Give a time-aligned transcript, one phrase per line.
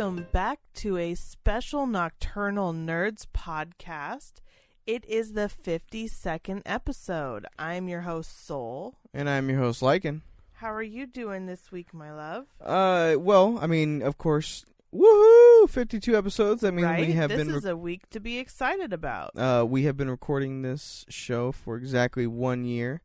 [0.00, 4.40] welcome back to a special Nocturnal Nerds podcast.
[4.86, 7.44] It is the 52nd episode.
[7.58, 8.94] I'm your host, Soul.
[9.12, 10.22] And I'm your host, Lycan.
[10.54, 12.46] How are you doing this week, my love?
[12.62, 15.68] Uh, well, I mean, of course, woohoo!
[15.68, 16.64] Fifty-two episodes.
[16.64, 17.06] I mean, right?
[17.06, 19.32] we have this been is a week to be excited about.
[19.36, 23.02] uh, we have been recording this show for exactly one year.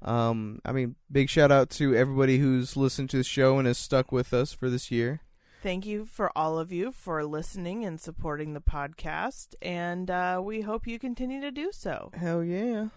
[0.00, 3.78] Um, I mean, big shout out to everybody who's listened to the show and has
[3.78, 5.22] stuck with us for this year.
[5.66, 10.60] Thank you for all of you for listening and supporting the podcast, and uh, we
[10.60, 12.12] hope you continue to do so.
[12.14, 12.90] Hell yeah!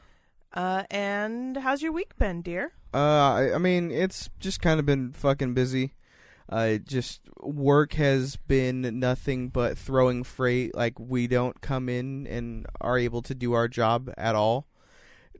[0.54, 2.74] Uh, and how's your week been, dear?
[2.94, 5.96] Uh, I, I mean, it's just kind of been fucking busy.
[6.48, 10.76] Uh, just work has been nothing but throwing freight.
[10.76, 14.68] Like we don't come in and are able to do our job at all.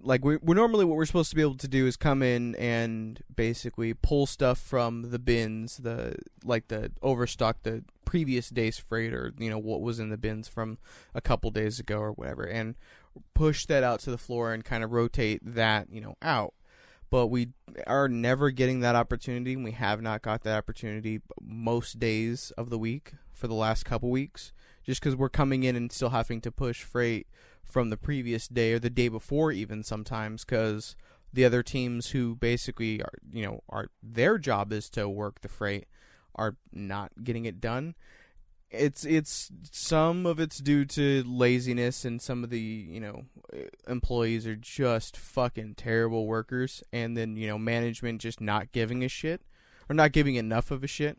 [0.02, 2.56] Like we we normally what we're supposed to be able to do is come in
[2.56, 9.14] and basically pull stuff from the bins, the like the overstock, the previous day's freight,
[9.14, 10.78] or you know what was in the bins from
[11.14, 12.76] a couple days ago or whatever, and
[13.34, 16.54] push that out to the floor and kind of rotate that you know out.
[17.10, 17.50] But we
[17.88, 22.78] are never getting that opportunity we have not got that opportunity most days of the
[22.78, 26.52] week for the last couple weeks just because we're coming in and still having to
[26.52, 27.28] push freight
[27.70, 30.96] from the previous day or the day before even sometimes because
[31.32, 35.48] the other teams who basically are you know are their job is to work the
[35.48, 35.86] freight
[36.36, 37.96] are not getting it done.
[38.72, 43.58] It's it's some of it's due to laziness and some of the you know uh,
[43.88, 49.08] employees are just fucking terrible workers and then you know management just not giving a
[49.08, 49.42] shit
[49.90, 51.18] or not giving enough of a shit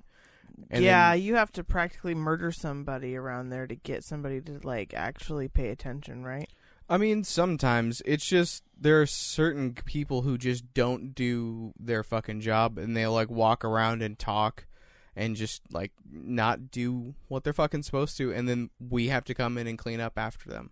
[0.70, 4.60] and yeah, then- you have to practically murder somebody around there to get somebody to
[4.62, 6.48] like actually pay attention, right?
[6.88, 8.02] I mean, sometimes.
[8.04, 13.06] It's just there are certain people who just don't do their fucking job and they
[13.06, 14.66] like walk around and talk
[15.14, 19.34] and just like not do what they're fucking supposed to and then we have to
[19.34, 20.70] come in and clean up after them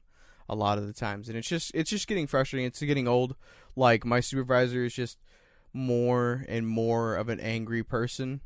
[0.49, 1.29] a lot of the times.
[1.29, 2.67] And it's just it's just getting frustrating.
[2.67, 3.37] It's getting old.
[3.77, 5.19] Like my supervisor is just
[5.73, 8.41] more and more of an angry person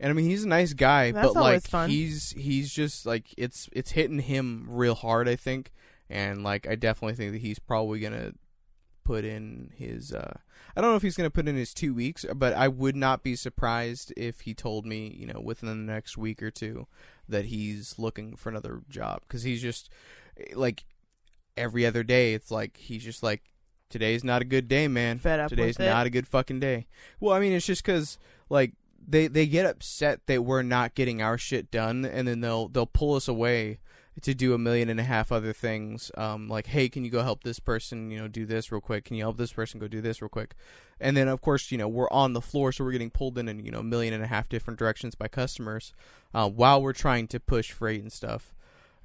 [0.00, 1.90] and I mean he's a nice guy That's but like always fun.
[1.90, 5.72] he's he's just like it's it's hitting him real hard I think
[6.10, 8.32] and like I definitely think that he's probably gonna
[9.04, 10.38] put in his uh
[10.76, 13.22] I don't know if he's gonna put in his two weeks, but I would not
[13.22, 16.86] be surprised if he told me, you know, within the next week or two
[17.28, 19.88] that he's looking for another job because he's just
[20.54, 20.84] like
[21.56, 22.34] every other day.
[22.34, 23.42] It's like he's just like
[23.88, 25.18] today's not a good day, man.
[25.18, 25.90] Fed up Today's with it.
[25.90, 26.86] not a good fucking day.
[27.20, 28.18] Well, I mean, it's just because
[28.50, 28.72] like
[29.06, 32.86] they they get upset that we're not getting our shit done, and then they'll they'll
[32.86, 33.78] pull us away
[34.22, 36.10] to do a million and a half other things.
[36.16, 38.10] Um, like, hey, can you go help this person?
[38.10, 39.04] You know, do this real quick.
[39.04, 40.54] Can you help this person go do this real quick?
[41.00, 43.48] And then, of course, you know, we're on the floor, so we're getting pulled in
[43.48, 45.92] in you know a million and a half different directions by customers
[46.32, 48.54] uh, while we're trying to push freight and stuff.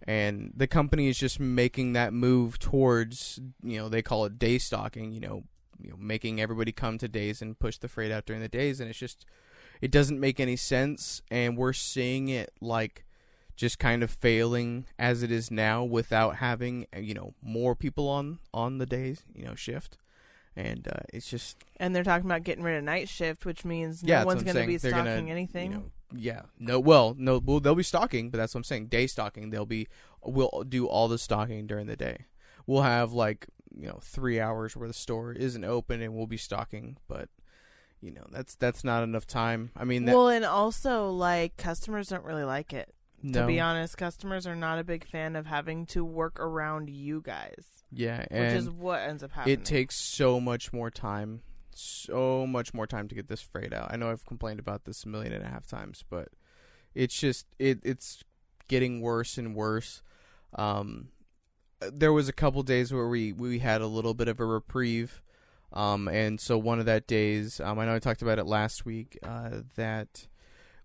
[0.08, 4.58] And the company is just making that move towards, you know, they call it day
[4.58, 5.12] stocking.
[5.12, 5.44] You know,
[5.82, 8.80] you know, making everybody come to days and push the freight out during the days,
[8.80, 9.26] and it's just,
[9.82, 11.22] it doesn't make any sense.
[11.32, 13.06] And we're seeing it like
[13.56, 18.40] just kind of failing as it is now without having you know more people on
[18.54, 19.98] on the days you know shift
[20.56, 24.02] and uh, it's just And they're talking about getting rid of night shift, which means
[24.02, 25.72] no yeah that's one's going to be They're stocking gonna, anything.
[25.72, 25.84] you know,
[26.16, 29.50] yeah no well no well, they'll be stocking but that's what i'm saying day stocking
[29.52, 29.88] they'll be
[30.24, 32.26] we'll do all the stocking during the day
[32.66, 33.46] we'll have like
[33.78, 37.30] you know three hours where the store isn't open and we'll be stocking but
[38.02, 42.08] you know that's that's not enough time i mean that well, and also like customers
[42.08, 42.94] don't really like it.
[43.22, 46.90] no To be honest, customers are not a big fan of having to work around
[46.90, 49.60] you guys, yeah which is what ends up happening.
[49.60, 53.92] It takes so much more time, so much more time to get this freight out.
[53.92, 56.30] I know I've complained about this a million and a half times, but
[56.96, 58.24] it's just it it's
[58.68, 60.02] getting worse and worse.
[60.56, 61.10] Um,
[61.82, 65.22] there was a couple days where we we had a little bit of a reprieve,
[65.74, 68.86] um, and so one of that days, um, I know I talked about it last
[68.86, 70.28] week, uh, that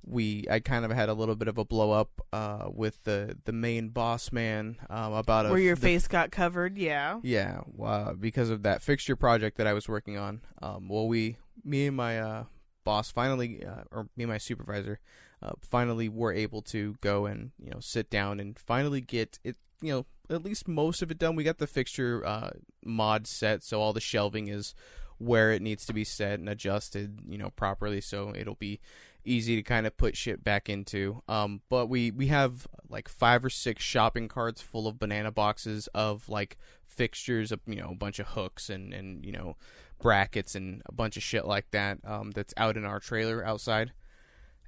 [0.07, 3.39] we I kind of had a little bit of a blow up uh, with the
[3.45, 6.77] the main boss man um, about a where your the face got covered.
[6.77, 7.21] Yeah.
[7.23, 10.43] yeah, uh, because of that fixture project that I was working on.
[10.61, 12.45] Um, well, we, me and my uh,
[12.85, 15.01] boss finally, uh, or me and my supervisor,
[15.43, 19.57] uh, finally were able to go and you know sit down and finally get it,
[19.81, 21.37] you know, at least most of it done.
[21.37, 22.51] We got the fixture uh,
[22.85, 24.75] mod set, so all the shelving is
[25.19, 28.81] where it needs to be set and adjusted, you know, properly, so it'll be
[29.25, 31.23] easy to kind of put shit back into.
[31.29, 35.89] Um, but we we have like five or six shopping carts full of banana boxes
[35.95, 39.57] of like fixtures, of you know, a bunch of hooks and and you know
[40.01, 41.99] brackets and a bunch of shit like that.
[42.05, 43.93] Um, that's out in our trailer outside.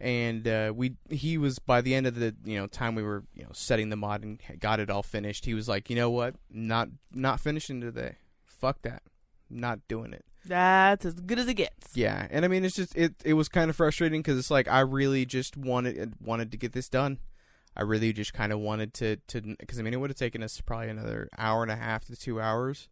[0.00, 3.25] And uh, we he was by the end of the you know time we were
[3.34, 5.44] you know setting the mod and got it all finished.
[5.44, 8.16] He was like, you know what, not not finishing today.
[8.44, 9.02] Fuck that,
[9.48, 10.25] not doing it.
[10.46, 11.96] That's as good as it gets.
[11.96, 14.69] Yeah, and I mean it's just it it was kind of frustrating because it's like
[14.69, 17.19] I really just wanted wanted to get this done.
[17.76, 20.43] I really just kind of wanted to to because I mean it would have taken
[20.43, 22.88] us probably another hour and a half to two hours.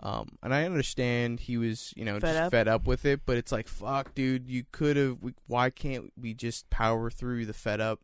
[0.00, 2.50] Um, and I understand he was, you know, Fed just up?
[2.50, 5.18] fed up with it, but it's like, fuck, dude, you could have.
[5.46, 8.00] Why can't we just power through the fed up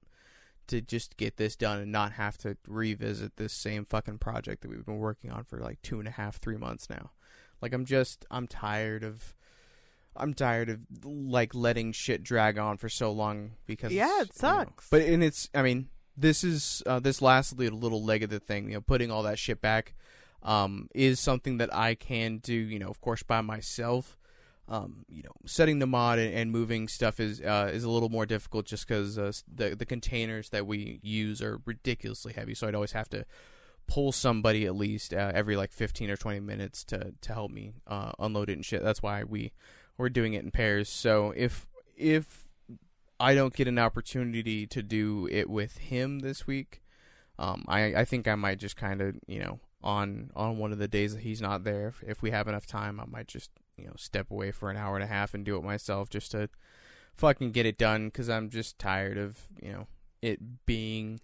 [0.69, 4.69] to just get this done and not have to revisit this same fucking project that
[4.70, 7.10] we've been working on for like two and a half, three months now?
[7.60, 9.34] Like, I'm just, I'm tired of,
[10.16, 14.48] I'm tired of like letting shit drag on for so long because Yeah, it you
[14.48, 14.88] know, sucks.
[14.90, 18.40] but and it's, I mean, this is uh, this last little, little leg of the
[18.40, 19.94] thing, you know, putting all that shit back
[20.42, 24.16] um, is something that I can do, you know, of course, by myself.
[24.69, 28.25] Um, you know, setting the mod and, moving stuff is uh, is a little more
[28.25, 32.54] difficult just because uh, the the containers that we use are ridiculously heavy.
[32.54, 33.25] So I'd always have to
[33.88, 37.72] pull somebody at least uh, every like fifteen or twenty minutes to to help me
[37.88, 38.84] uh, unload it and shit.
[38.84, 39.52] That's why we
[39.98, 40.88] we're doing it in pairs.
[40.88, 41.66] So if
[41.96, 42.46] if
[43.19, 46.81] I don't get an opportunity to do it with him this week,
[47.40, 50.79] um, I I think I might just kind of you know on on one of
[50.79, 51.88] the days that he's not there.
[51.88, 54.77] If, if we have enough time, I might just you know step away for an
[54.77, 56.49] hour and a half and do it myself just to
[57.17, 59.87] fucking get it done because I'm just tired of you know
[60.23, 61.21] it being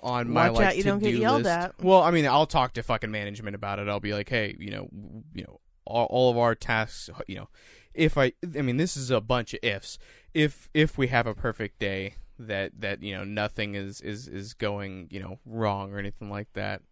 [0.00, 1.50] on my Watch like out you don't get yelled list.
[1.50, 1.82] at.
[1.82, 3.88] Well, I mean, I'll talk to fucking management about it.
[3.88, 4.88] I'll be like, hey, you know,
[5.34, 7.48] you know, all, all of our tasks, you know,
[7.94, 9.98] if I, I mean, this is a bunch of ifs.
[10.34, 14.54] If if we have a perfect day that that you know nothing is is is
[14.54, 16.82] going you know wrong or anything like that,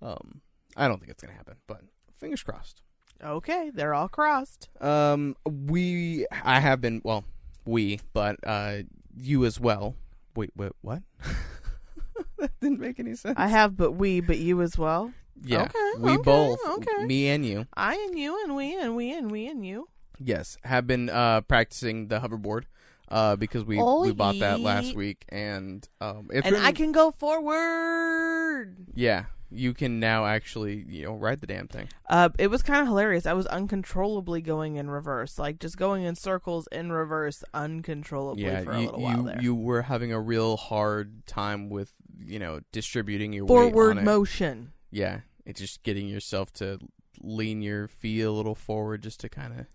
[0.00, 0.40] um,
[0.76, 1.56] I don't think it's gonna happen.
[1.66, 1.82] But
[2.18, 2.82] fingers crossed.
[3.24, 4.68] Okay, they're all crossed.
[4.80, 7.24] Um, we, I have been, well,
[7.64, 8.78] we, but uh,
[9.18, 9.96] you as well.
[10.34, 11.02] Wait, wait, what?
[12.38, 13.34] that didn't make any sense.
[13.38, 15.12] I have, but we, but you as well.
[15.42, 17.04] yeah, Okay, we okay, both, okay.
[17.06, 19.88] me and you, I and you and we and we and we and you.
[20.18, 22.64] yes, have been uh practicing the hoverboard.
[23.08, 26.72] Uh, because we Oh, we bought that last week, and um, it's and been- I
[26.72, 28.76] can go forward.
[28.94, 31.88] yeah, you can now actually you know ride the damn thing.
[32.08, 33.26] Uh, it was kind of hilarious.
[33.26, 38.62] I was uncontrollably going in reverse, like just going in circles in reverse, uncontrollably Yeah,
[38.62, 39.42] for a you little while you, there.
[39.42, 41.92] you were having a real hard time with
[42.24, 44.02] you know distributing your weight Forward on it.
[44.04, 44.72] motion.
[44.90, 46.78] yeah, it's just getting yourself to
[47.20, 49.66] lean your feet a little forward just to kind of.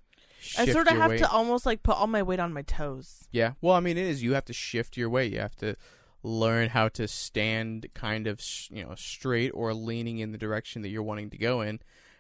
[0.57, 1.19] I sort of have weight.
[1.19, 3.27] to almost like put all my weight on my toes.
[3.31, 4.23] Yeah, well, I mean, it is.
[4.23, 5.31] You have to shift your weight.
[5.31, 5.75] You have to
[6.23, 10.89] learn how to stand kind of you know straight or leaning in the direction that
[10.89, 11.79] you're wanting to go in,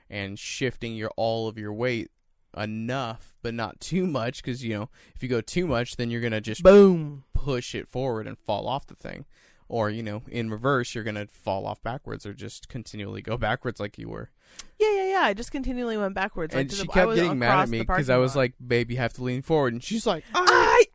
[0.09, 2.11] and shifting your all of your weight
[2.57, 4.43] enough, but not too much.
[4.43, 7.23] Because you know, if you go too much, then you're gonna just Boom.
[7.33, 9.25] push it forward and fall off the thing.
[9.67, 13.37] Or, you know, in reverse, you're going to fall off backwards or just continually go
[13.37, 14.29] backwards like you were.
[14.77, 15.21] Yeah, yeah, yeah.
[15.21, 16.53] I just continually went backwards.
[16.53, 18.97] and to she the, kept getting mad at me because I was like, babe, you
[18.97, 19.71] have to lean forward.
[19.71, 20.85] And she's like, "Ah." I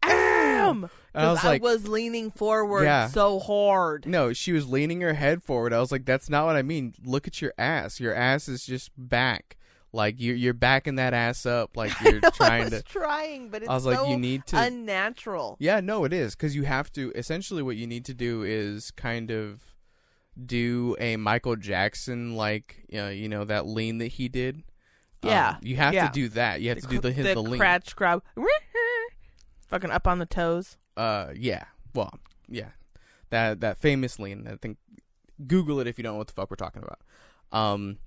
[0.70, 0.90] am.
[1.14, 3.08] And I was I like, was leaning forward Yeah.
[3.08, 4.06] so hard.
[4.06, 5.72] no, she was leaning her head forward.
[5.72, 6.94] I was like, that's not what I mean.
[7.04, 7.98] Look at your ass.
[8.00, 9.56] Your ass is just back.
[9.92, 11.74] Like, you're, you're backing that ass up.
[11.76, 12.82] Like, you're I trying was to.
[12.82, 14.60] trying, but it's I was so like, you need to.
[14.60, 15.56] unnatural.
[15.58, 17.12] Yeah, no, it is because you have to.
[17.14, 19.62] Essentially, what you need to do is kind of
[20.44, 24.56] do a Michael Jackson like, you know, you know that lean that he did.
[25.22, 26.08] Um, Yeah, you have yeah.
[26.08, 26.60] to do that.
[26.60, 27.58] You have to do the hit the, lean.
[27.58, 28.22] crotch grab.
[29.68, 30.76] Fucking up on the toes.
[30.96, 31.64] Uh, yeah.
[31.94, 32.18] Well,
[32.48, 32.70] yeah.
[33.30, 34.46] That that famous lean.
[34.50, 34.78] I think
[35.46, 37.00] Google it if you don't know what the fuck we're talking about.
[37.52, 37.98] Um,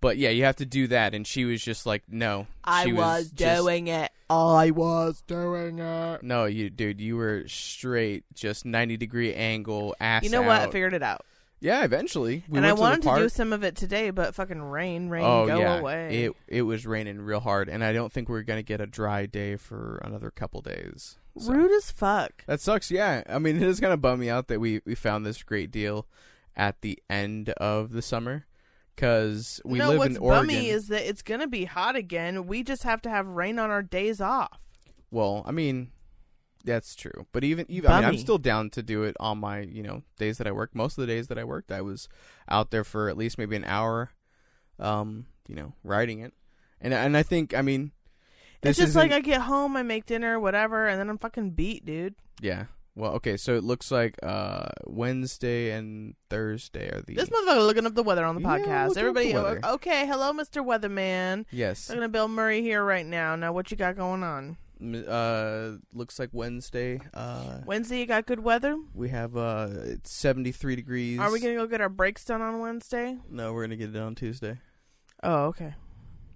[0.00, 1.14] but yeah, you have to do that.
[1.14, 2.46] And she was just like, no.
[2.64, 4.10] I She was, just- doing it.
[4.28, 6.22] I was doing it.
[6.22, 10.24] No, you dude, you were straight, just ninety degree angle, ass.
[10.24, 10.62] You know what?
[10.62, 11.24] I figured it out.
[11.60, 12.44] Yeah, eventually.
[12.48, 15.24] We and I wanted to, to, do some of it today, but fucking rain, rain,
[15.24, 16.24] oh go yeah, away.
[16.24, 19.26] it it was raining real hard, and I don't think we're gonna get a dry
[19.26, 21.18] day for another couple days.
[21.38, 22.44] So- Rude as fuck.
[22.46, 22.90] That sucks.
[22.90, 25.42] Yeah, I mean, it is kind of bum me out that we we found this
[25.42, 26.06] great deal
[26.54, 28.46] at the end of the summer
[28.94, 30.46] because we no, live what's in Oregon.
[30.46, 32.46] bummy is that it's gonna be hot again.
[32.46, 34.60] We just have to have rain on our days off.
[35.10, 35.90] well, I mean,
[36.66, 37.26] that's true.
[37.32, 40.02] But even even I mean, I'm still down to do it on my you know
[40.18, 40.74] days that I work.
[40.74, 42.08] Most of the days that I worked, I was
[42.48, 44.10] out there for at least maybe an hour,
[44.78, 46.34] um, you know, riding it,
[46.80, 47.92] and and I think I mean.
[48.62, 51.84] It's just like I get home, I make dinner, whatever, and then I'm fucking beat,
[51.86, 52.16] dude.
[52.40, 52.64] Yeah.
[52.96, 57.86] Well, okay, so it looks like uh Wednesday and Thursday are the This motherfucker looking
[57.86, 58.58] up the weather on the Yeah, podcast.
[58.58, 59.60] looking up the Everybody, weather.
[59.74, 60.64] okay, hello, Mr.
[60.66, 61.44] Weatherman.
[61.52, 61.90] Yes.
[61.90, 63.36] I'm gonna Bill Murray here right now.
[63.36, 64.56] Now, what you got going on?
[64.80, 67.00] Uh, looks like Wednesday.
[67.14, 68.76] Uh, Wednesday, you got good weather.
[68.94, 71.18] we have uh, it's seventy three degrees.
[71.18, 73.16] Are we gonna go get our brakes done on Wednesday?
[73.30, 74.58] No, we're gonna get it on Tuesday.
[75.22, 75.74] Oh, okay.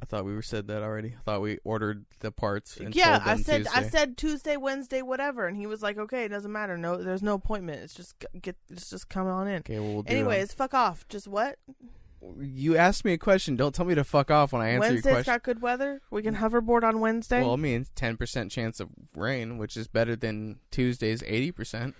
[0.02, 1.10] I thought we were said that already.
[1.10, 2.78] I thought we ordered the parts.
[2.78, 3.88] And yeah, I said I Tuesday.
[3.90, 6.78] said Tuesday, Wednesday, whatever, and he was like, "Okay, it doesn't matter.
[6.78, 7.82] No, there's no appointment.
[7.82, 10.54] It's just get, it's just come on in." Okay, well, we'll do it on- Anyways,
[10.54, 11.06] fuck off.
[11.10, 11.58] Just what?
[12.40, 13.56] You asked me a question.
[13.56, 15.32] Don't tell me to fuck off when I answer Wednesday's your question.
[15.34, 16.00] got good weather.
[16.10, 17.40] We can hoverboard on Wednesday.
[17.40, 21.94] Well, I mean, ten percent chance of rain, which is better than Tuesday's eighty percent.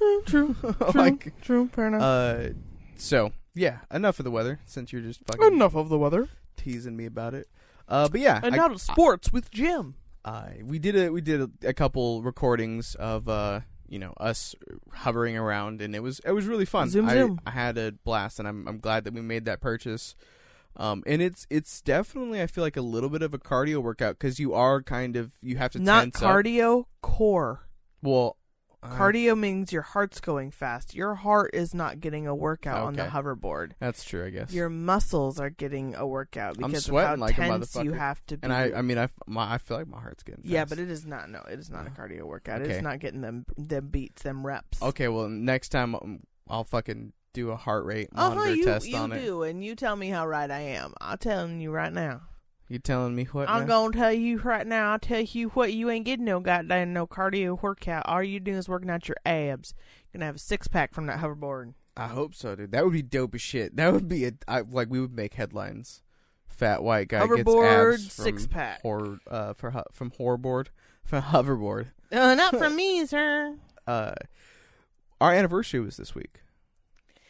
[0.00, 1.68] Eh, true, true, like, true.
[1.72, 2.02] Fair enough.
[2.02, 2.48] uh,
[2.96, 4.60] so yeah, enough of the weather.
[4.64, 6.28] Since you're just fucking Enough of the weather.
[6.56, 7.48] teasing me about it.
[7.88, 9.94] Uh, but yeah, And I- now to sports with Jim.
[10.24, 13.60] uh, we did a we did a, a couple recordings of uh
[13.92, 14.54] you know us
[14.90, 16.88] hovering around and it was it was really fun.
[16.88, 17.40] Zoom, I, zoom.
[17.46, 20.16] I had a blast and I'm I'm glad that we made that purchase.
[20.78, 24.18] Um, and it's it's definitely I feel like a little bit of a cardio workout
[24.18, 26.30] because you are kind of you have to Not tense up.
[26.30, 27.68] cardio, core.
[28.02, 28.38] Well,
[28.82, 30.94] uh, Cardio means your heart's going fast.
[30.94, 33.72] Your heart is not getting a workout on the hoverboard.
[33.78, 34.52] That's true, I guess.
[34.52, 37.92] Your muscles are getting a workout I'm because sweating of how like a tense you
[37.92, 38.44] have to be.
[38.44, 40.90] and I I mean I my I feel like my heart's getting yeah, but it
[40.90, 41.30] is not.
[41.30, 42.62] No, it is not a cardio workout.
[42.62, 42.72] Okay.
[42.72, 44.82] It's not getting them them beats, them reps.
[44.82, 45.08] okay.
[45.08, 48.54] Well, next time um, I'll fucking do a heart rate Uh monitor.
[48.54, 49.22] You test you on it.
[49.24, 50.92] do, and you tell me how right I am.
[51.00, 52.22] I'm telling you right now.
[52.72, 53.50] You telling me what?
[53.50, 53.66] I'm now?
[53.66, 54.92] gonna tell you right now.
[54.92, 55.74] I'll tell you what.
[55.74, 58.06] You ain't getting no goddamn no cardio workout.
[58.06, 59.74] All you doing is working out your abs.
[60.10, 61.74] You're gonna have a six pack from that hoverboard.
[61.98, 62.72] I hope so, dude.
[62.72, 63.76] That would be dope as shit.
[63.76, 66.00] That would be a I, like we would make headlines.
[66.46, 68.80] Fat white guy gets hoverboard abs from six pack.
[68.80, 70.68] horror uh for from hoverboard
[71.04, 71.88] from hoverboard.
[72.10, 73.54] Uh, not from me, sir.
[73.86, 74.14] Uh,
[75.20, 76.40] our anniversary was this week.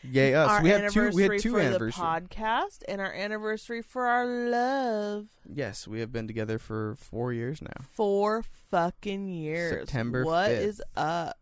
[0.04, 0.48] Yay us!
[0.50, 1.10] Our we had two.
[1.10, 1.94] We had two for anniversaries.
[1.94, 5.26] podcast and our anniversary for our love.
[5.48, 7.84] yes, we have been together for four years now.
[7.92, 9.72] Four fucking years.
[9.86, 10.58] September What 5th.
[10.60, 11.36] is up?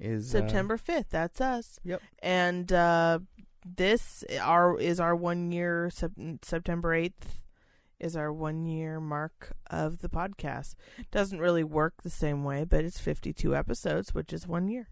[0.00, 1.10] Is uh, September fifth.
[1.10, 1.78] That's us.
[1.84, 2.02] Yep.
[2.22, 3.18] And uh,
[3.64, 5.90] this our is our one year.
[6.42, 7.40] September eighth
[8.00, 10.74] is our one year mark of the podcast.
[11.12, 14.88] Doesn't really work the same way, but it's fifty two episodes, which is one year.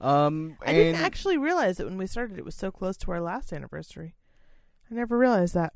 [0.00, 0.56] Um.
[0.64, 3.52] I didn't actually realize that when we started, it was so close to our last
[3.52, 4.14] anniversary.
[4.90, 5.72] I never realized that.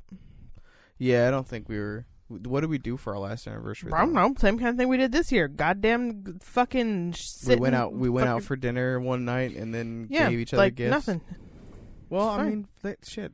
[0.97, 2.05] Yeah, I don't think we were.
[2.29, 3.91] What did we do for our last anniversary?
[3.91, 4.27] I don't though?
[4.29, 4.33] know.
[4.37, 5.47] Same kind of thing we did this year.
[5.47, 7.15] Goddamn, fucking.
[7.47, 7.93] We went out.
[7.93, 10.91] We went out for dinner one night and then yeah, gave each other like gifts.
[10.91, 11.21] nothing.
[12.09, 13.33] Well, I mean, that shit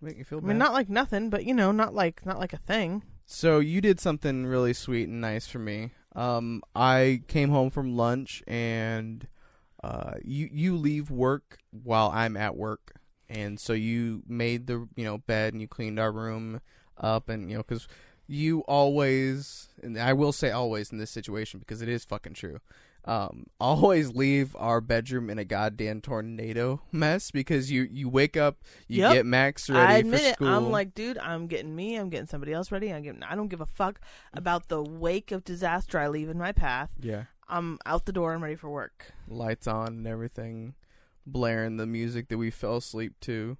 [0.00, 0.48] make me feel I bad.
[0.48, 3.02] mean, not like nothing, but you know, not like not like a thing.
[3.26, 5.92] So you did something really sweet and nice for me.
[6.14, 9.26] Um, I came home from lunch and
[9.82, 12.92] uh, you you leave work while I'm at work,
[13.28, 16.60] and so you made the you know bed and you cleaned our room
[16.98, 17.88] up, and you know because
[18.26, 22.58] you always and I will say always in this situation because it is fucking true.
[23.06, 28.58] Um, always leave our bedroom in a goddamn tornado mess because you you wake up,
[28.86, 29.12] you Yep.
[29.14, 30.48] get Max ready I admit for it.
[30.48, 31.96] I'm like, dude, I'm getting me.
[31.96, 32.92] I'm getting somebody else ready.
[32.92, 33.22] I'm getting.
[33.22, 34.00] I don't give a fuck
[34.34, 36.90] about the wake of disaster I leave in my path.
[37.00, 37.24] yeah.
[37.50, 38.32] I'm out the door.
[38.32, 39.12] I'm ready for work.
[39.28, 40.74] lights on and everything,
[41.26, 43.58] blaring the music that we fell asleep to,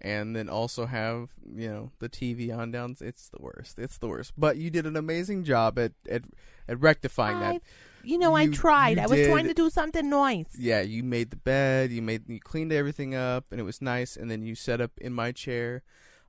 [0.00, 2.96] and then also have you know the TV on down.
[3.00, 3.78] It's the worst.
[3.78, 4.32] It's the worst.
[4.36, 6.22] But you did an amazing job at at,
[6.66, 7.62] at rectifying that.
[8.02, 8.98] You know, I tried.
[8.98, 10.56] I was trying to do something nice.
[10.58, 11.90] Yeah, you made the bed.
[11.90, 14.16] You made you cleaned everything up, and it was nice.
[14.16, 15.82] And then you set up in my chair.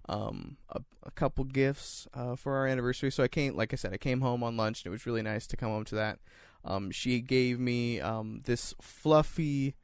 [0.08, 3.12] Um, a, a couple gifts uh, for our anniversary.
[3.12, 5.22] So I came, like I said, I came home on lunch, and it was really
[5.22, 6.18] nice to come home to that.
[6.66, 9.76] Um, she gave me um this fluffy,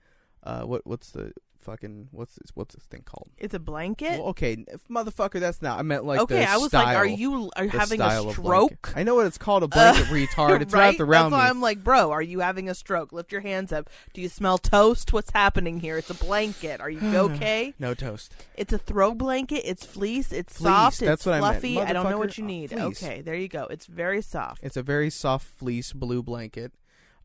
[0.43, 1.33] uh, what what's the
[1.65, 3.29] fucking what's this what's this thing called?
[3.37, 4.19] It's a blanket.
[4.19, 5.79] Well, okay, motherfucker, that's not.
[5.79, 8.93] I meant like okay, I was style, like, are you are you having a stroke?
[8.95, 10.61] I know what it's called, a blanket, Uh, retard.
[10.65, 10.89] It's right?
[10.89, 11.49] wrapped around That's why me.
[11.49, 13.11] I'm like, bro, are you having a stroke?
[13.11, 13.89] Lift your hands up.
[14.13, 15.11] Do you smell toast?
[15.11, 15.97] What's happening here?
[15.97, 16.79] It's a blanket.
[16.79, 17.73] Are you okay?
[17.79, 18.33] no toast.
[18.55, 19.63] It's a throw blanket.
[19.67, 20.31] It's fleece.
[20.31, 20.99] It's Fleece, soft.
[20.99, 21.53] that's it's what I meant.
[21.55, 21.81] fluffy.
[21.81, 22.69] I, don't know what you uh, need.
[22.71, 23.03] fleece.
[23.03, 23.65] Okay, there you go.
[23.69, 24.63] It's very soft.
[24.63, 26.71] It's a very soft fleece blue blanket.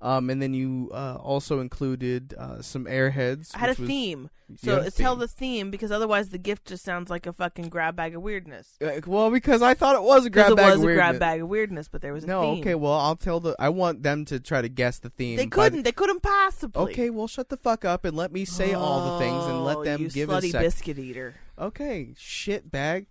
[0.02, 3.50] Um, and then you uh, also included uh, some airheads.
[3.54, 7.10] I had a was- theme, so tell the theme because otherwise the gift just sounds
[7.10, 8.78] like a fucking grab bag of weirdness.
[8.80, 10.72] Uh, well, because I thought it was a grab it bag.
[10.72, 11.18] was of a grab weirdness.
[11.20, 12.60] bag of weirdness, but there was a No, theme.
[12.62, 12.74] okay.
[12.74, 13.54] Well, I'll tell the.
[13.58, 15.36] I want them to try to guess the theme.
[15.36, 15.82] They couldn't.
[15.82, 16.82] They couldn't possibly.
[16.92, 19.62] Okay, well, shut the fuck up and let me say all the things and Oh,
[19.64, 20.62] let them you give a slutty sec.
[20.62, 21.34] biscuit eater.
[21.58, 23.06] Okay, shit bag.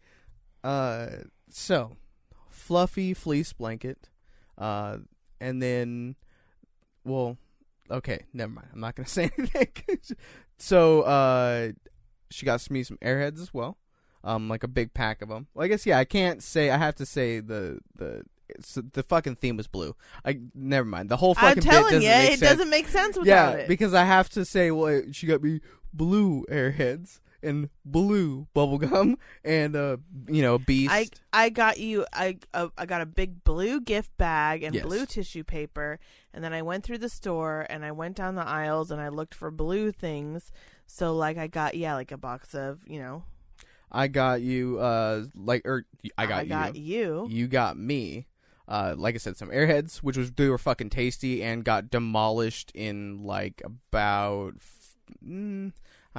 [0.64, 1.08] Uh,
[1.52, 1.92] so
[2.50, 4.10] fluffy fleece blanket,
[4.58, 4.98] uh,
[5.40, 6.16] and then,
[7.04, 7.38] well,
[7.90, 8.68] okay, never mind.
[8.74, 9.68] I'm not gonna say anything.
[10.58, 11.72] so, uh,
[12.30, 13.78] she got me some airheads as well,
[14.24, 15.48] um, like a big pack of them.
[15.54, 16.70] Well, I guess yeah, I can't say.
[16.70, 18.24] I have to say the the
[18.94, 19.96] the fucking theme was blue.
[20.26, 21.10] I never mind.
[21.10, 22.42] The whole I'm fucking bit telling doesn't you, it sense.
[22.42, 23.68] doesn't make sense without yeah, it.
[23.68, 25.62] because I have to say, well, she got me
[25.94, 30.92] blue airheads and blue bubblegum and uh, you know, beast.
[30.92, 34.84] I I got you I uh, I got a big blue gift bag and Yes.
[34.84, 36.00] blue tissue paper
[36.34, 39.10] and then I went through the store and I went down the aisles and I
[39.10, 40.52] looked for blue things.
[40.86, 43.24] So like I got yeah like a box of you know
[43.92, 45.86] I got you uh like or
[46.18, 46.50] I got I you.
[46.50, 47.28] got you.
[47.30, 48.28] You got me.
[48.68, 52.72] Uh, like I said, some airheads, which was they were fucking tasty and got demolished
[52.76, 54.54] in like about,
[55.28, 55.72] mm,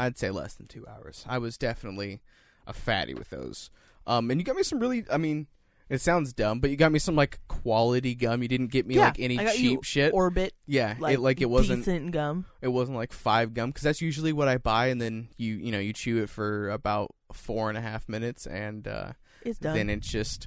[0.07, 1.25] I'd say less than two hours.
[1.29, 2.21] I was definitely
[2.67, 3.71] a fatty with those.
[4.07, 5.47] Um, and you got me some really, I mean,
[5.89, 8.43] it sounds dumb, but you got me some like quality gum.
[8.43, 10.15] You didn't get me Yeah, like any I got you cheap shit.
[10.15, 12.47] Orbit yeah, like, it like it wasn't decent gum.
[12.63, 15.73] it wasn't like five gum because that's usually what I buy, and then you you
[15.73, 19.75] know you chew it for about four and a half minutes, and uh, It's done.
[19.75, 20.47] then it just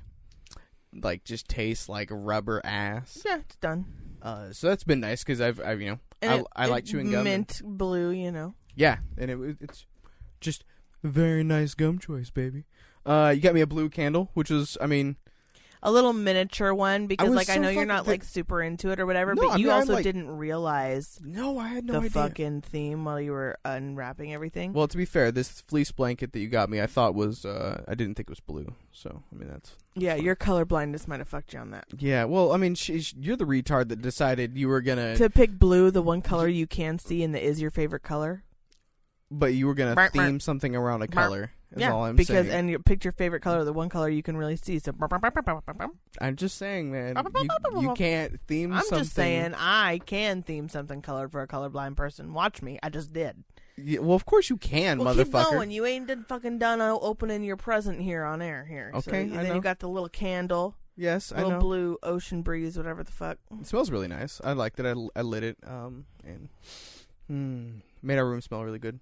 [0.94, 3.22] like just tastes like rubber ass.
[3.26, 3.86] yeah, it's done.
[4.22, 6.86] Uh, so that's been nice because I've, I've you know And I, it- I like
[6.86, 7.16] chewing gum.
[7.18, 8.54] and- Mint blue, you know.
[8.76, 9.86] Yeah, and it it's
[10.42, 10.64] just
[11.04, 12.66] a very nice gum choice, baby.
[13.06, 15.18] Uh, you got me a blue candle, which is, I mean
[15.82, 19.00] A little miniature one because was like I know you're not like super into it
[19.02, 21.84] or whatever, No, but I you mean, I also like- didn't realize no, I had
[21.84, 22.10] no the idea.
[22.12, 24.72] fucking theme while you were unwrapping everything.
[24.72, 27.84] Well, to be fair, this fleece blanket that you got me, I thought was uh,
[27.86, 28.74] I didn't think it was blue.
[28.94, 30.24] So I mean that's yeah, fine.
[30.24, 31.84] your color blindness might have fucked you on that.
[32.00, 32.24] yeah.
[32.24, 36.02] Well, I mean you're the retard that decided you were gonna, to pick blue, the
[36.02, 38.44] one color you can see and that is your favorite color.
[39.34, 40.14] But you were gonna bark.
[40.14, 41.52] theme something around a color.
[41.72, 42.60] Is yeah, all I'm because saying.
[42.60, 44.78] and you picked your favorite color, the one color you can really see.
[44.78, 44.94] So
[46.22, 48.74] I'm just saying, man, you, you can't theme something.
[48.74, 49.00] I'm something.
[49.00, 52.34] just saying I can theme something colored for a colorblind person.
[52.34, 53.44] Watch me, I just did.
[53.76, 55.52] Yeah, well, of course you can, well, keep motherfucker.
[55.52, 55.72] going.
[55.72, 58.92] You ain't done fucking done opening your present here on air here.
[58.94, 61.60] So, Okay, and I then you got the little candle, Yes, I little know.
[61.60, 63.40] blue ocean breeze, whatever the fuck.
[63.60, 64.40] It smells really nice.
[64.44, 64.86] I liked it.
[64.86, 66.50] I, I lit it, um, and
[67.28, 69.00] hmm, made our room smell really good.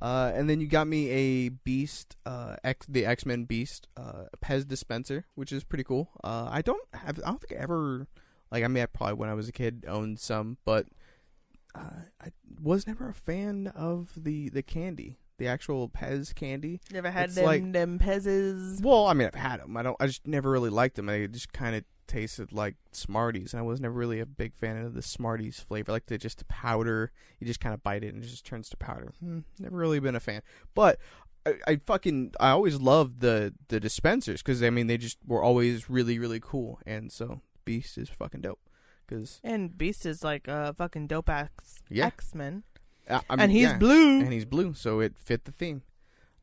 [0.00, 4.24] Uh, and then you got me a Beast, uh, X, the X Men Beast, uh,
[4.40, 6.10] Pez dispenser, which is pretty cool.
[6.22, 8.06] Uh, I don't have, I don't think I ever,
[8.50, 10.86] like, I mean, I probably when I was a kid owned some, but
[11.74, 12.28] uh, I
[12.62, 16.80] was never a fan of the the candy, the actual Pez candy.
[16.92, 18.82] Never had It's them like- them pezzes.
[18.82, 19.76] Well, I mean, I've had them.
[19.76, 19.96] I don't.
[20.00, 21.06] I just never really liked them.
[21.06, 24.76] They just kind of tasted like Smarties, and I was never really a big fan
[24.76, 25.92] of the Smarties flavor.
[25.92, 28.68] Like the just the powder, you just kind of bite it and it just turns
[28.70, 29.12] to powder.
[29.20, 30.42] Hmm, never really been a fan.
[30.74, 30.98] But
[31.46, 35.42] I, I fucking I always loved the the dispensers because I mean they just were
[35.42, 38.60] always really really cool, and so Beast is fucking dope.
[39.06, 42.06] Because And Beast is like a fucking dope ass Yeah.
[42.06, 42.64] X Men,
[43.08, 43.78] I mean, and he's yeah.
[43.78, 44.20] blue.
[44.20, 45.82] and he's blue, so it fit the theme.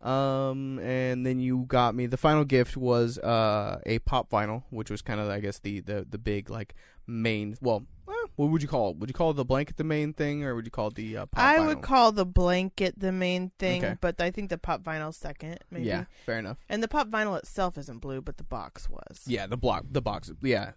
[0.01, 2.05] Um, and then you got me.
[2.05, 5.79] The final gift was uh a pop vinyl, which was kind of I guess the
[5.79, 6.75] the the big like
[7.07, 7.55] main.
[7.61, 8.97] Well, eh, what would you call it?
[8.97, 11.25] Would you call the blanket the main thing, or would you call it the uh,
[11.25, 11.67] pop I vinyl?
[11.67, 13.97] would call the blanket the main thing, Okay.
[13.99, 15.85] but I think the pop vinyl second, maybe.
[15.85, 16.57] Yeah, fair enough.
[16.69, 19.21] And the pop vinyl itself isn't blue, but the box was.
[19.25, 20.31] Yeah, the block, the box.
[20.43, 20.71] Yeah.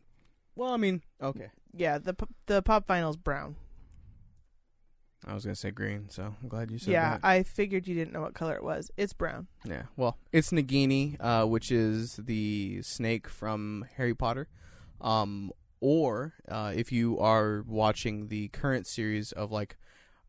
[0.54, 1.48] Well, I mean, okay.
[1.74, 2.14] Yeah, the
[2.46, 3.56] the pop vinyl's brown.
[5.26, 7.20] I was gonna say green, so I'm glad you said Yeah, that.
[7.22, 8.90] Yeah, I figured you didn't know what color it was.
[8.96, 9.48] It's brown.
[9.64, 9.82] Yeah.
[9.96, 14.48] Well, it's Nagini, uh, which is the snake from Harry Potter.
[15.00, 19.76] Um, or uh, if you are watching the current series of like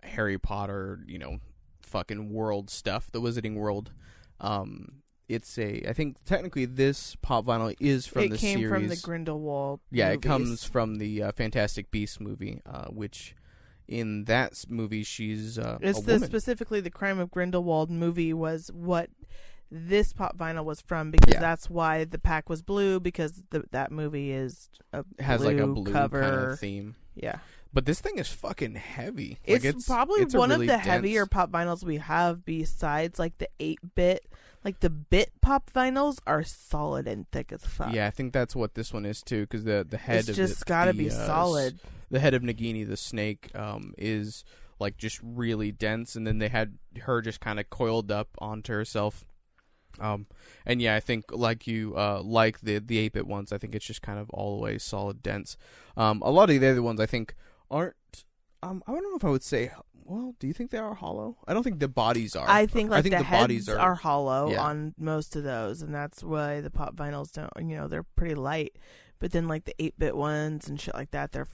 [0.04, 1.38] Harry Potter, you know,
[1.82, 3.91] fucking world stuff, the Wizarding World.
[4.39, 5.88] Um, it's a.
[5.88, 8.71] I think technically this pop vinyl is from it the came series.
[8.73, 9.80] from the Grindelwald.
[9.91, 13.36] Yeah, it comes from the uh, Fantastic Beasts movie, uh, which
[13.89, 19.10] in that movie she's uh, It's the specifically the Crime of Grindelwald movie was what
[19.71, 21.39] this pop vinyl was from because Yeah.
[21.41, 25.67] that's why the pack was blue because the, that movie is a has like a
[25.67, 26.21] blue cover.
[26.21, 26.95] kind of theme.
[27.15, 27.39] yeah,
[27.73, 29.39] But this thing is fucking heavy.
[29.43, 32.45] it's, like, it's probably it's one really of the dense- heavier pop vinyls we have
[32.45, 34.25] besides like the eight bit.
[34.65, 37.93] Like the bit pop vinyls are solid and thick as fuck.
[37.93, 40.65] Yeah, I think that's what this one is too, because the the head it's just
[40.65, 41.80] gotta the, be uh, solid.
[42.10, 44.43] The head of Nagini, the snake, um, is
[44.80, 48.74] like just really dense, and then they had her just kind of coiled up onto
[48.74, 49.26] herself.
[50.00, 50.28] Um,
[50.65, 53.76] and yeah, I think like you, uh, like the the eight bit ones, I think
[53.76, 55.58] it's just kind of all the way solid dense.
[55.98, 57.36] Um, a lot of the other ones I think
[57.69, 57.95] aren't.
[58.62, 59.72] Um, I don't know if I would say.
[60.06, 61.38] Well, do you think they are hollow?
[61.48, 62.50] I don't think the bodies are.
[62.50, 64.63] I think like I think the, the heads bodies are, are- hollow yeah.
[64.63, 67.52] on most of those, and that's why the pop vinyls don't.
[67.58, 68.78] You know, they're pretty light,
[69.19, 71.48] but then like the eight bit ones and shit like that, they're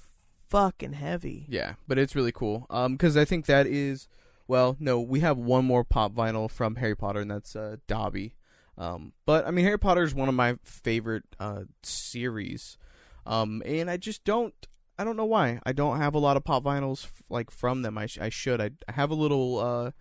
[0.49, 1.45] fucking heavy.
[1.49, 2.65] Yeah, but it's really cool.
[2.69, 4.07] Um, because I think that is,
[4.47, 8.35] well, no, we have one more pop vinyl from Harry Potter, and that's uh Dobby.
[8.77, 12.77] Um, but I mean, Harry Potter is one of my favorite uh series.
[13.25, 14.53] Um, and I just don't.
[14.97, 15.59] I don't know why.
[15.65, 17.97] I don't have a lot of pop vinyls f- like from them.
[17.97, 18.61] I, sh- I should.
[18.61, 19.91] I, I have a little uh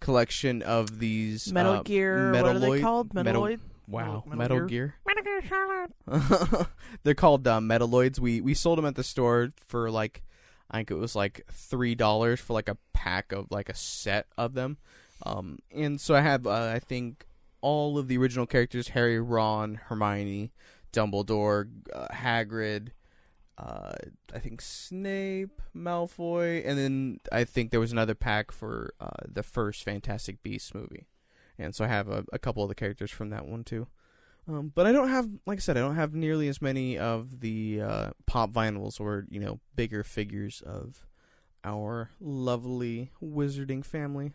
[0.00, 2.32] collection of these Metal uh, Gear.
[2.32, 3.14] What are they Metaloid- called?
[3.14, 3.60] Metal- Metaloid.
[3.86, 4.66] Wow, Metal Metal, Gear?
[4.66, 4.94] Gear.
[5.06, 6.66] Metal Gear Solid.
[7.02, 8.18] They're called uh, Metaloids.
[8.18, 10.22] We we sold them at the store for like
[10.70, 14.26] I think it was like three dollars for like a pack of like a set
[14.38, 14.78] of them.
[15.24, 17.26] Um, and so I have uh, I think
[17.60, 20.52] all of the original characters: Harry, Ron, Hermione,
[20.92, 22.88] Dumbledore, uh, Hagrid.
[23.56, 23.92] Uh,
[24.34, 29.44] I think Snape, Malfoy, and then I think there was another pack for uh, the
[29.44, 31.06] first Fantastic Beasts movie,
[31.58, 33.86] and so I have a, a couple of the characters from that one too.
[34.46, 37.40] Um, but I don't have, like I said, I don't have nearly as many of
[37.40, 41.06] the uh, pop vinyls or you know bigger figures of
[41.64, 44.32] our lovely wizarding family.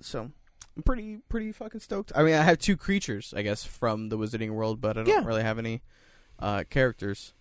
[0.00, 0.30] So
[0.76, 2.12] I'm pretty pretty fucking stoked.
[2.14, 5.08] I mean, I have two creatures, I guess, from the wizarding world, but I don't
[5.08, 5.24] Yeah.
[5.26, 5.82] really have any
[6.38, 7.32] uh, characters.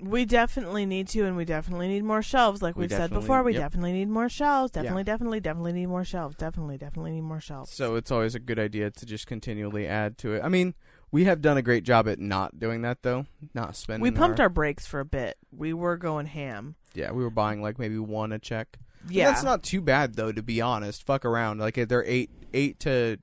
[0.00, 2.60] We definitely need to, and we definitely need more shelves.
[2.62, 3.62] Like We we've said before, we yep.
[3.62, 4.72] definitely need more shelves.
[4.74, 4.82] Yeah.
[4.82, 6.36] Definitely, definitely, definitely need more shelves.
[6.36, 7.72] Definitely, definitely need more shelves.
[7.72, 10.42] So it's always a good idea to just continually add to it.
[10.44, 10.74] I mean,
[11.10, 14.02] we have done a great job at not doing that though, not spending.
[14.02, 15.36] we pumped our brakes for a bit.
[15.50, 16.74] We were going ham.
[16.94, 17.12] yeah.
[17.12, 18.78] We were buying like maybe one a check.
[19.08, 20.32] Yeah, that's not too bad though.
[20.32, 21.58] To be honest, fuck around.
[21.60, 23.18] Like if they're eight, eight to,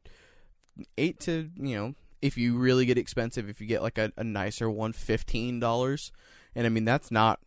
[0.98, 4.24] eight to you know, if you really get expensive, if you get like a, a
[4.24, 6.12] nicer one, fifteen dollars,
[6.56, 7.40] and I mean that's not.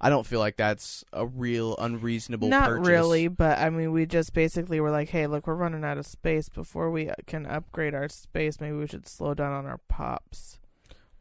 [0.00, 2.48] I don't feel like that's a real unreasonable.
[2.48, 2.86] not purchase.
[2.88, 6.04] really, but I mean, we just basically were like, "Hey, look, we're running out of
[6.06, 6.48] space.
[6.50, 10.58] Before we uh, can upgrade our space, maybe we should slow down on our pops."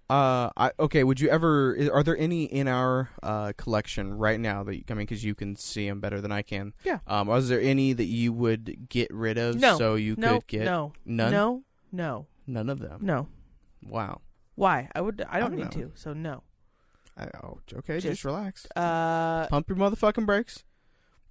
[0.09, 1.03] Uh, I, okay.
[1.05, 1.77] Would you ever?
[1.79, 5.23] i- Are there any in our uh collection right now that you, I mean, because
[5.23, 6.73] you can see them better than I can.
[6.83, 6.99] Yeah.
[7.07, 9.77] Um, was there any that you would get rid of No.
[9.77, 11.31] so you No, could get no, none?
[11.31, 12.99] no, no, None of them.
[13.01, 13.29] no.
[13.81, 14.19] Wow.
[14.55, 14.89] Why?
[14.93, 15.23] I would.
[15.29, 15.87] I don't, don't need know.
[15.87, 15.91] to.
[15.95, 16.43] So no.
[17.17, 17.95] I, oh, okay.
[17.95, 18.67] Just, Just- relax.
[18.75, 20.63] Uh, Pump your motherfucking brakes.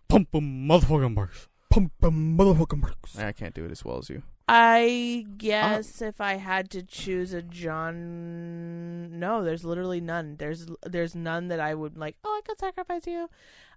[0.09, 1.49] Pump them motherfucking brakes.
[1.71, 3.18] Pump them motherfucking brakes.
[3.18, 4.23] I can't do it as well as you.
[4.49, 10.37] I guess if I had to choose a John, no, there's literally none.
[10.38, 12.16] There's there's none that I would like.
[12.25, 13.31] Oh, I could sacrifice you.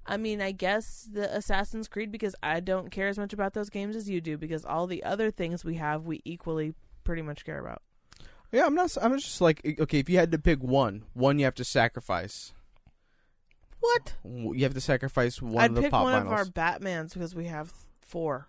[0.05, 3.69] I mean, I guess the Assassin's Creed because I don't care as much about those
[3.69, 7.45] games as you do because all the other things we have we equally pretty much
[7.45, 7.81] care about.
[8.55, 8.95] Yeah, I'm not.
[9.01, 9.99] I'm just like okay.
[9.99, 12.53] If you had to pick one, one you have to sacrifice.
[13.81, 14.13] What?
[14.23, 16.25] You have to sacrifice one I'd of the pick pop one vinyls.
[16.27, 18.47] of our Batmans because we have four.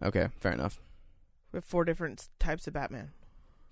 [0.00, 0.80] Okay, fair enough.
[1.50, 3.10] We have four different types of Batman.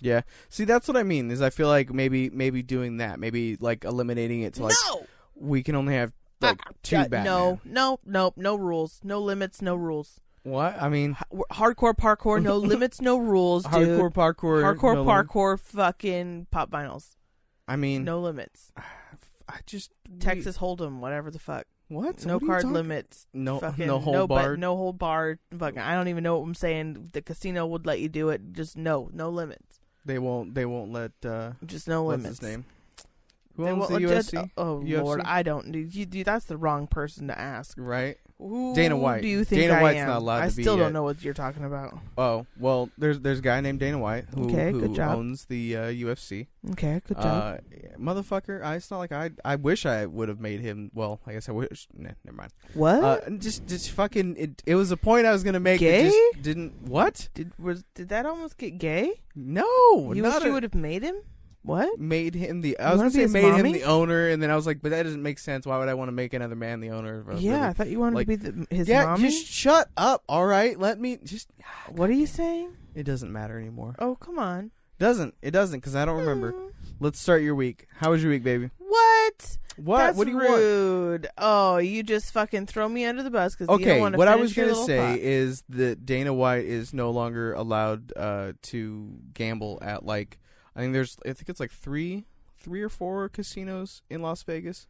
[0.00, 0.22] Yeah.
[0.48, 1.30] See, that's what I mean.
[1.30, 5.06] Is I feel like maybe maybe doing that, maybe like eliminating it to like no,
[5.36, 7.24] we can only have like two Uh, Batman.
[7.24, 10.20] no, no, no, no rules, no limits, no rules.
[10.42, 10.80] What?
[10.80, 11.16] I mean,
[11.52, 13.72] hardcore parkour, no limits, no rules, dude.
[13.72, 14.62] hardcore parkour.
[14.62, 17.16] hardcore no, parkour, fucking pop vinyls,
[17.68, 18.72] I mean, no limits.
[19.48, 22.24] I just Texas Hold'em, whatever the fuck, What?
[22.24, 23.26] no What card limits.
[23.34, 24.56] No, fucking no hold no bar.
[24.56, 25.38] no whole bar.
[25.58, 27.10] Fucking, I don't even know what I'm saying.
[27.12, 28.52] The casino would let you do it.
[28.52, 29.80] Just no, no limits.
[30.04, 30.54] They won't.
[30.54, 31.12] They won't let.
[31.24, 32.38] uh Just no What's limits.
[32.40, 32.64] his name?
[33.56, 34.50] Who owns the UFC?
[34.56, 35.02] oh UFC?
[35.02, 35.74] lord, I don't.
[35.74, 37.74] You, dude, that's the wrong person to ask.
[37.78, 38.16] Right.
[38.40, 39.20] Who Dana White.
[39.22, 40.08] Do you think Dana I White's am?
[40.08, 41.98] not allowed I to be still don't know what you're talking about.
[42.16, 45.18] Oh well, there's there's a guy named Dana White who, Okay, who good job.
[45.18, 46.46] owns the uh, UFC.
[46.72, 47.60] Okay, good job.
[47.60, 49.30] Uh, motherfucker, I, it's not like I.
[49.44, 50.90] I wish I would have made him.
[50.94, 51.86] Well, I guess I wish.
[51.94, 52.52] Nah, never mind.
[52.74, 53.02] what?
[53.04, 54.36] Uh, just just fucking.
[54.36, 55.80] It, it was a point I was gonna make.
[55.80, 56.06] Gay?
[56.06, 56.82] It just didn't.
[56.82, 57.28] What?
[57.34, 59.20] did was did that almost get gay?
[59.36, 61.16] No, you not wish you a- would have made him?
[61.62, 61.98] What?
[62.00, 62.78] made him the.
[62.78, 63.56] I You was gonna say made mommy?
[63.68, 65.66] him the owner, and then I was like, but that doesn't make sense.
[65.66, 67.20] Why would I want to make another man the owner?
[67.20, 69.04] Of a Yeah, I thought you wanted like- to be the, his yeah.
[69.06, 69.24] mommy.
[69.30, 70.22] Just shut up.
[70.28, 71.48] All right, let me just.
[71.88, 72.70] what are you saying?
[72.94, 73.94] It doesn't matter anymore.
[73.98, 74.70] Oh, come on.
[74.98, 75.50] Doesn't it?
[75.52, 76.52] Doesn't because I don't remember.
[76.52, 76.66] Hmm.
[76.98, 77.86] Let's start your week.
[77.96, 78.70] How was your week, baby?
[78.78, 79.58] What?
[79.76, 79.98] What?
[79.98, 80.50] That's what do you want?
[80.50, 81.26] rude.
[81.38, 84.18] Oh, you just fucking throw me under the bus because you Okay, don't want to
[84.18, 85.18] what I was gonna say thought.
[85.18, 90.38] is that Dana White is no longer allowed uh, to gamble at like
[90.76, 92.24] I think there's I think it's like three,
[92.58, 94.86] three or four casinos in Las Vegas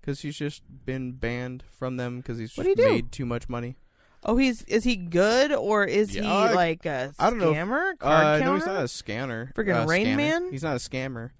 [0.00, 2.84] because he's just been banned from them because he's just do you do?
[2.84, 3.76] made too much money.
[4.24, 7.50] Oh, he's is he good or is Yeah, he I- like a I don't know
[7.50, 7.98] if- scammer?
[7.98, 8.54] Card Uh, no, counter?
[8.58, 9.52] he's not a scanner.
[9.56, 10.16] Friggin' uh, Rain.
[10.16, 10.50] Man?
[10.52, 11.30] He's not a scammer.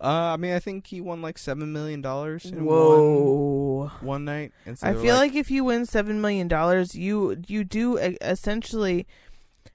[0.00, 3.90] Uh, I mean, I think he won like seven million dollars in one Whoa.
[4.00, 4.52] one night.
[4.66, 7.62] And so I they were feel like, if you win seven million dollars, you you
[7.62, 9.06] do e- essentially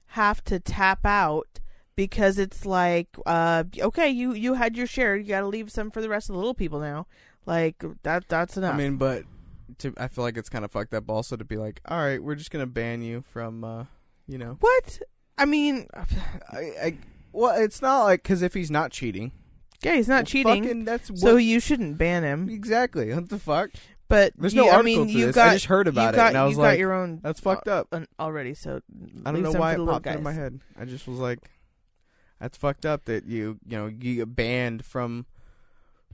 [0.08, 1.60] have to tap out
[2.00, 5.90] because it's like, uh, okay, you you had your share, you got to leave some
[5.90, 7.06] for the rest of the little people now.
[7.44, 8.72] Like that that's enough.
[8.72, 9.24] I mean, but
[9.80, 12.22] to, I feel like it's kind of fucked up also to be like, all right,
[12.22, 13.84] we're just gonna ban you from, uh,
[14.26, 15.02] you know, what?
[15.36, 15.88] I mean,
[16.50, 16.98] I, I
[17.32, 19.32] well, it's not like because if he's not cheating,
[19.82, 20.62] Yeah, he's not Well, cheating.
[20.64, 22.48] Fucking, that's so you shouldn't ban him.
[22.48, 23.12] exactly.
[23.12, 23.70] What the fuck?
[24.08, 25.36] But There's you, no I article mean, to you this.
[25.36, 26.92] got I just heard you about got, it, and I was you like, got your
[26.92, 28.54] own "That's fucked uh, up." already.
[28.54, 28.80] So
[29.24, 30.58] I don't know why it popped into my head.
[30.76, 31.38] I just was like,
[32.40, 35.26] "That's fucked up." That you, you know, you get banned from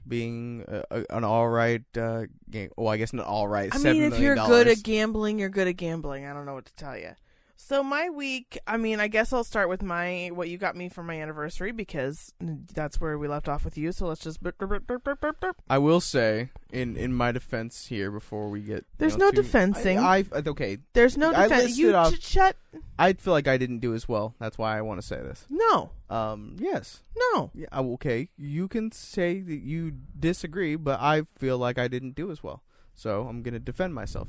[0.07, 2.69] being a, a, an all right uh, game.
[2.77, 3.73] Well, I guess not all right.
[3.73, 6.25] I $7 mean, if you're good at gambling, you're good at gambling.
[6.25, 7.11] I don't know what to tell you.
[7.59, 10.89] So my week, I mean, I guess I'll start with my what you got me
[10.89, 13.91] for my anniversary because that's where we left off with you.
[13.91, 15.55] So let's just burp, burp, burp.
[15.67, 19.31] I will say, in in my defense here, before we get, you There's know, no
[19.31, 19.97] too- defensing.
[19.97, 20.77] I, I okay.
[20.93, 21.77] There's no defense.
[21.77, 22.55] You off- sh- shut.
[22.99, 24.35] I feel like I didn't do as well.
[24.39, 25.45] That's why I want to say this.
[25.49, 27.01] No, Um, yes.
[27.33, 27.49] no.
[27.55, 28.29] Yeah, uh, okay.
[28.37, 32.61] You can say that you disagree, but I feel like I didn't do as well.
[32.93, 34.27] So I'm gonna defend myself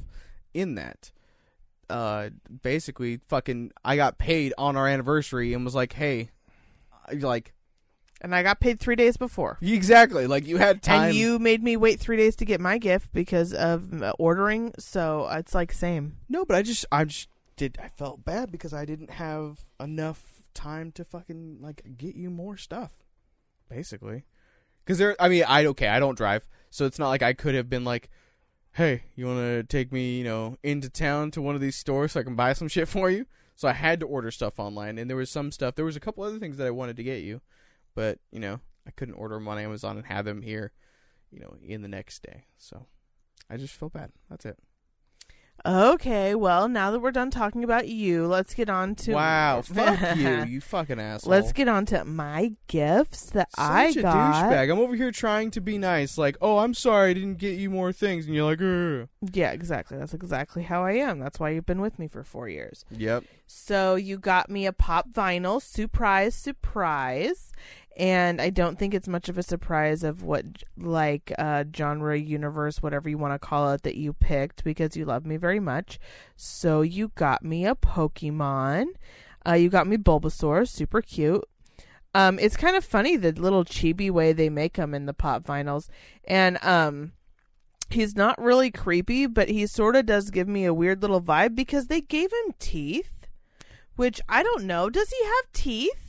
[0.54, 1.12] in that.
[1.90, 2.30] Uh,
[2.62, 6.30] basically, fucking, I got paid on our anniversary and was like, "Hey,
[7.06, 7.54] I- like
[8.20, 9.58] And I got paid three days before.
[9.62, 12.76] exactly, like you had time." And you made me wait three days to get my
[12.78, 14.74] gift because of uh, ordering.
[14.78, 16.16] So it's like same.
[16.28, 17.78] no, but I just, I just did.
[17.82, 22.56] I felt bad because I didn't have enough time to fucking like get you more
[22.56, 22.92] stuff.
[23.70, 24.24] Basically,
[24.84, 25.14] because there.
[25.20, 25.88] I mean, I okay.
[25.88, 28.10] I don't drive, so it's not like I could have been like.
[28.78, 32.12] Hey, you want to take me, you know, into town to one of these stores
[32.12, 33.26] so I can buy some shit for you?
[33.56, 35.74] So I had to order stuff online, and there was some stuff.
[35.74, 37.40] There was a couple other things that I wanted to get you,
[37.96, 40.70] but you know, I couldn't order them on Amazon and have them here,
[41.32, 42.44] you know, in the next day.
[42.56, 42.86] So
[43.50, 44.12] I just felt bad.
[44.30, 44.56] That's it.
[45.66, 50.16] Okay, well, now that we're done talking about you, let's get on to wow, fuck
[50.16, 51.30] you, you fucking asshole.
[51.30, 54.34] Let's get on to my gifts that I'm Such I a got.
[54.52, 54.72] douchebag.
[54.72, 57.70] I'm over here trying to be nice, like, oh, I'm sorry I didn't get you
[57.70, 59.08] more things, and you're like, Ugh.
[59.36, 59.98] Yeah, exactly.
[59.98, 61.18] That's exactly how I am.
[61.18, 62.84] That's why you've been with me for four years.
[62.90, 63.24] yep.
[63.46, 67.52] So you got me a pop vinyl, surprise, surprise.
[67.98, 70.44] And I don't think it's much of a surprise of what
[70.76, 75.04] like uh, genre, universe, whatever you want to call it, that you picked because you
[75.04, 75.98] love me very much.
[76.36, 78.86] So you got me a Pokemon.
[79.46, 81.44] Uh, you got me Bulbasaur, super cute.
[82.14, 85.44] Um, it's kind of funny the little chibi way they make them in the pop
[85.44, 85.88] vinyls,
[86.24, 87.12] and um,
[87.90, 91.54] he's not really creepy, but he sort of does give me a weird little vibe
[91.54, 93.26] because they gave him teeth,
[93.96, 94.88] which I don't know.
[94.88, 96.07] Does he have teeth?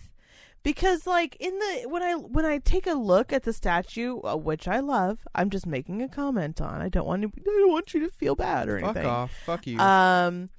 [0.62, 4.36] Because like in the when I when I take a look at the statue, uh,
[4.36, 6.82] which I love, I'm just making a comment on.
[6.82, 7.32] I don't want to.
[7.38, 9.06] I don't want you to feel bad or Fuck anything.
[9.10, 9.32] off.
[9.46, 9.80] Fuck you.
[9.80, 10.50] Um,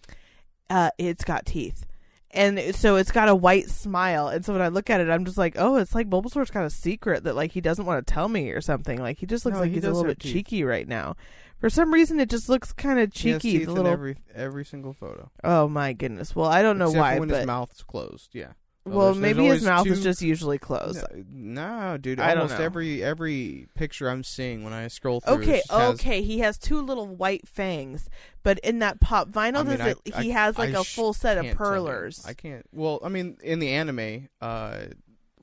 [0.70, 1.86] uh, it's got teeth.
[2.32, 5.24] And so it's got a white smile, and so when I look at it, I'm
[5.24, 8.14] just like, oh, it's like Bulbasaur's got a secret that like he doesn't want to
[8.14, 9.00] tell me or something.
[9.00, 10.32] Like he just looks No, like he he's a little bit teeth.
[10.32, 11.16] cheeky right now.
[11.58, 13.62] For some reason, it just looks kind of He cheeky.
[13.64, 13.90] in little.
[13.90, 15.28] every every single photo.
[15.42, 16.34] Oh my goodness.
[16.36, 18.30] Well, I don't know why, when but his mouth's closed.
[18.32, 18.52] Yeah.
[18.96, 21.04] Well, there's- there's maybe his always mouth is just usually closed.
[21.30, 22.20] No, no, dude.
[22.20, 25.34] I don't Almost every every picture I'm seeing when I scroll through.
[25.42, 28.08] Okay, has- okay, he has two little white fangs,
[28.42, 30.84] but in that pop vinyl, I mean, does I- it, I- he has like a
[30.84, 31.72] full set of can't tell you.
[31.82, 32.24] perlers.
[32.26, 32.64] I can't.
[32.72, 34.78] Well, I mean, in the anime, uh,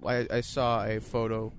[0.05, 1.53] I, I saw a photo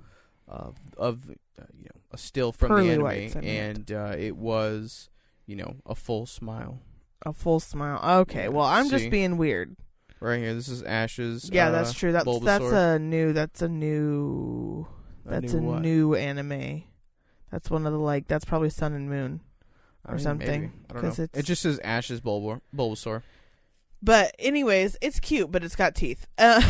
[0.46, 4.14] of of uh, you know a still from Pearly the anime, whites, I and uh,
[4.16, 5.11] it was
[5.46, 6.81] you know a full smile
[7.27, 8.20] A full smile.
[8.22, 8.90] Okay, Yeah, well, I'm see?
[8.90, 9.77] just being weird.
[10.20, 10.54] Right here.
[10.54, 11.50] This is Ash's.
[11.52, 12.12] Yeah, uh, that's true.
[12.12, 12.44] That's Bulbasaur.
[12.44, 13.33] that's a new.
[13.33, 14.87] That's a new.
[15.24, 15.83] That's a what?
[15.83, 16.85] new anime.
[17.50, 18.26] That's one of the like.
[18.28, 19.40] That's probably Sun and Moon.
[20.07, 20.72] I or mean, something.
[20.88, 21.24] I don't 'cause know.
[21.24, 23.22] it's- It just says Bulbor, Bulbasaur.
[24.02, 26.26] But anyways, it's cute, but it's got teeth.
[26.38, 26.62] Uh,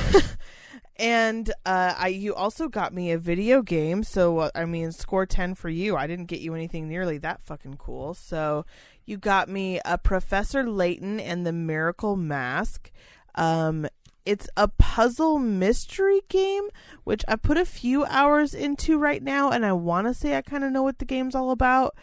[0.97, 5.27] and uh, I you also got me a video game, so uh, I mean, score
[5.27, 5.97] ten for you.
[5.97, 8.15] I didn't get you anything nearly that fucking cool.
[8.15, 8.65] So
[9.05, 12.91] you got me a Professor Layton and the Miracle Mask.
[13.39, 13.87] Um,
[14.27, 16.65] it's a puzzle mystery game,
[17.05, 20.43] which I put a few hours into right now, and I want to say I
[20.43, 21.97] kind of know what the game's all about.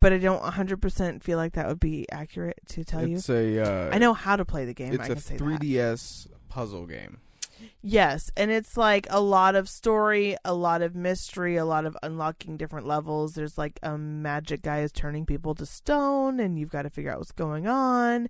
[0.00, 3.16] But I don't 100% feel like that would be accurate to tell you.
[3.16, 3.60] It's a.
[3.60, 4.90] Uh, I know how to play the game.
[4.92, 5.44] I It's can a say that.
[5.44, 7.18] 3DS puzzle game.
[7.80, 11.96] Yes, and it's like a lot of story, a lot of mystery, a lot of
[12.02, 13.34] unlocking different levels.
[13.34, 17.10] There's like a magic guy is turning people to stone, and you've got to figure
[17.12, 18.28] out what's going on.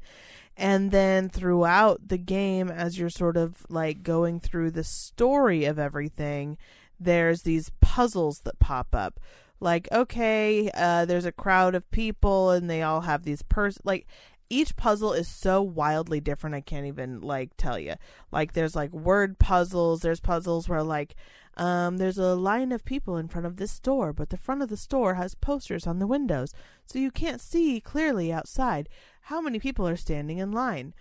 [0.57, 5.79] And then throughout the game, as you're sort of like going through the story of
[5.79, 6.57] everything,
[7.01, 9.19] there's these puzzles that pop up.
[9.61, 14.07] Like, okay, uh, there's a crowd of people, and they all have these pers like
[14.51, 16.55] each puzzle is so wildly different.
[16.55, 17.95] I can't even like tell you
[18.31, 21.15] like there's like word puzzles there's puzzles where like
[21.57, 24.69] um there's a line of people in front of this store but the front of
[24.69, 26.53] the store has posters on the windows
[26.85, 28.89] so you can't see clearly outside
[29.25, 30.95] how many people are standing in line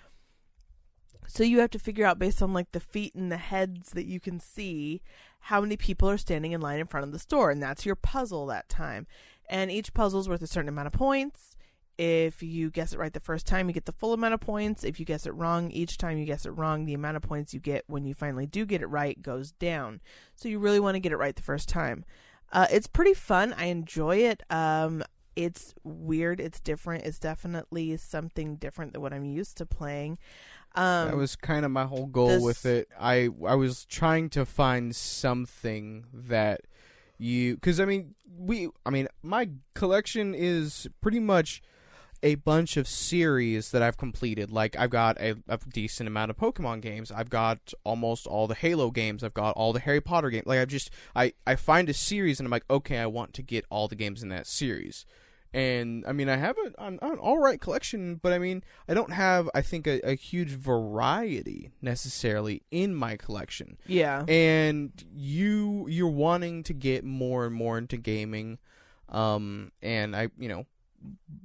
[1.27, 4.05] So you have to figure out based on like the feet and the heads that
[4.05, 5.01] you can see
[5.41, 7.95] how many people are standing in line in front of the store and that's your
[7.95, 9.07] puzzle that time.
[9.49, 11.55] And each puzzle's worth a certain amount of points.
[11.97, 14.83] If you guess it right the first time, you get the full amount of points.
[14.83, 17.53] If you guess it wrong, each time you guess it wrong, the amount of points
[17.53, 20.01] you get when you finally do get it right goes down.
[20.35, 22.03] So you really want to get it right the first time.
[22.51, 23.53] Uh, it's pretty fun.
[23.57, 24.43] I enjoy it.
[24.49, 25.03] Um,
[25.35, 26.39] it's weird.
[26.39, 27.05] It's different.
[27.05, 30.17] It's definitely something different than what I'm used to playing.
[30.75, 32.89] Um, that was kind of my whole goal this- with it.
[32.99, 36.61] I I was trying to find something that
[37.17, 41.61] you because I mean we I mean my collection is pretty much
[42.23, 44.49] a bunch of series that I've completed.
[44.49, 47.11] Like I've got a, a decent amount of Pokemon games.
[47.11, 49.23] I've got almost all the Halo games.
[49.23, 50.47] I've got all the Harry Potter games.
[50.47, 53.43] Like I've just I I find a series and I'm like okay I want to
[53.43, 55.05] get all the games in that series.
[55.53, 58.93] And I mean, I have a, an, an all right collection, but I mean, I
[58.93, 63.77] don't have, I think, a, a huge variety necessarily in my collection.
[63.85, 64.25] yeah.
[64.27, 68.57] And you, you're wanting to get more and more into gaming,
[69.09, 70.65] um, and I, you know,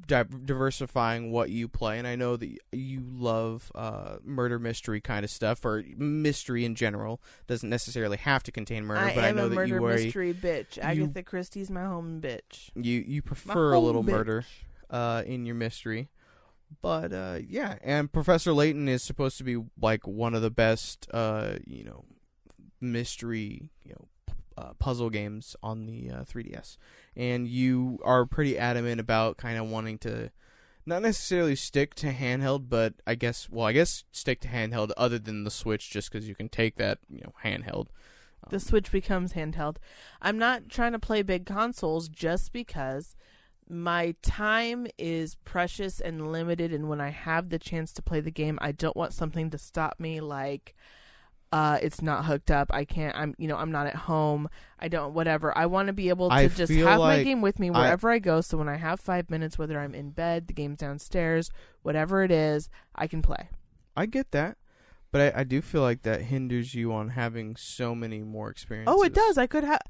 [0.07, 1.99] di- diversifying what you play.
[1.99, 6.75] And I know that you love uh, murder mystery kind of stuff, or mystery in
[6.75, 7.21] general.
[7.47, 9.91] Doesn't necessarily have to contain murder, I but I know a that murder you are
[9.91, 10.79] a- mystery bitch.
[10.79, 12.71] Agatha Christie's my home bitch.
[12.75, 14.09] you you prefer a little bitch.
[14.13, 14.45] murder
[14.91, 16.09] uh, in your mystery.
[16.83, 21.09] But uh, yeah, and Professor Layton is supposed to be like one of the best,
[21.15, 22.05] uh, you know,
[22.81, 24.09] mystery, you know,
[24.59, 26.77] uh, puzzle games on the uh, 3DS.
[27.17, 30.31] And you are pretty adamant about kind of wanting to
[30.85, 35.19] not necessarily stick to handheld, but I guess, well, I guess stick to handheld other
[35.19, 37.89] than the Switch, just because you can take that, you know, handheld.
[38.49, 39.77] The Um, Switch becomes handheld.
[40.23, 43.15] I'm not trying to play big consoles just because
[43.69, 48.31] my time is precious and limited and when I have the chance to play the
[48.31, 50.75] game, I don't want something to stop me like
[51.53, 52.71] uh it's not hooked up.
[52.73, 54.49] I can't I'm you know, I'm not at home.
[54.79, 55.57] I don't whatever.
[55.57, 58.11] I want to be able to I just have my game with me I- wherever
[58.11, 61.51] I go so when I have 5 minutes whether I'm in bed, the game's downstairs,
[61.83, 63.49] whatever it is, I can play.
[63.97, 64.59] I get that,
[65.11, 68.95] but I, I do feel like that hinders you on having so many more experiences.
[68.97, 69.37] Oh, it does.
[69.37, 69.81] I could have,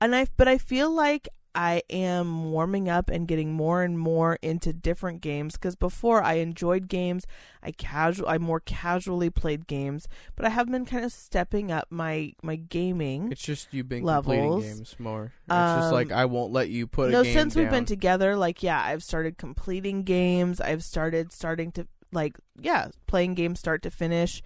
[0.00, 4.38] and I, but I feel like I am warming up and getting more and more
[4.42, 7.26] into different games because before I enjoyed games,
[7.64, 11.88] I casual, I more casually played games, but I have been kind of stepping up
[11.90, 13.32] my my gaming.
[13.32, 14.36] It's just you've been Levels.
[14.36, 15.32] completing games more.
[15.48, 17.86] It's just like Um, I won't let you put no, a game since we've been
[17.86, 20.60] together, like yeah, I've started completing games.
[20.60, 24.44] I've started starting to like yeah, playing games start to finish,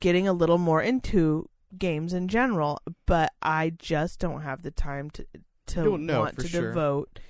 [0.00, 2.80] getting a little more into games in general.
[3.04, 5.26] But I just don't have the time to
[5.68, 6.68] to want to sure.
[6.68, 7.20] devote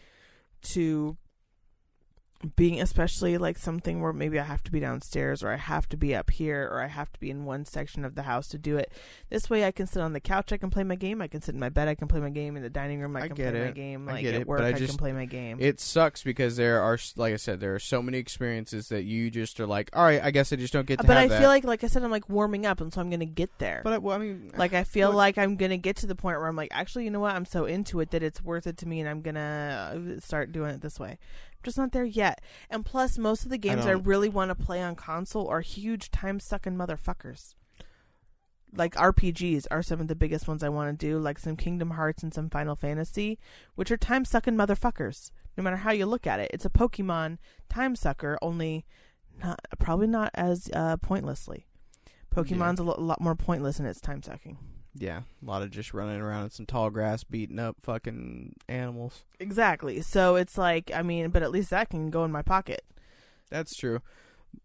[0.63, 1.17] to
[2.55, 5.97] being especially like something where maybe I have to be downstairs or I have to
[5.97, 8.59] be up here or I have to be in one section of the house to
[8.59, 8.93] do it.
[9.29, 11.43] This way I can sit on the couch, I can play my game, I can
[11.43, 13.35] sit in my bed, I can play my game in the dining room, I, can
[13.35, 13.75] get play my it.
[13.75, 15.59] game, I get at it, work but I I, just- can play my game.
[15.61, 19.31] It sucks because there are, like I said, there are so many experiences that you
[19.33, 21.41] just are like, all right, I guess I just don't get to but I that.
[21.41, 23.51] feel like like I said I'm like warming up and so I'm going to get
[23.59, 23.81] there.
[23.83, 26.07] but I, well, I mean, like I feel what- like I'm going to get to
[26.07, 28.45] the point where I'm like actually you know what I'm so into it that it's
[28.45, 29.41] worth it to me and I'm going to
[30.17, 31.19] uh, start doing it this way.
[31.59, 32.41] I'm just not there yet.
[32.71, 35.61] And plus most of the games I, don't- really want to play on console are
[35.61, 37.55] huge time sucking motherfuckers.
[38.75, 41.91] Like RPGs are some of the biggest ones I want to do, like some Kingdom
[41.91, 43.39] Hearts and some Final Fantasy,
[43.77, 45.31] which are time sucking motherfuckers.
[45.57, 47.39] No matter how you look at it, it's a Pokemon
[47.71, 48.85] time sucker, only
[49.43, 51.67] not probably not as uh, pointlessly.
[52.35, 54.59] Pokemon's a lo- lot more pointless in its time sucking.
[54.99, 59.25] Yeah, a lot of just running around in some tall grass, beating up fucking animals.
[59.41, 60.01] Exactly.
[60.01, 62.85] So it's like, I mean, but at least that can go in my pocket.
[63.51, 64.01] That's true.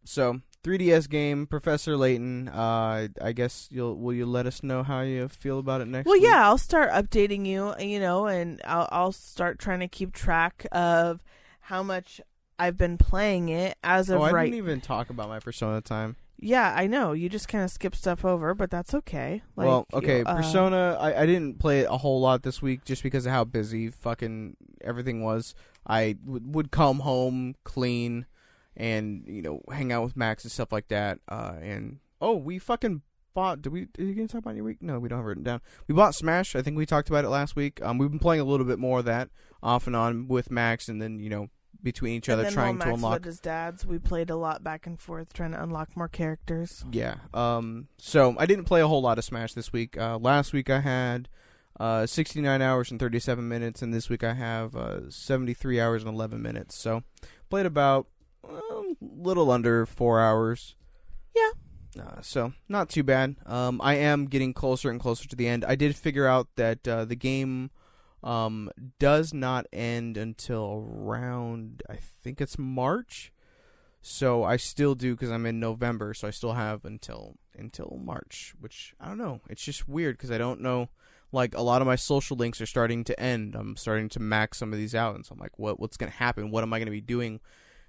[0.03, 2.47] So 3DS game, Professor Layton.
[2.49, 6.05] Uh, I guess you'll will you let us know how you feel about it next?
[6.05, 6.23] Well, week?
[6.23, 10.65] yeah, I'll start updating you, you know, and I'll I'll start trying to keep track
[10.71, 11.21] of
[11.61, 12.19] how much
[12.59, 14.45] I've been playing it as of Oh, I right.
[14.45, 16.15] didn't even talk about my Persona time.
[16.43, 17.13] Yeah, I know.
[17.13, 19.41] You just kind of skip stuff over, but that's okay.
[19.55, 20.97] Like, well, okay, uh, Persona.
[20.99, 23.89] I, I didn't play it a whole lot this week just because of how busy
[23.89, 25.55] fucking everything was.
[25.87, 28.25] I w- would come home, clean,
[28.75, 31.19] and you know hang out with Max and stuff like that.
[31.29, 33.01] Uh, and oh, we fucking
[33.33, 33.61] bought.
[33.61, 33.85] Did we?
[33.93, 34.81] Did you gonna talk about your week?
[34.81, 35.61] No, we don't have it written down.
[35.87, 36.55] We bought Smash.
[36.55, 37.81] I think we talked about it last week.
[37.81, 39.29] Um, we've been playing a little bit more of that
[39.61, 41.47] off and on with Max, and then you know
[41.83, 44.63] between each and other then trying while to unlock his dad's, we played a lot
[44.63, 46.83] back and forth trying to unlock more characters.
[46.91, 47.15] Yeah.
[47.33, 47.87] Um.
[47.97, 49.97] So I didn't play a whole lot of Smash this week.
[49.97, 51.29] Uh, last week I had
[51.79, 56.13] uh 69 hours and 37 minutes, and this week I have uh 73 hours and
[56.13, 56.75] 11 minutes.
[56.75, 57.03] So
[57.49, 58.07] played about
[58.47, 60.75] a little under four hours.
[61.35, 61.51] Yeah.
[62.01, 63.35] Uh, so not too bad.
[63.45, 65.63] Um, I am getting closer and closer to the end.
[65.65, 67.71] I did figure out that uh, the game
[68.23, 73.31] um, does not end until around I think it's March.
[74.01, 76.13] So I still do because I'm in November.
[76.13, 79.41] So I still have until until March, which I don't know.
[79.49, 80.89] It's just weird because I don't know.
[81.31, 83.55] Like a lot of my social links are starting to end.
[83.55, 86.11] I'm starting to max some of these out, and so I'm like, what what's gonna
[86.11, 86.51] happen?
[86.51, 87.39] What am I gonna be doing?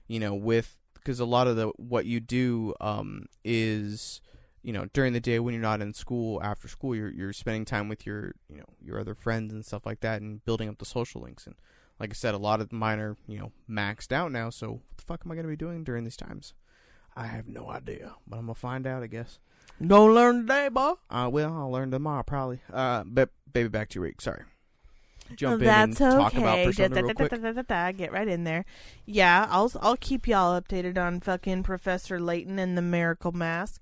[0.06, 4.20] You know, with because a lot of the what you do um, is
[4.64, 7.64] you know during the day when you're not in school after school you're you're spending
[7.64, 10.78] time with your you know your other friends and stuff like that and building up
[10.78, 11.46] the social links.
[11.46, 11.54] And
[12.00, 14.50] like I said a lot of mine are you know maxed out now.
[14.50, 16.54] So what the fuck am I gonna be doing during these times?
[17.16, 19.38] I have no idea but I'm gonna find out I guess.
[19.84, 20.94] Don't learn today, boy.
[21.10, 22.60] uh well I'll learn tomorrow probably.
[22.72, 24.20] Uh but baby back to your week.
[24.20, 24.42] Sorry.
[25.36, 26.22] Jump in That's and okay.
[26.22, 27.92] talk about Da- Persona da- da- da- da- da- da.
[27.92, 28.64] Get right in there.
[29.06, 33.80] Yeah, I'll I'll keep y'all updated on fucking Professor Layton and the Miracle Mask,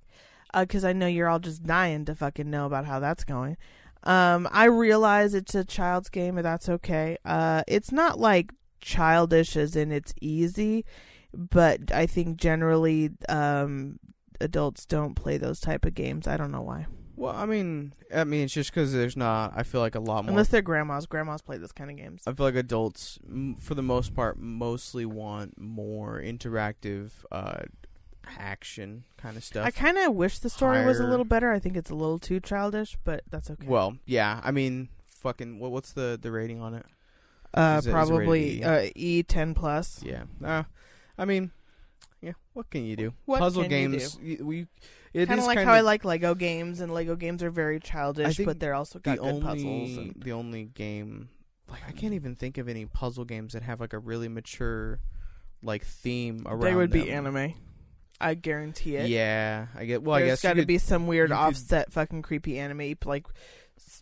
[0.54, 3.56] because I know you're all just dying to fucking know about how that's going.
[4.04, 7.16] Um, I realize it's a child's game, and that's okay.
[7.24, 10.84] Uh, it's not like childish as in it's easy,
[11.32, 13.98] but I think generally, um,
[14.40, 16.26] adults don't play those type of games.
[16.26, 19.62] I don't know why, well I mean I mean it's just because there's not I
[19.62, 21.06] feel like a lot more unless they're grandmas.
[21.06, 22.22] Grandmas play those kind of games.
[22.26, 27.62] I feel like adults, m- for the most part, mostly want more interactive uh,
[28.38, 29.66] action kind of stuff.
[29.66, 31.52] I kind of wish the story was a little better.
[31.52, 33.66] I think it's a little too childish, but that's okay.
[33.66, 34.40] Well, yeah.
[34.44, 35.58] I mean, fucking.
[35.58, 36.86] What, what's the the rating on it?
[37.54, 40.02] uh, is it- is it probably rated uh, E ten plus.
[40.02, 40.24] Yeah.
[40.42, 40.62] Uh,
[41.18, 41.50] I mean,
[42.20, 42.32] yeah.
[42.54, 43.14] What can you do?
[43.26, 44.18] What Puzzle can you games.
[44.40, 44.66] we.
[45.12, 48.38] It Kind of like how I like Lego games, and Lego games are very childish,
[48.38, 49.96] but they're also got the good only puzzles.
[49.98, 51.28] And the only game.
[51.68, 55.00] Like I can't even think of any puzzle games that have like a really mature,
[55.62, 56.60] like theme around.
[56.60, 57.52] they would be anime.
[58.22, 59.08] I guarantee it.
[59.08, 60.02] Yeah, I get.
[60.02, 62.94] Well, I There's guess got to be some weird you could- offset, fucking creepy anime
[63.04, 63.26] like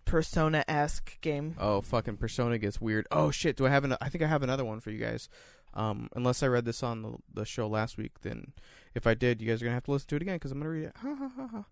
[0.04, 1.56] Persona esque game.
[1.58, 3.06] Oh, fucking Persona gets weird.
[3.10, 5.28] Oh shit, do I have an I think I have another one for you guys.
[5.74, 8.52] Um unless I read this on the the show last week, then
[8.94, 10.50] if I did, you guys are going to have to listen to it again cuz
[10.52, 10.96] I'm going to read it.
[11.00, 11.64] Ha ha ha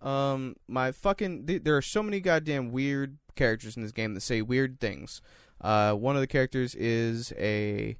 [0.00, 0.32] ha.
[0.32, 4.20] Um my fucking th- there are so many goddamn weird characters in this game that
[4.22, 5.20] say weird things.
[5.60, 7.96] Uh one of the characters is a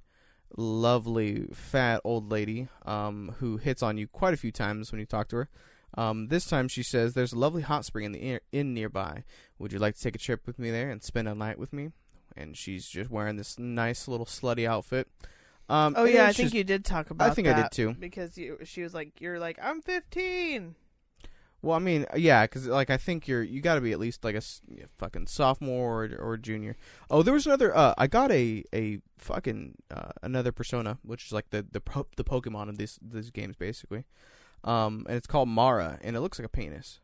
[0.57, 5.07] lovely fat old lady um who hits on you quite a few times when you
[5.07, 5.49] talk to her.
[5.95, 9.25] Um, this time she says, "There's a lovely hot spring in the inn- nearby.
[9.59, 11.73] Would you like to take a trip with me there and spend a night with
[11.73, 11.91] me?"
[12.35, 15.07] And she's just wearing this nice little slutty outfit.
[15.69, 17.31] Um, Oh yeah, I think you did talk about.
[17.31, 17.95] I think I did too.
[17.99, 20.75] because you, she was like, "You're like, I'm 15."
[21.63, 24.25] Well, I mean, yeah, because like I think you're you got to be at least
[24.25, 24.43] like a
[24.99, 26.77] fucking sophomore or, or junior.
[27.09, 27.75] Oh, there was another.
[27.75, 31.81] Uh, I got a a fucking uh, another persona, which is like the the
[32.17, 34.05] the Pokemon of these these games basically.
[34.65, 37.01] Um, and it's called Mara, and it looks like a penis.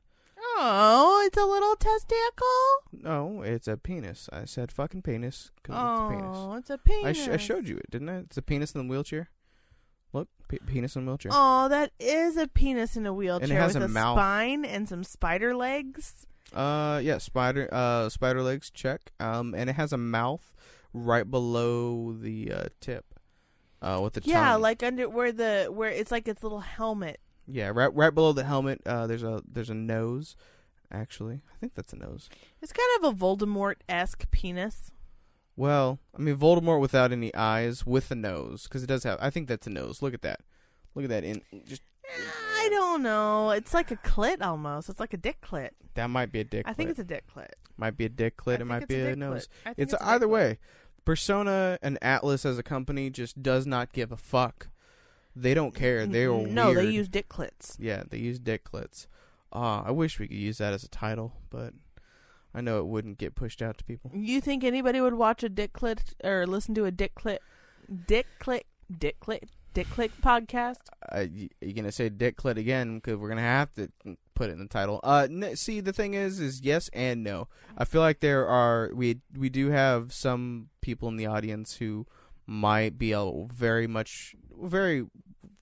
[0.61, 2.83] Oh, it's a little testicle.
[2.93, 4.29] No, it's a penis.
[4.33, 6.37] I said fucking penis because it's a penis.
[6.37, 7.25] Oh, it's a I, penis.
[7.25, 8.17] sh- I showed you it, didn't I?
[8.19, 9.31] It's a penis in the wheelchair.
[10.13, 11.33] Look, pe- penis in the wheelchair.
[11.35, 14.17] Oh, that is a penis in a wheelchair has with a a, mouth.
[14.17, 16.27] spine and some spider legs.
[16.55, 19.13] Uh, yeah, spider, uh, spider legs, check.
[19.21, 20.55] Um, and it has a mouth
[20.95, 23.05] right below the uh, tip.
[23.83, 24.63] Uh, with the Yeah, tongue.
[24.63, 27.21] like under where the where it's like its little helmet.
[27.47, 28.81] yeah, right, right below the helmet.
[28.87, 30.35] Uh, there's a there's a nose.
[30.91, 32.29] Actually, I think that's a nose.
[32.63, 34.91] It's kind of a Voldemort esque penis.
[35.59, 39.19] Well, I mean Voldemort without any eyes, with a nose, because it does have.
[39.21, 40.01] I think that's a nose.
[40.03, 40.41] Look at that.
[40.95, 41.25] Look at that.
[41.25, 41.83] In just
[42.57, 43.51] I don't know.
[43.51, 44.89] It's like a clit almost.
[44.89, 45.71] It's like a dick clit.
[45.95, 46.65] that might be a dick.
[46.69, 47.49] I think it's a dick clit.
[47.77, 48.61] might be a dick clit.
[48.61, 49.49] It might be a, dick nose.
[49.49, 49.49] clit.
[49.67, 50.31] I think It's, a either clit.
[50.31, 50.59] way.
[51.05, 54.69] Persona and Atlus as a company just does not give a fuck.
[55.35, 56.07] They don't care.
[56.07, 56.73] They are no.
[56.73, 57.77] They use dick clits.
[57.81, 59.09] Yeah, they use dick clits.
[59.53, 61.75] Ah, I wish we could use that as a title, but
[62.59, 64.11] I know it wouldn't get pushed out to people.
[64.13, 67.39] You think anybody would watch a dick clit or listen to a dick clit,
[68.09, 68.63] dick clit,
[68.99, 69.45] dick clit,
[69.75, 70.81] dick clit podcast?
[71.13, 71.27] Uh,
[71.61, 72.97] you gonna say dick clit again?
[72.97, 73.93] Because we're gonna have to
[74.35, 74.99] put it in the title.
[75.05, 77.47] Uh, n- see, the thing is, is yes and no.
[77.77, 82.09] I feel like there are we we do have some people in the audience who
[82.45, 85.07] might be a very much very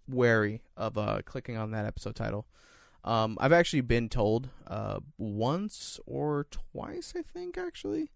[0.09, 2.47] wary of uh clicking on that episode title.
[3.07, 8.11] Um, I've actually been told uh once or twice, I think actually,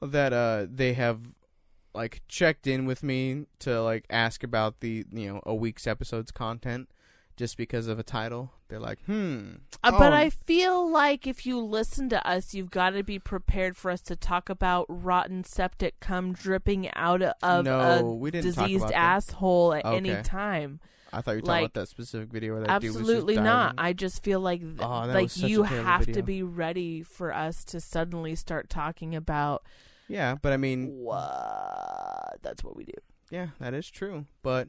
[0.00, 1.20] that uh they have
[1.94, 6.32] like checked in with me to like ask about the you know a week's episode's
[6.32, 6.88] content
[7.36, 8.52] just because of a title.
[8.68, 9.54] They're like, hmm.
[9.82, 13.18] Uh, but oh, I feel like if you listen to us, you've got to be
[13.18, 18.30] prepared for us to talk about rotten septic cum dripping out of no, a we
[18.30, 20.80] didn't talk diseased asshole at any time.
[21.12, 23.74] I thought you were talking like, about that specific video where that Absolutely not.
[23.78, 27.02] I just feel like th- Oh, like was such a you have to be ready
[27.02, 29.62] for us to suddenly start talking about
[30.08, 32.38] Yeah, but I mean, what.
[32.42, 32.92] That's what we do.
[33.30, 34.24] yeah, that is true.
[34.42, 34.68] But,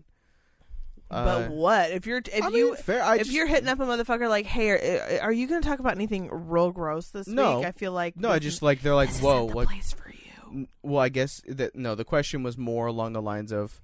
[1.10, 3.04] uh, but what if you're if I you mean, fair.
[3.16, 5.80] If just- you're hitting up a motherfucker like, hey, are, are you going to talk
[5.80, 7.60] about anything real gross this No.
[7.60, 7.68] week?
[7.68, 10.68] I feel like no, I just like they're like, whoa, the like place for you.
[10.82, 11.96] Well, I guess that no.
[11.96, 13.82] The question was more along the lines of,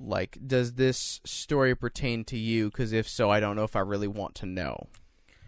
[0.00, 2.70] like, does this story pertain to you?
[2.70, 4.88] Because if so, I don't know if I really want to know.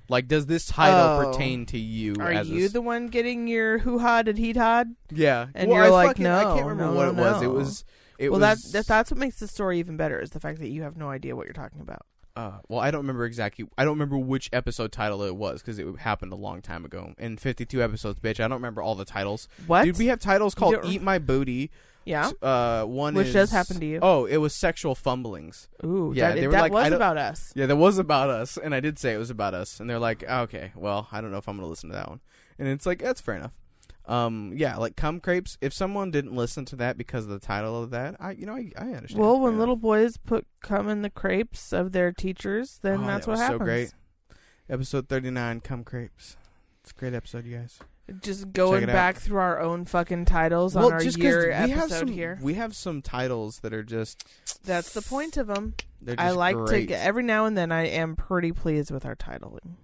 [0.08, 1.30] Like, does this title Oh.
[1.30, 2.16] pertain to you?
[2.18, 4.94] Are as a you s- the one getting your hoo ha did he had?
[5.10, 5.46] yeah?
[5.54, 7.42] and well, you're I like, fucking- I can't remember no, what it no, was.
[7.42, 7.84] It was.
[8.18, 8.72] It well, was.
[8.72, 11.08] that that's what makes the story even better is the fact that you have no
[11.10, 12.04] idea what you're talking about.
[12.36, 13.66] Uh, well, I don't remember exactly.
[13.78, 17.14] I don't remember which episode title it was because it happened a long time ago.
[17.18, 18.38] In 52 episodes, bitch.
[18.38, 19.48] I don't remember all the titles.
[19.66, 19.84] What?
[19.84, 21.70] Dude, we have titles called "Eat My Booty."
[22.04, 22.30] Yeah.
[22.42, 23.98] Uh, one Which is, does happen to you.
[24.02, 25.68] Oh, it was sexual fumblings.
[25.84, 27.52] Ooh, yeah, that, they were that like, was about us.
[27.54, 29.98] Yeah, that was about us, and I did say it was about us, and they're
[29.98, 32.20] like, "Ah, okay, well, I don't know if I'm gonna listen to that one,
[32.58, 33.54] and it's like that's fair enough.
[34.06, 35.56] Um, yeah, like cum crepes.
[35.60, 38.56] If someone didn't listen to that because of the title of that, I, you know,
[38.56, 39.20] I, I understand.
[39.20, 43.26] Well, when little boys put cum in the crepes of their teachers, then Oh, that's
[43.26, 43.60] that what happens.
[43.60, 43.94] So great.
[44.68, 46.36] Episode 39, cum crepes.
[46.82, 47.78] It's a great episode, you guys.
[48.22, 51.70] Just going back through our own fucking titles well, on our just year we have
[51.70, 52.38] episode some, here.
[52.42, 54.24] we have some titles that are just
[54.64, 55.74] That's the point of them.
[56.02, 56.80] they're just I like great.
[56.80, 57.70] to get every now and then.
[57.72, 59.76] I am pretty pleased with our titling.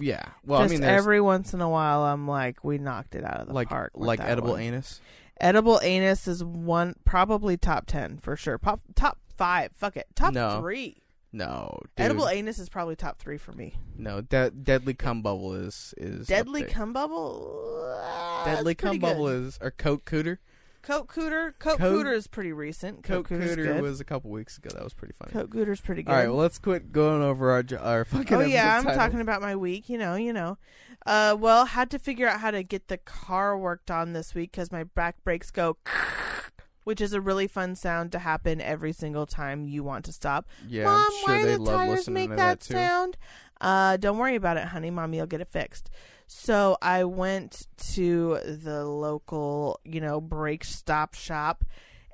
[0.00, 0.24] yeah.
[0.44, 3.40] Well, Just I mean, every once in a while, I'm like, we knocked it out
[3.40, 3.92] of the like park.
[3.94, 4.60] like edible one.
[4.62, 5.00] anus.
[5.40, 8.58] Edible anus is one, probably top ten for sure.
[8.58, 9.70] Pop, top five.
[9.76, 10.60] Fuck it, top No.
[10.60, 10.96] three.
[11.32, 12.06] No, dude.
[12.06, 13.74] Edible anus is probably top three for me.
[13.96, 17.94] No, de- deadly cum bubble is is Deadly cum bubble.
[18.02, 19.44] uh, Deadly cum bubble good.
[19.46, 20.38] is or Coke Cooter.
[20.80, 21.52] Coke Cooter.
[21.58, 23.02] Coke Cooter is pretty recent.
[23.02, 23.82] Coke Coke Cooter good.
[23.82, 24.70] was a couple weeks ago.
[24.72, 25.32] That was pretty funny.
[25.32, 26.10] Coke Cooter's pretty good.
[26.12, 28.34] All right, well, let's quit going over our our fucking.
[28.34, 28.98] oh yeah, I'm title.
[28.98, 29.90] talking about my week.
[29.90, 30.56] You know, you know.
[31.04, 34.52] Uh, well, had to figure out how to get the car worked on this week
[34.52, 35.76] because my back brakes go,
[36.88, 40.48] which is a really fun sound to happen every single time you want to stop.
[40.66, 42.72] Yeah, Mom, I'm sure why they the love tires listening make to that, that too.
[42.72, 43.18] sound?
[43.60, 44.90] Uh, don't worry about it, honey.
[44.90, 45.90] Mommy will get it fixed.
[46.26, 51.62] So I went to the local, you know, brake stop shop,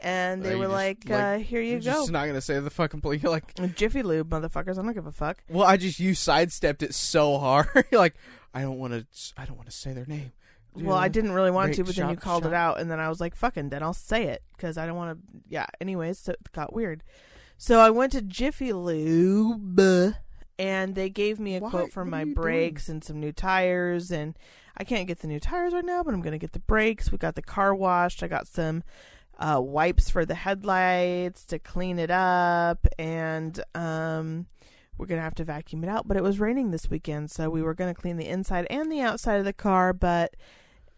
[0.02, 2.68] and they Uh, were like, like, uh, "Here you go, just not gonna say the
[2.68, 3.22] fucking place.
[3.22, 4.76] You're like, Jiffy Lube, motherfuckers.
[4.76, 7.68] I don't give a fuck." well, I just you sidestepped it so hard.
[7.92, 8.16] You're like,
[8.52, 9.06] I don't want to.
[9.36, 10.32] I don't want to say their name.
[10.74, 12.98] Well, I didn't really want to, but then you shop, called it out, and then
[12.98, 15.40] I was like, "Fucking," then I'll say it because I don't want to.
[15.48, 15.66] Yeah.
[15.80, 17.04] Anyways, so it got weird.
[17.56, 20.16] So I went to Jiffy Lube,
[20.58, 21.70] and they gave me a Why?
[21.70, 24.36] quote for my brakes and some new tires, and
[24.76, 27.12] I can't get the new tires right now, but I'm gonna get the brakes.
[27.12, 28.22] We got the car washed.
[28.24, 28.82] I got some
[29.38, 34.46] uh, wipes for the headlights to clean it up, and um.
[34.96, 37.62] We're gonna have to vacuum it out, but it was raining this weekend, so we
[37.62, 40.36] were gonna clean the inside and the outside of the car, but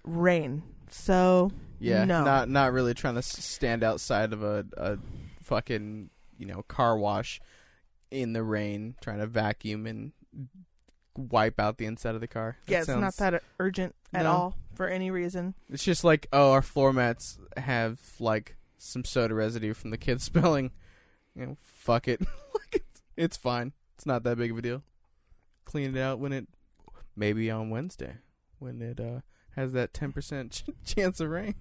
[0.07, 0.63] rain.
[0.89, 2.25] So Yeah, No.
[2.25, 4.99] not not really trying to stand outside of a a
[5.43, 7.41] fucking you know car wash
[8.11, 10.13] in the rain, trying to vacuum and
[11.17, 12.57] wipe out the inside of the car.
[12.67, 14.31] That yeah, it's not that urgent at No.
[14.31, 15.55] all for any reason.
[15.71, 20.25] It's just like oh, our floor mats have like some soda residue from the kids
[20.25, 20.71] spilling.
[21.35, 22.23] You know, fuck it,
[23.17, 23.73] it's fine.
[23.97, 24.83] It's not that big of a deal.
[25.65, 26.47] Clean it out when it
[27.17, 28.17] maybe on Wednesday
[28.59, 29.21] when it uh
[29.57, 31.55] has that ten percent chance of rain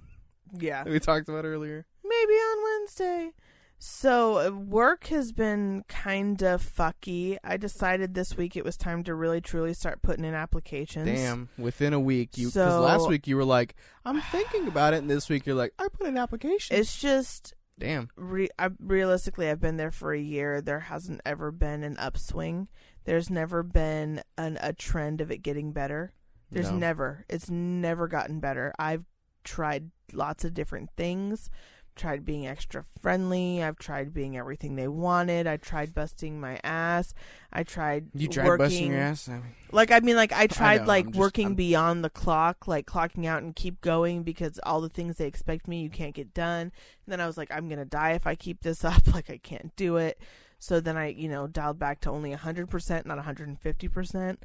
[0.57, 1.85] Yeah, we talked about earlier.
[2.03, 3.31] maybe on Wednesday.
[3.77, 7.37] So uh, work has been kind of fucky.
[7.43, 11.05] I decided this week it was time to really truly start putting in applications.
[11.07, 13.75] Damn, within a week, you because So- last week you were like,
[14.05, 16.77] I'm thinking about it, and this week you're like, I put an application.
[16.77, 20.61] It's just Damn, re- I, realistically, I've been there for a year.
[20.61, 22.69] There hasn't ever been an upswing.
[23.03, 26.13] There's never been an, a trend of it getting better.
[26.51, 26.77] There's No.
[26.77, 27.25] never.
[27.29, 28.73] It's never gotten better.
[28.79, 29.05] I've
[29.43, 31.49] tried lots of different things.
[31.95, 33.63] Tried being extra friendly.
[33.63, 35.47] I've tried being everything they wanted.
[35.47, 37.13] I tried busting my ass.
[37.53, 39.29] I tried you tried working, busting your ass.
[39.29, 42.09] I mean, like I mean, like I tried know, like just- working I'm- beyond the
[42.09, 45.89] clock, like clocking out and keep going because all the things they expect me, you
[45.89, 46.63] can't get done.
[46.63, 46.71] And
[47.07, 49.13] then I was like, I'm gonna die if I keep this up.
[49.13, 50.19] Like I can't do it.
[50.59, 54.37] So then I, you know, dialed back to only 100%, not 150%.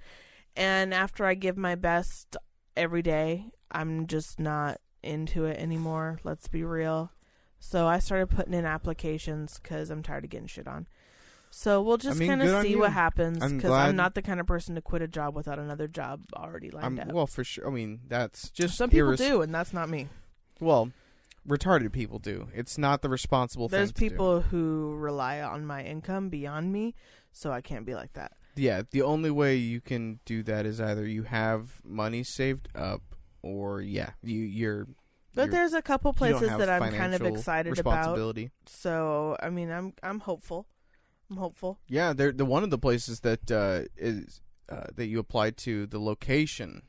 [0.60, 2.36] And after I give my best
[2.76, 6.20] every day, I'm just not into it anymore.
[6.22, 7.12] Let's be real.
[7.58, 10.86] So I started putting in applications because I'm tired of getting shit on.
[11.50, 14.38] So we'll just mean, kind of see what happens I'm because I'm not the kind
[14.38, 17.14] of person to quit a job without another job already lined I'm, up.
[17.14, 17.66] well, for sure.
[17.66, 20.08] I mean, that's just Some people do, and that's not me.
[20.60, 20.92] Well,
[21.48, 22.48] retarded people do.
[22.54, 23.94] It's not the responsible There's thing.
[23.94, 24.10] to do.
[24.10, 26.94] people who rely on my income beyond me,
[27.32, 28.32] so I can't be like that.
[28.60, 33.02] Yeah, the only way you can do that is either you have money saved up,
[33.42, 34.86] or yeah, you you're.
[35.34, 38.14] But you're- there's a couple places that I'm kind of excited about.
[38.66, 40.66] So I mean, I'm I'm hopeful.
[41.30, 41.78] I'm hopeful.
[41.88, 45.86] Yeah, they're the one of the places that uh, is uh, that you applied to.
[45.86, 46.82] The location.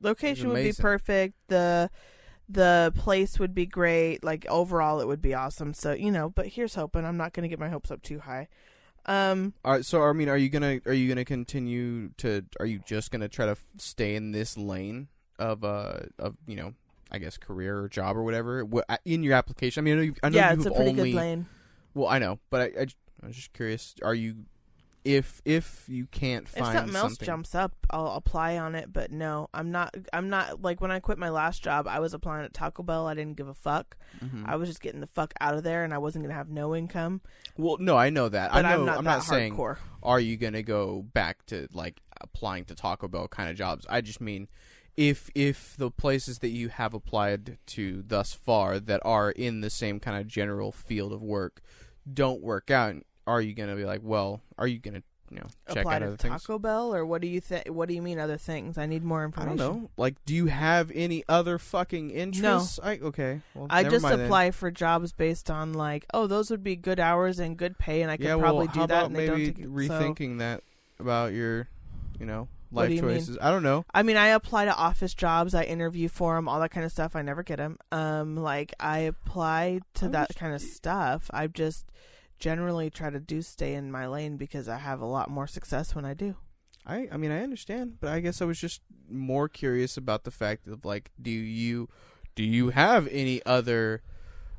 [0.00, 1.34] Location would be perfect.
[1.48, 1.90] The
[2.48, 4.22] the place would be great.
[4.22, 5.72] Like overall, it would be awesome.
[5.72, 7.04] So you know, but here's hoping.
[7.06, 8.48] I'm not going to get my hopes up too high.
[9.06, 12.44] Um, All right, so I mean, are you gonna are you gonna continue to?
[12.58, 16.56] Are you just gonna try to f- stay in this lane of uh of you
[16.56, 16.72] know,
[17.10, 19.82] I guess career or job or whatever Wha- uh, in your application?
[19.82, 21.46] I mean, I know, you've, I know yeah, it's a pretty only good lane.
[21.94, 22.86] well, I know, but I
[23.26, 23.94] was just curious.
[24.02, 24.36] Are you
[25.04, 28.92] if if you can't If find something else something- jumps up, I'll apply on it.
[28.92, 29.94] But no, I'm not.
[30.12, 31.86] I'm not like when I quit my last job.
[31.86, 33.06] I was applying at Taco Bell.
[33.06, 33.96] I didn't give a fuck.
[34.22, 34.48] Mhm.
[34.48, 36.74] I was just getting the fuck out of there, and I wasn't gonna have no
[36.74, 37.20] income.
[37.56, 38.50] well, no, I know that.
[38.52, 38.80] But I know.
[38.80, 39.78] am not I'm that not saying hardcore.
[40.02, 43.86] are you gonna go back to like applying to Taco Bell kind of jobs.
[43.90, 44.48] I just mean
[44.96, 49.68] if if the places that you have applied to thus far that are in the
[49.70, 51.60] same kind of general field of work
[52.10, 52.94] don't work out,
[53.26, 56.06] are you gonna be like, well, are you gonna you know check Apply out to
[56.06, 56.42] other things?
[56.42, 57.66] Taco Bell, or what do you think?
[57.68, 58.76] What do you mean other things?
[58.78, 59.56] I need more I information.
[59.56, 59.90] don't know.
[59.96, 62.78] Like, do you have any other fucking interests?
[62.82, 63.40] I okay.
[63.54, 64.26] Well, I never just mind then.
[64.26, 68.02] apply for jobs based on like, oh, those would be good hours and good pay,
[68.02, 68.94] and I could yeah, probably well, do how that.
[68.94, 69.64] about And they maybe don't take it.
[69.64, 70.62] So, rethinking that
[71.00, 71.68] about your,
[72.20, 73.16] you know, What life do you mean?
[73.16, 73.38] choices?
[73.40, 73.84] I don't know.
[73.94, 75.54] I mean, I apply to office jobs.
[75.54, 77.16] I interview for them, all that kind of stuff.
[77.16, 77.78] I never get them.
[77.90, 81.30] Um, like I apply to I that kind of stuff.
[81.32, 81.86] I just
[82.38, 85.94] generally try to do stay in my lane because I have a lot more success
[85.94, 86.36] when I do.
[86.86, 90.30] I I mean I understand, but I guess I was just more curious about the
[90.30, 91.88] fact of like do you
[92.34, 94.02] do you have any other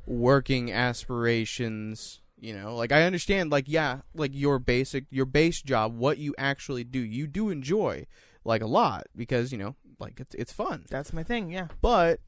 [0.06, 2.74] working aspirations, you know?
[2.74, 7.00] Like I understand like yeah, like your basic your base job, what you actually do,
[7.00, 8.06] you do enjoy
[8.44, 10.84] like a lot because, you know, like it's it's fun.
[10.90, 11.50] That's my thing.
[11.50, 11.68] Yeah.
[11.80, 12.20] But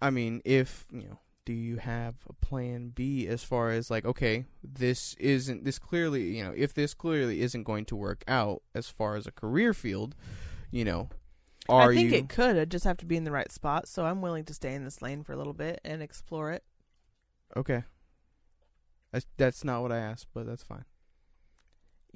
[0.00, 4.04] I mean, if you know, do you have a plan B as far as like,
[4.04, 8.62] okay, this isn't this clearly, you know, if this clearly isn't going to work out
[8.74, 10.14] as far as a career field,
[10.70, 11.08] you know,
[11.68, 12.58] are I think you it could.
[12.58, 13.88] I just have to be in the right spot.
[13.88, 16.64] So I'm willing to stay in this lane for a little bit and explore it.
[17.56, 17.84] okay?
[19.12, 20.84] That's, that's not what I asked, but that's fine.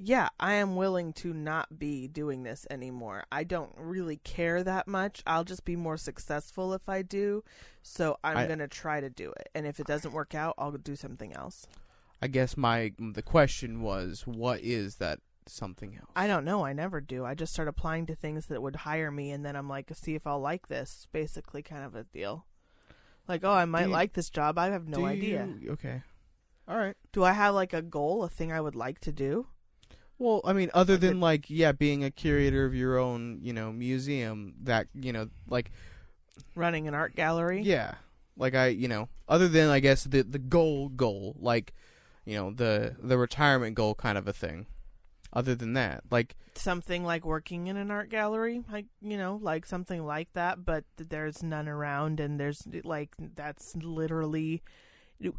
[0.03, 3.23] Yeah, I am willing to not be doing this anymore.
[3.31, 5.21] I don't really care that much.
[5.27, 7.43] I'll just be more successful if I do.
[7.83, 9.49] So I'm I- going to try to do it.
[9.53, 11.67] And if it doesn't work out, I'll do something else.
[12.19, 16.09] I guess my the question was, what is that something else?
[16.15, 16.65] I don't know.
[16.65, 17.23] I never do.
[17.23, 20.15] I just start applying to things that would hire me and then I'm like, see
[20.15, 21.07] if I'll like this.
[21.11, 22.45] Basically, kind of a deal.
[23.27, 24.57] Like, oh, I might you- like this job.
[24.57, 25.47] I have no idea.
[25.59, 26.01] you- okay,
[26.67, 26.95] all right.
[27.11, 29.47] Do I have like a goal, a thing I would like to do?
[30.21, 33.71] Well, I mean, other than like, yeah, being a curator of your own, you know,
[33.71, 35.71] museum, that you know, like
[36.53, 37.63] Running an art gallery?
[37.63, 37.95] Yeah.
[38.37, 41.73] Like I, you know, other than I guess the the goal goal, like,
[42.23, 44.67] you know, the the retirement goal kind of a thing.
[45.33, 49.65] Other than that, like something like working in an art gallery like you know like
[49.65, 54.61] something like that but there's none around and there's like that's literally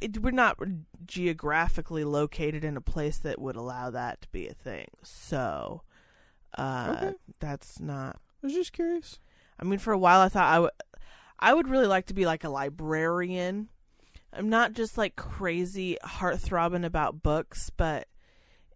[0.00, 0.58] it, we're not
[1.04, 5.82] geographically located in a place that would allow that to be a thing so
[6.56, 7.14] uh Okay.
[7.40, 9.18] that's not I was just curious.
[9.58, 10.70] i mean for a while i thought i would
[11.38, 13.68] i would really like to be like a librarian
[14.32, 18.08] i'm not just like crazy heart throbbing about books but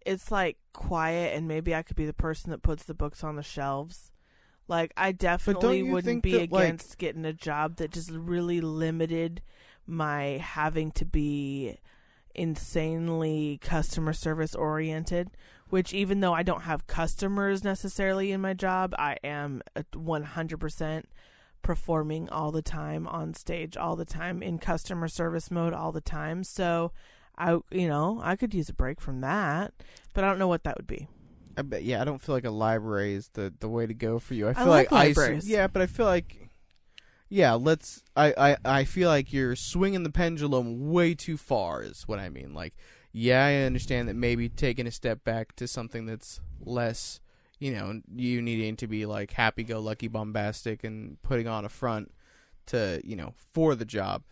[0.05, 3.35] it's like quiet and maybe I could be the person that puts the books on
[3.35, 4.13] the shelves.
[4.69, 9.41] Like I definitely wouldn't be that, like- against getting a job that just really limited
[9.87, 11.77] my having to be
[12.35, 15.31] insanely customer service oriented,
[15.69, 21.03] which even though I don't have customers necessarily in my job, I am 100%
[21.63, 25.99] performing all the time on stage all the time in customer service mode all the
[25.99, 26.43] time.
[26.43, 26.91] So
[27.37, 29.73] I you know, I could use a break from that,
[30.13, 31.07] but I don't know what that would be.
[31.57, 34.19] I bet yeah, I don't feel like a library is the the way to go
[34.19, 34.47] for you.
[34.47, 36.46] I feel like like, I yeah, but I feel like
[37.29, 42.03] yeah, let's I, I I feel like you're swinging the pendulum way too far is
[42.07, 42.53] what I mean.
[42.53, 42.73] Like
[43.11, 47.19] yeah, I understand that maybe taking a step back to something that's less,
[47.59, 51.69] you know, you needing to be like happy go lucky bombastic and putting on a
[51.69, 52.11] front
[52.67, 54.23] to, you know, for the job.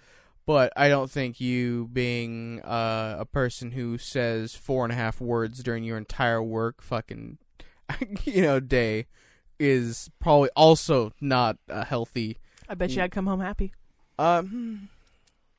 [0.45, 5.19] But I don't think you being uh, a person who says four and a half
[5.19, 7.39] words during your entire work fucking
[8.23, 9.07] you know day
[9.59, 12.37] is probably also not a healthy.
[12.69, 13.73] I bet you I'd come home happy.
[14.17, 14.89] Um,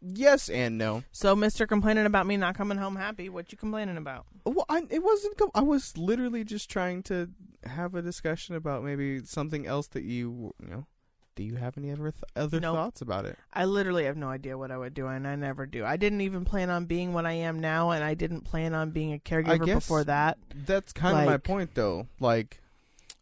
[0.02, 1.04] yes and no.
[1.12, 3.28] So, Mister, complaining about me not coming home happy.
[3.28, 4.26] What you complaining about?
[4.44, 5.36] Well, I, it wasn't.
[5.38, 7.30] com- I was literally just trying to
[7.64, 10.86] have a discussion about maybe something else that you you know.
[11.34, 12.76] Do you have any other th- other Nope.
[12.76, 13.36] thoughts about it?
[13.52, 15.84] I literally have no idea what I would do, and I never do.
[15.84, 18.90] I didn't even plan on being what I am now, and I didn't plan on
[18.90, 20.38] being a caregiver guess- before that.
[20.54, 22.06] That's kind of my Like- point, though.
[22.20, 22.62] Like,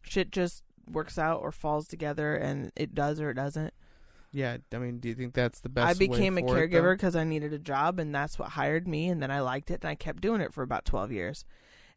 [0.01, 3.73] Shit just works out or falls together, and it does or it doesn't.
[4.31, 4.57] yeah.
[4.73, 5.87] I mean, do you think that's the best?
[5.87, 9.07] I became a caregiver because I needed a job, and that's what hired me.
[9.09, 11.45] And then I liked it, and I kept doing it for about twelve years.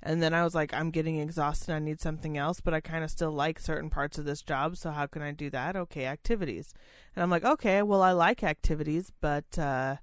[0.01, 1.73] And then I was like, I'm getting exhausted.
[1.75, 4.77] I need something else, but I kind of still like certain parts of this job.
[4.77, 5.75] So how can I do that?
[5.75, 6.73] Okay, activities.
[7.17, 9.97] And I'm like, okay, well, I like activities, but uh,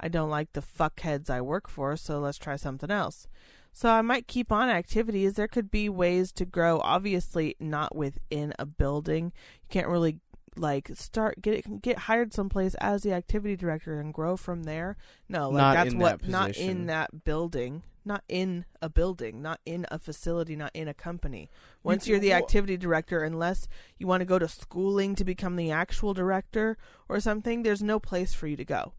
[0.00, 1.98] I don't like the fuckheads I work for.
[1.98, 3.26] So let's try something else.
[3.72, 5.34] So I might keep on activities.
[5.34, 6.80] There could be ways to grow.
[6.84, 9.32] Obviously, not within a building.
[9.62, 10.18] You can't really
[10.54, 14.98] like start get it get hired someplace as the activity director and grow from there.
[15.26, 19.60] No, like Not that's what that not in that building, not in a building, not
[19.64, 21.48] in a facility, not in a company.
[21.82, 23.66] Once You- you're the activity director, unless
[23.96, 26.76] you want to go to schooling to become the actual director
[27.08, 28.92] or something, there's no place for you to go.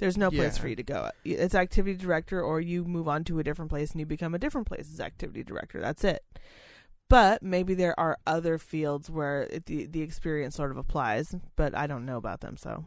[0.00, 0.62] There's no place Yeah.
[0.62, 1.10] for you to go.
[1.24, 4.38] It's activity director, or you move on to a different place and you become a
[4.38, 5.80] different place's activity director.
[5.80, 6.24] That's it.
[7.08, 11.76] But maybe there are other fields where it, the the experience sort of applies, but
[11.76, 12.56] I don't know about them.
[12.56, 12.84] So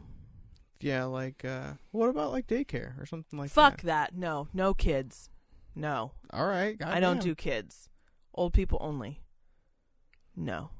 [0.80, 3.80] Yeah, like, uh, what about like daycare or something like fuck that?
[3.80, 4.16] Fuck that.
[4.16, 5.30] No, no kids.
[5.76, 7.88] No, All right, I don't do kids.
[8.34, 9.20] Old people only.
[10.36, 10.70] No,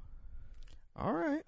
[0.97, 1.45] All right,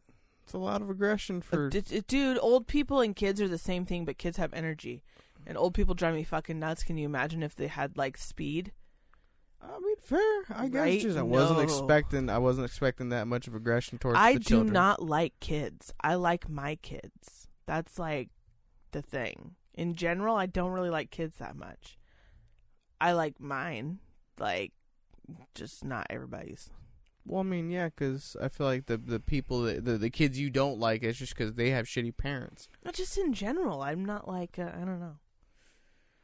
[0.46, 1.66] it's a lot of aggression for.
[1.66, 2.38] Uh, d- d- dude.
[2.40, 5.02] Old people and kids are the same thing, but kids have energy,
[5.44, 6.84] and old people drive me fucking nuts.
[6.84, 8.70] Can you imagine if they had like speed?
[9.60, 10.20] I mean, fair.
[10.54, 11.00] I guess Right?
[11.00, 11.62] just I wasn't No.
[11.64, 12.30] expecting.
[12.30, 14.18] I wasn't expecting that much of aggression towards.
[14.20, 14.72] I the do children.
[14.72, 15.92] not like kids.
[16.00, 17.48] I like my kids.
[17.66, 18.28] That's like
[18.92, 19.56] the thing.
[19.74, 21.98] In general, I don't really like kids that much.
[23.00, 23.98] I like mine,
[24.38, 24.72] like
[25.56, 26.70] just not everybody's.
[27.28, 30.38] Well, I mean, yeah, because I feel like the the people that, the the kids
[30.38, 32.68] you don't like is just because they have shitty parents.
[32.84, 33.82] Not just in general.
[33.82, 35.16] I'm not like uh, I don't know.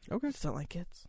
[0.09, 0.29] I Okay.
[0.31, 1.07] just don't like kids.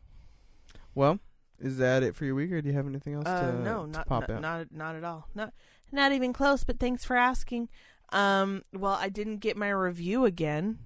[0.94, 1.20] Well,
[1.60, 3.86] is that it for your week, or do you have anything else Uh, to, no,
[3.86, 4.40] to not pop not, out?
[4.42, 5.28] not not at all.
[5.34, 5.52] Not
[5.92, 6.64] not even close.
[6.64, 7.68] But thanks for asking.
[8.10, 10.78] Um, well, I didn't get my review again.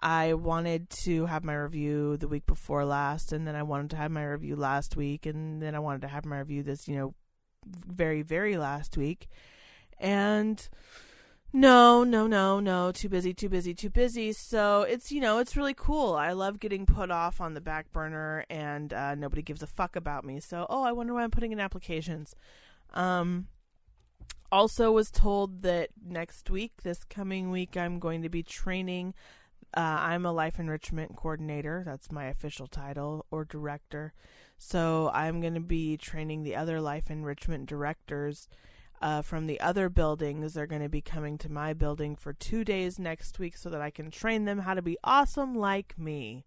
[0.00, 3.96] I wanted to have my review the week before last, and then I wanted to
[3.96, 6.96] have my review last week, and then I wanted to have my review this, you
[6.96, 7.14] know,
[7.66, 9.28] very very last week,
[9.98, 10.68] and
[11.52, 14.32] no, no, no, no, too busy, too busy, too busy.
[14.32, 16.14] So it's you know it's really cool.
[16.14, 19.94] I love getting put off on the back burner, and uh, nobody gives a fuck
[19.94, 20.40] about me.
[20.40, 22.34] So oh, I wonder why I'm putting in applications.
[22.92, 23.46] Um,
[24.50, 29.14] also was told that next week, this coming week, I'm going to be training.
[29.76, 31.82] Uh, I'm a life enrichment coordinator.
[31.84, 34.12] That's my official title or director.
[34.66, 38.48] So I'm going to be training the other life enrichment directors
[39.02, 40.54] uh, from the other buildings.
[40.54, 43.82] They're going to be coming to my building for two days next week so that
[43.82, 46.46] I can train them how to be awesome like me.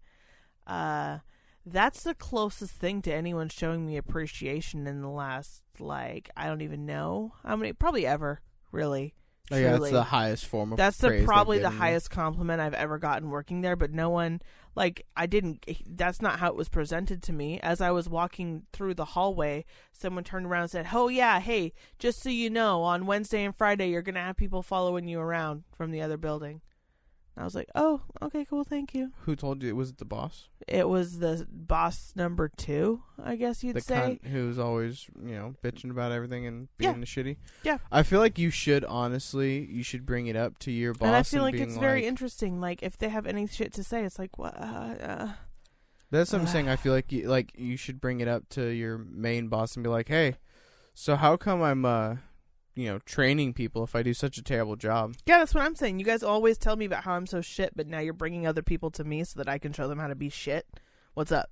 [0.66, 1.18] Uh,
[1.64, 6.62] that's the closest thing to anyone showing me appreciation in the last, like, I don't
[6.62, 8.40] even know how many, probably ever,
[8.72, 9.14] really.
[9.52, 10.76] Oh, yeah, that's the highest form of.
[10.76, 14.42] That's the probably the highest compliment I've ever gotten working there, but no one
[14.74, 17.60] like I didn't that's not how it was presented to me.
[17.60, 21.72] As I was walking through the hallway, someone turned around and said, "Oh yeah, hey,
[21.98, 25.20] just so you know, on Wednesday and Friday you're going to have people following you
[25.20, 26.60] around from the other building."
[27.38, 29.98] And I was like, "Oh, okay, cool, thank you." Who told you it was it
[29.98, 30.48] the boss?
[30.66, 34.18] It was the boss number 2, I guess you'd the say.
[34.24, 36.90] cunt who's always you know bitching about everything and Yeah.
[36.90, 37.36] being a shitty.
[37.62, 37.78] Yeah.
[37.92, 41.06] I feel like you should honestly you should bring it up to your boss.
[41.06, 43.72] and I feel like being it's very like- interesting like if they have any shit
[43.74, 45.32] to say, it's like, "What uh, uh,
[46.10, 46.68] That's what I'm saying.
[46.68, 49.84] I feel like you, like you should bring it up to your main boss and
[49.84, 50.38] be like, "Hey,
[50.92, 52.16] so how come I'm uh,
[52.78, 55.74] you know, training people if I do such a terrible job?" Yeah, that's what I'm
[55.74, 55.98] saying.
[55.98, 58.62] You guys always tell me about how I'm so shit, but now you're bringing other
[58.62, 60.66] people to me so that I can show them how to be shit.
[61.14, 61.50] What's up?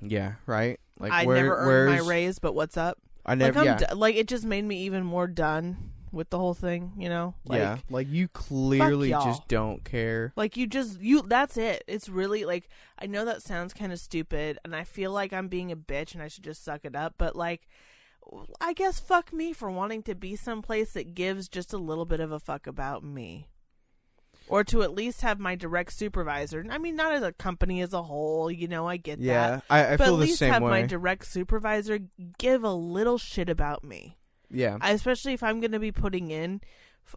[0.00, 0.78] Yeah, right.
[0.98, 2.98] Like I where, never earned my raise, but what's up?
[3.24, 3.58] I never.
[3.58, 6.92] like, yeah, d- like it just made me even more done with the whole thing.
[6.96, 7.34] You know?
[7.44, 7.78] Like, yeah.
[7.90, 10.32] Like you clearly just don't care.
[10.36, 11.22] Like you just you.
[11.22, 11.82] That's it.
[11.88, 12.68] It's really like
[12.98, 16.14] I know that sounds kind of stupid, and I feel like I'm being a bitch,
[16.14, 17.14] and I should just suck it up.
[17.18, 17.66] But like.
[18.60, 22.20] I guess fuck me for wanting to be someplace that gives just a little bit
[22.20, 23.48] of a fuck about me.
[24.48, 26.64] or to at least have my direct supervisor.
[26.70, 29.24] I mean, not as a company as a whole, you know, I get that.
[29.24, 31.98] Yeah, I, I but feel at the least same have my direct supervisor
[32.38, 34.18] give a little shit about me.
[34.50, 36.60] yeah, I- especially if I'm going to be putting in
[37.06, 37.16] f-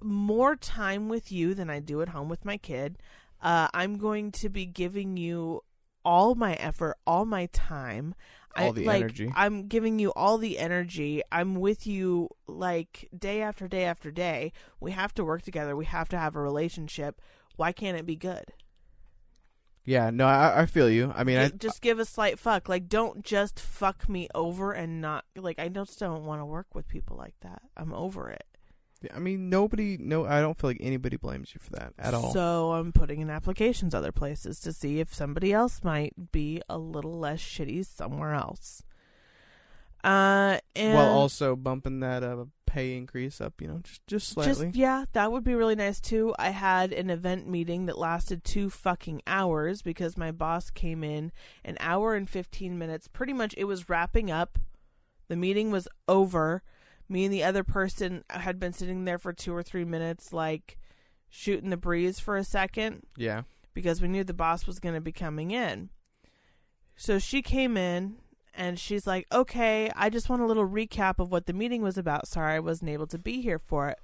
[0.00, 2.98] more time with you than I do at home with my kid.
[3.42, 5.62] Uh, I'm going to be giving you
[6.04, 8.14] all my effort, all my time.
[8.56, 9.32] All I, like, energy.
[9.34, 11.22] I'm giving you all the energy.
[11.30, 14.52] I'm with you like day after day after day.
[14.80, 15.76] We have to work together.
[15.76, 17.20] We have to have a relationship.
[17.56, 18.52] Why can't it be good?
[19.84, 20.10] yeah.
[20.10, 21.12] No, I, I feel you.
[21.16, 22.68] I mean, I, just give a slight fuck.
[22.68, 25.58] Like, don't just fuck me over and not like.
[25.58, 27.62] I just don't want to work with people like that.
[27.76, 28.44] I'm over it.
[29.14, 29.96] I mean, nobody.
[29.98, 32.32] No, I don't feel like anybody blames you for that at all.
[32.32, 36.78] So I'm putting in applications other places to see if somebody else might be a
[36.78, 38.82] little less shitty somewhere else.
[40.02, 44.66] Uh, and While also bumping that uh, pay increase up, you know, just just slightly.
[44.66, 46.34] just yeah, that would be really nice too.
[46.38, 51.32] I had an event meeting that lasted two fucking hours because my boss came in
[51.64, 53.08] an hour and fifteen minutes.
[53.08, 54.58] Pretty much, it was wrapping up.
[55.28, 56.62] The meeting was over.
[57.08, 60.78] Me and the other person had been sitting there for two or three minutes, like
[61.28, 63.42] shooting the breeze for a second yeah.
[63.74, 65.90] because we knew the boss was going to be coming in.
[66.96, 68.16] So she came in
[68.54, 71.96] and she's like, "Okay, I just want a little recap of what the meeting was
[71.96, 72.26] about.
[72.26, 73.98] Sorry I wasn't able to be here for it."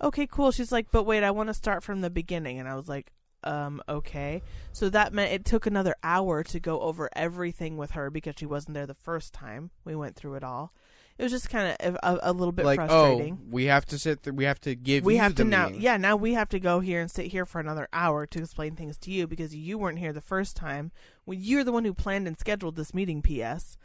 [0.00, 0.52] Okay, cool.
[0.52, 3.12] She's like, "But wait, I want to start from the beginning." And I was like,
[3.42, 4.42] "Um, okay."
[4.72, 8.46] So that meant it took another hour to go over everything with her because she
[8.46, 9.70] wasn't there the first time.
[9.84, 10.72] We went through it all.
[11.18, 13.84] It was just kind of a, a little bit like, oh, frustrating oh, we have
[13.86, 14.22] to sit.
[14.22, 15.04] Th- we have to give.
[15.04, 17.26] we you have the to now yeah now we have to go here and sit
[17.26, 20.56] here for another hour to explain things to you because you weren't here the first
[20.56, 20.92] time
[21.24, 23.76] when you're the one who planned and scheduled this meeting ps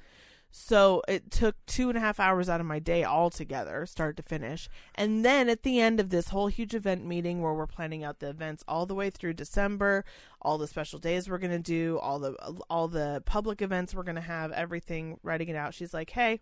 [0.55, 4.21] so it took two and a half hours out of my day altogether start to
[4.21, 8.03] finish and then at the end of this whole huge event meeting where we're planning
[8.03, 10.05] out the events all the way through december
[10.43, 12.34] all the special days we're going to do all the
[12.69, 16.39] all the public events we're going to have everything writing it out she's like hey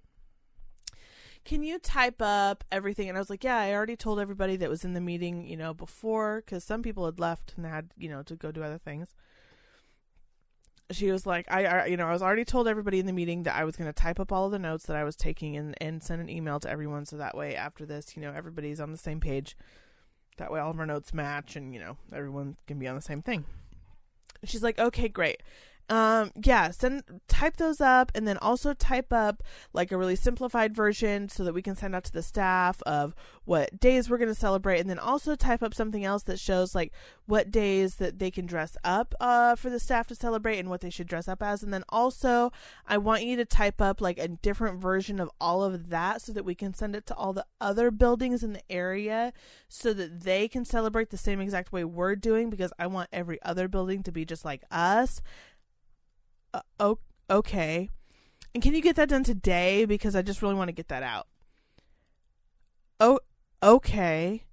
[1.43, 3.09] can you type up everything?
[3.09, 5.57] And I was like, yeah, I already told everybody that was in the meeting, you
[5.57, 8.77] know, before, because some people had left and had, you know, to go do other
[8.77, 9.15] things.
[10.91, 13.43] She was like, I, I, you know, I was already told everybody in the meeting
[13.43, 15.55] that I was going to type up all of the notes that I was taking
[15.55, 17.05] and, and send an email to everyone.
[17.05, 19.55] So that way, after this, you know, everybody's on the same page.
[20.37, 23.01] That way, all of our notes match and, you know, everyone can be on the
[23.01, 23.45] same thing.
[24.43, 25.41] She's like, okay, great.
[25.91, 30.73] Um, yeah, send type those up and then also type up like a really simplified
[30.73, 33.13] version so that we can send out to the staff of
[33.43, 36.73] what days we're going to celebrate and then also type up something else that shows
[36.73, 36.93] like
[37.25, 40.79] what days that they can dress up uh for the staff to celebrate and what
[40.79, 41.61] they should dress up as.
[41.61, 42.53] And then also
[42.87, 46.31] I want you to type up like a different version of all of that so
[46.31, 49.33] that we can send it to all the other buildings in the area
[49.67, 53.41] so that they can celebrate the same exact way we're doing because I want every
[53.41, 55.21] other building to be just like us
[56.53, 56.95] uh,
[57.29, 57.89] okay.
[58.53, 59.85] And can you get that done today?
[59.85, 61.27] Because I just really want to get that out.
[62.99, 63.19] Oh,
[63.63, 64.43] okay.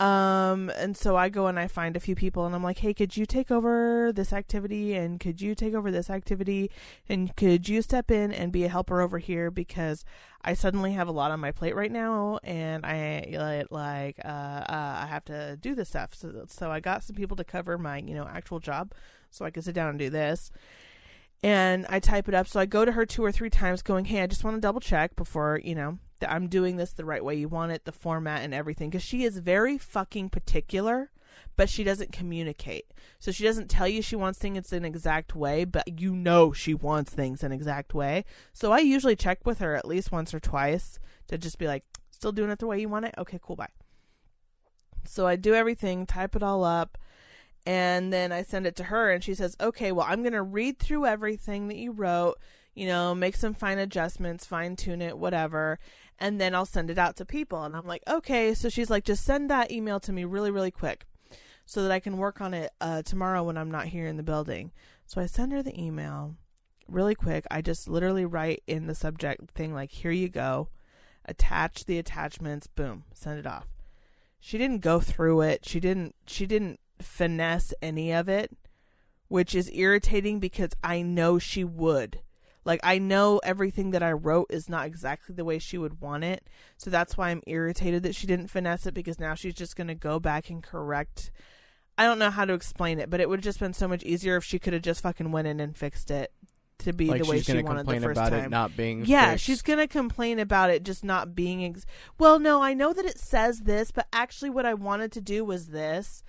[0.00, 2.94] Um, and so I go and I find a few people and I'm like, hey,
[2.94, 4.94] could you take over this activity?
[4.94, 6.70] And could you take over this activity?
[7.06, 9.50] And could you step in and be a helper over here?
[9.50, 10.02] Because
[10.42, 15.00] I suddenly have a lot on my plate right now and I like, uh, uh
[15.02, 16.14] I have to do this stuff.
[16.14, 18.94] So, so I got some people to cover my, you know, actual job
[19.30, 20.50] so I could sit down and do this
[21.42, 22.46] and I type it up.
[22.46, 24.60] So I go to her two or three times going, Hey, I just want to
[24.60, 27.84] double check before, you know, that I'm doing this the right way you want it,
[27.84, 28.90] the format and everything.
[28.90, 31.10] Cause she is very fucking particular,
[31.56, 32.92] but she doesn't communicate.
[33.18, 36.52] So she doesn't tell you she wants things in an exact way, but you know
[36.52, 38.24] she wants things in an exact way.
[38.52, 41.84] So I usually check with her at least once or twice to just be like,
[42.10, 43.14] still doing it the way you want it?
[43.16, 43.68] Okay, cool, bye.
[45.06, 46.98] So I do everything, type it all up
[47.66, 50.42] and then I send it to her and she says, "Okay, well, I'm going to
[50.42, 52.38] read through everything that you wrote,
[52.74, 55.78] you know, make some fine adjustments, fine tune it, whatever,
[56.18, 59.04] and then I'll send it out to people." And I'm like, "Okay." So she's like,
[59.04, 61.06] "Just send that email to me really really quick
[61.66, 64.22] so that I can work on it uh, tomorrow when I'm not here in the
[64.22, 64.72] building."
[65.06, 66.36] So I send her the email
[66.88, 67.46] really quick.
[67.50, 70.68] I just literally write in the subject thing like, "Here you go."
[71.26, 73.68] Attach the attachments, boom, send it off.
[74.40, 75.66] She didn't go through it.
[75.66, 78.56] She didn't she didn't finesse any of it,
[79.28, 82.20] which is irritating because I know she would.
[82.64, 86.24] Like I know everything that I wrote is not exactly the way she would want
[86.24, 86.46] it.
[86.76, 89.88] So that's why I'm irritated that she didn't finesse it because now she's just going
[89.88, 91.30] to go back and correct
[92.00, 94.02] I don't know how to explain it, but it would have just been so much
[94.04, 96.32] easier if she could have just fucking went in and fixed it
[96.78, 98.46] to be like the way she wanted the first about time.
[98.46, 99.04] it not being.
[99.04, 99.44] Yeah, fixed.
[99.44, 101.62] she's gonna complain about it just not being.
[101.62, 101.84] Ex-
[102.18, 105.44] well, no, I know that it says this, but actually, what I wanted to do
[105.44, 106.24] was this.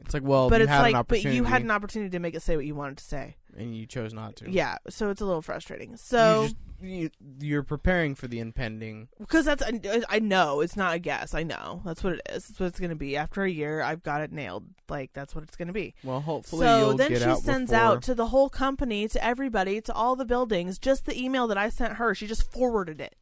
[0.00, 2.18] It's like, well, but you it's had an like, but you had an opportunity to
[2.18, 3.36] make it say what you wanted to say.
[3.56, 4.50] and you chose not to.
[4.50, 5.96] Yeah, so it's a little frustrating.
[5.96, 6.48] So
[6.82, 9.08] you, you're preparing for the impending.
[9.18, 11.32] because that's I, I know it's not a guess.
[11.34, 12.46] I know that's what it is.
[12.48, 13.16] That's what it's going to be.
[13.16, 14.66] After a year, I've got it nailed.
[14.88, 15.94] Like that's what it's going to be.
[16.02, 19.80] Well, hopefully So then she out sends before- out to the whole company, to everybody,
[19.82, 22.14] to all the buildings, just the email that I sent her.
[22.14, 23.16] She just forwarded it.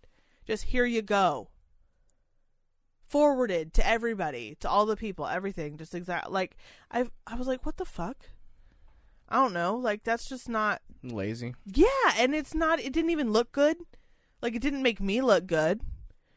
[0.45, 1.49] Just here you go.
[3.13, 5.77] Forwarded to everybody, to all the people, everything.
[5.77, 6.57] Just exact like
[6.91, 8.17] I I was like, what the fuck?
[9.29, 9.77] I don't know.
[9.77, 11.55] Like that's just not lazy.
[11.67, 12.81] yeah, and it's not.
[12.81, 13.77] It didn't even look good.
[14.41, 15.83] Like it didn't make me look good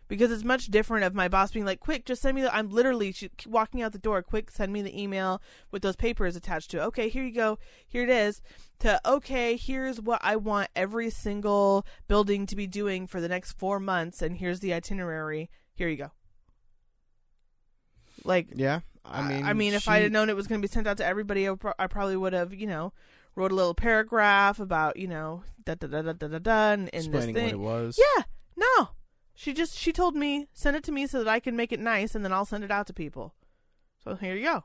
[0.07, 2.69] because it's much different of my boss being like, "Quick, just send me the." I'm
[2.69, 4.21] literally she, walking out the door.
[4.21, 6.83] Quick, send me the email with those papers attached to it.
[6.83, 7.57] Okay, here you go.
[7.87, 8.41] Here it is.
[8.79, 13.53] To okay, here's what I want every single building to be doing for the next
[13.53, 15.49] four months, and here's the itinerary.
[15.73, 16.11] Here you go.
[18.25, 20.71] Like Yeah, I mean, I mean, if I had known it was going to be
[20.71, 22.91] sent out to everybody, I, pro- I probably would have, you know,
[23.35, 26.85] wrote a little paragraph about, you know, da da da da da da da, in
[26.85, 27.99] this explaining what it was.
[27.99, 28.23] Yeah,
[28.55, 28.89] no,
[29.35, 31.79] she just she told me send it to me so that I can make it
[31.79, 33.33] nice, and then I'll send it out to people.
[34.03, 34.63] So here you go,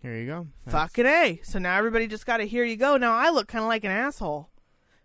[0.00, 0.46] Here you go.
[0.64, 1.40] That's- fucking a.
[1.44, 2.96] So now everybody just got to here you go.
[2.96, 4.48] Now I look kind of like an asshole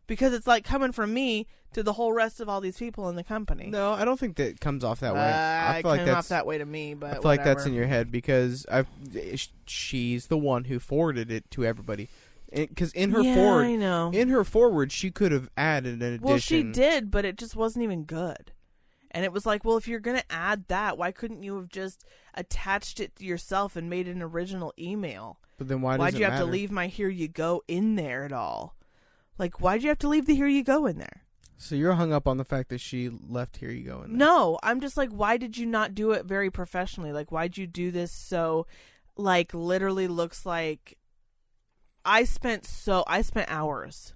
[0.07, 3.15] because it's like coming from me to the whole rest of all these people in
[3.15, 3.67] the company.
[3.67, 5.19] No, I don't think that comes off that way.
[5.19, 7.23] Uh, I it feel like came off that's that way to me, but I feel
[7.23, 8.85] like that's in your head because I
[9.65, 12.09] she's the one who forwarded it to everybody.
[12.53, 14.09] Because in her yeah, forward, I know.
[14.13, 16.23] in her forward, she could have added an addition.
[16.23, 18.53] Well, she did, but it just wasn't even good.
[19.11, 21.69] And it was like, well, if you're going to add that, why couldn't you have
[21.69, 25.39] just attached it to yourself and made an original email?
[25.57, 25.97] But then why?
[25.97, 28.75] Why'd you it have to leave my here you go in there at all?
[29.37, 31.23] Like, why'd you have to leave the here you go in there?
[31.57, 33.57] So you're hung up on the fact that she left.
[33.57, 33.99] Here you go.
[33.99, 34.07] There.
[34.07, 37.11] No, I'm just like, why did you not do it very professionally?
[37.11, 38.67] Like, why'd you do this so,
[39.17, 40.97] like, literally looks like
[42.05, 44.13] I spent so, I spent hours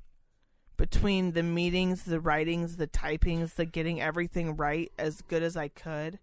[0.78, 5.68] between the meetings, the writings, the typings, the getting everything right as good as I
[5.68, 6.20] could.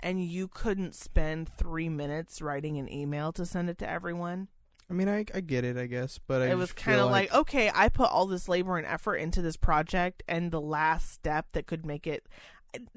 [0.00, 4.48] And you couldn't spend three minutes writing an email to send it to everyone.
[4.90, 7.32] I mean, I I get it, I guess, but I it was kind of like,
[7.34, 11.52] okay, I put all this labor and effort into this project, and the last step
[11.52, 12.26] that could make it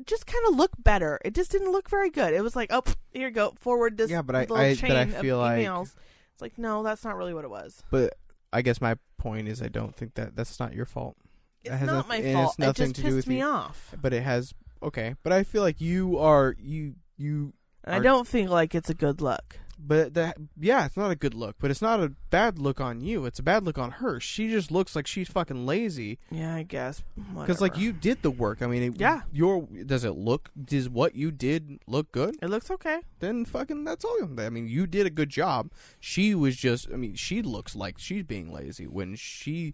[0.05, 1.19] just kind of look better.
[1.23, 2.33] It just didn't look very good.
[2.33, 2.83] It was like, oh,
[3.13, 5.37] here you go, forward this Yeah, but I- little I- chain but I of feel
[5.37, 5.65] like-.
[5.67, 7.81] It's like, no, that's not really what it was.
[7.89, 8.15] But
[8.53, 11.15] I guess my point is, I don't think that that's not your fault.
[11.63, 12.49] It's has not noth- my fault.
[12.51, 13.45] It's nothing it just to pissed do with me you.
[13.45, 13.93] off.
[14.01, 15.15] But it has okay.
[15.23, 17.53] But I feel like you are you you.
[17.83, 19.57] And I don't think like it's a good look.
[19.83, 21.55] But that yeah, it's not a good look.
[21.59, 23.25] But it's not a bad look on you.
[23.25, 24.19] It's a bad look on her.
[24.19, 26.19] She just looks like she's fucking lazy.
[26.29, 27.03] Yeah, I guess.
[27.33, 28.61] Because like you did the work.
[28.61, 29.21] I mean, it, Yeah.
[29.31, 30.51] Your does it look?
[30.63, 32.37] Does what you did look good?
[32.41, 32.99] it looks okay.
[33.19, 34.39] Then fucking that's all.
[34.39, 35.71] I mean, you did a good job.
[35.99, 36.87] She was just.
[36.91, 39.73] I mean, she looks like she's being lazy when she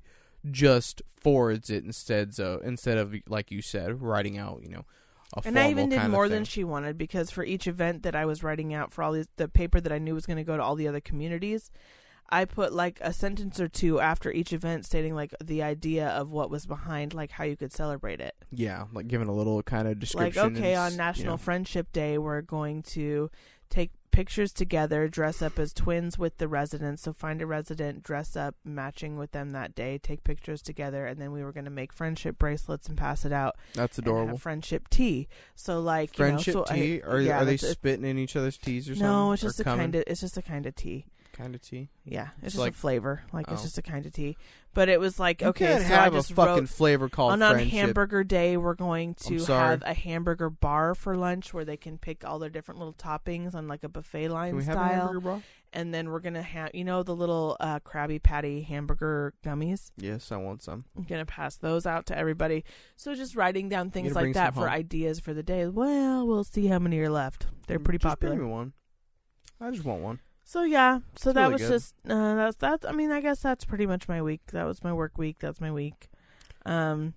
[0.50, 2.34] just forwards it instead.
[2.34, 4.86] So instead of like you said, writing out, you know,
[5.46, 8.44] And I even did more than she wanted because for each event that I was
[8.44, 10.64] writing out for all these, the paper that I knew was going to go to
[10.64, 11.70] all the other communities,
[12.30, 16.32] I put like a sentence or two after each event stating like the idea of
[16.32, 18.36] what was behind, like how you could celebrate it.
[18.52, 20.44] Yeah, like giving a little kind of description.
[20.44, 21.38] Like, okay, on s- you National know.
[21.38, 23.30] Friendship Day, we're going to
[23.70, 27.04] take pictures together, dress up as twins with the residents.
[27.04, 31.22] So find a resident, dress up matching with them that day, take pictures together, and
[31.22, 33.58] then we were going to make friendship bracelets and pass it out.
[33.76, 34.40] That's adorable.
[34.40, 35.28] friendship tea.
[35.56, 37.02] So like Friendship you know, so I- tea?
[37.04, 39.08] are yeah, are they spitting in each other's teas or something?
[39.08, 39.80] No, it's Or just a coming?
[39.84, 41.06] kind of it's just a kind of tea.
[41.38, 41.90] Kind of tea.
[42.04, 43.24] Yeah, it's, It's just like- a flavor.
[43.32, 43.64] Like it's Oh.
[43.64, 44.36] just a kind of tea.
[44.74, 47.32] But it was like You okay, so have I just a fucking wrote flavor called
[47.32, 51.78] on on hamburger day we're going to have a hamburger bar for lunch where they
[51.78, 54.76] can pick all their different little toppings on like a buffet line Can we have
[54.78, 55.42] a style.
[55.74, 59.92] And then we're gonna have you know the little uh, Krabby Patty hamburger gummies.
[59.98, 60.86] Yes, I want some.
[60.96, 62.64] I'm gonna pass those out to everybody.
[62.96, 64.70] So just writing down things like that for home?
[64.70, 65.68] ideas for the day.
[65.68, 67.48] Well, we'll see how many are left.
[67.68, 68.36] They're pretty Just popular.
[68.36, 68.74] Bring me one.
[69.60, 70.20] I just want one.
[70.50, 71.70] So yeah, so It's that really was good.
[71.72, 72.86] just uh, that's that's.
[72.86, 74.40] I mean, I guess that's pretty much my week.
[74.54, 75.40] That was my work week.
[75.42, 76.08] That's my week.
[76.66, 77.16] Um,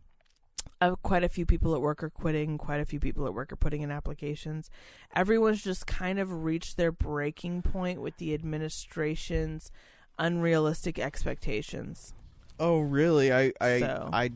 [1.05, 2.59] quite a few people at work are quitting.
[2.59, 4.69] Quite a few people at work are putting in applications.
[5.15, 9.71] Everyone's just kind of reached their breaking point with the administration's
[10.19, 12.13] unrealistic expectations.
[12.59, 13.33] Oh, really?
[13.33, 14.31] I I So- I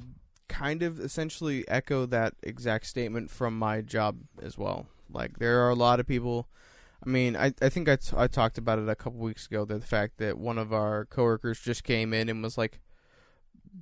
[0.46, 4.86] kind of essentially echo that exact statement from my job as well.
[5.10, 6.46] Like there are a lot of people.
[7.06, 9.64] I mean, I I think I, t- I talked about it a couple weeks ago.
[9.64, 12.80] that The fact that one of our coworkers just came in and was like,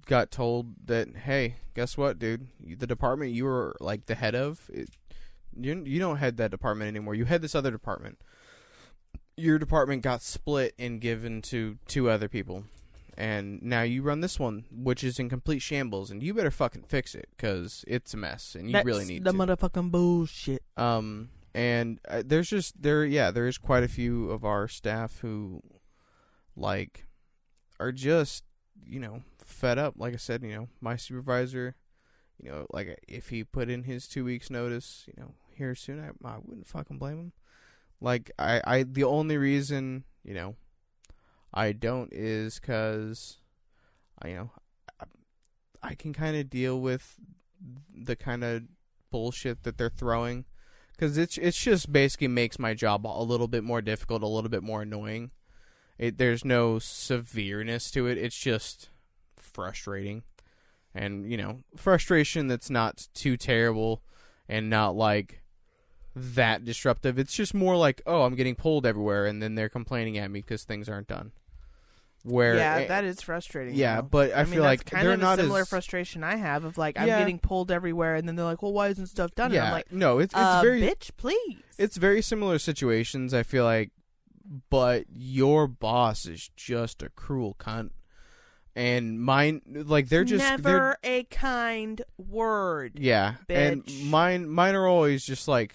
[0.07, 2.49] got told that, hey, guess what, dude?
[2.61, 4.91] The department you were like the head of, it,
[5.59, 7.15] you you don't head that department anymore.
[7.15, 8.19] You head this other department.
[9.37, 12.65] your department got split and given to two other people,
[13.17, 16.83] and now you run this one, which is in complete shambles, and you better fucking
[16.85, 19.39] fix it because it's a mess, and you That's really need the to.
[19.39, 20.63] motherfucking bullshit.
[20.77, 25.63] Um, and uh, there's just there, yeah, there's quite a few of our staff who,
[26.57, 27.07] like,
[27.79, 28.45] are just
[28.87, 29.95] you know fed up.
[29.97, 31.77] Like I said, you know, my supervisor,
[32.41, 36.01] you know, like if he put in his two weeks notice, you know, here soon,
[36.01, 37.33] I I wouldn't fucking blame him.
[38.01, 40.57] Like I I the only reason you know
[41.53, 43.39] I don't is because
[44.25, 44.51] you know
[45.01, 45.05] I,
[45.83, 47.19] I can kind of deal with
[47.95, 48.63] the kind of
[49.11, 50.47] bullshit that they're throwing
[50.93, 54.51] because it's it's just basically makes my job a little bit more difficult, a little
[54.51, 55.31] bit more annoying.
[55.99, 58.19] It there's no severeness to it.
[58.19, 58.91] It's just
[59.37, 60.23] frustrating,
[60.95, 64.03] and you know, frustration that's not too terrible
[64.49, 65.43] and not like
[66.15, 67.19] that disruptive.
[67.19, 70.41] It's just more like, oh, I'm getting pulled everywhere, and then they're complaining at me
[70.41, 71.33] because things aren't done.
[72.25, 73.75] Where yeah, eh, that is frustrating.
[73.75, 74.03] yeah, though.
[74.03, 76.37] but I, I, feel mean, like kind they're of not a similar as frustration I
[76.37, 77.19] have of like I'm Yeah.
[77.19, 79.59] getting pulled everywhere, and then they're like, "Well, why isn't stuff done?" yeah.
[79.59, 83.35] And I'm like, no, it's it's uh, very "Bitch, please." it's very similar situations.
[83.35, 83.91] I feel like,
[84.71, 87.91] but your boss is just a cruel cunt,
[88.77, 92.93] and mine like they're just never they're a kind word.
[93.01, 95.75] yeah, and mine mine are always just like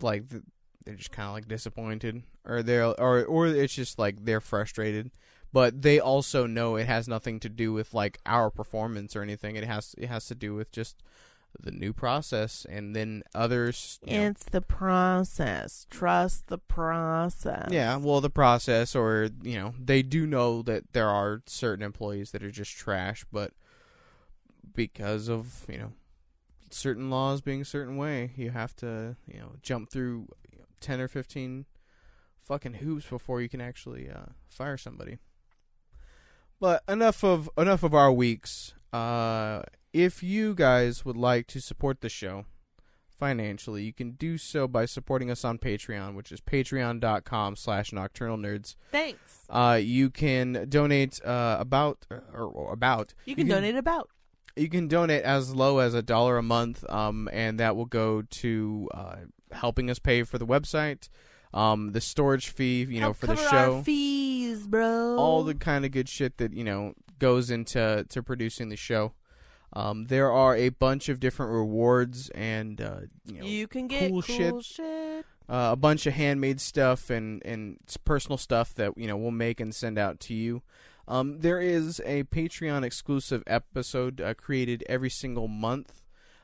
[0.00, 0.42] like th-
[0.84, 5.10] they're just kind of like disappointed, or they're or or it's just like they're frustrated.
[5.52, 9.56] But they also know it has nothing to do with like our performance or anything.
[9.56, 11.02] It has it has to do with just
[11.58, 13.98] the new process, and then others.
[14.04, 15.86] you know, It's the process.
[15.90, 17.68] Trust the process.
[17.70, 22.32] Yeah, well, the process, or you know, they do know that there are certain employees
[22.32, 23.52] that are just trash, but
[24.74, 25.92] because of you know
[26.70, 30.28] certain laws being a certain way, you have to you know jump through
[30.80, 31.64] ten or fifteen
[32.46, 35.18] fucking hoops before you can actually uh, fire somebody.
[36.60, 38.74] But enough of enough of our weeks.
[38.92, 42.46] Uh, if you guys would like to support the show
[43.10, 48.36] financially, you can do so by supporting us on Patreon, which is patreon.com slash nocturnal
[48.38, 48.76] nerds.
[48.90, 49.44] Thanks.
[49.50, 54.10] Uh, you can donate uh, about or, or about You can, donate about.
[54.54, 58.22] you can donate as low as a dollar a month, um, and that will go
[58.22, 59.16] to uh,
[59.52, 61.08] helping us pay for the website,
[61.56, 65.16] um, the storage fee, you know, Help for the show, fees, bro.
[65.16, 69.14] all the kind of good shit that you know goes into to producing the show.
[69.72, 74.10] Um, there are a bunch of different rewards and uh, you know you can get
[74.10, 74.64] cool cool, shit.
[74.64, 75.24] shit.
[75.48, 79.58] uh, a bunch of handmade stuff and and personal stuff that you know we'll make
[79.58, 80.62] and send out to you.
[81.08, 86.02] Um, there is a Patreon exclusive episode uh, created every single month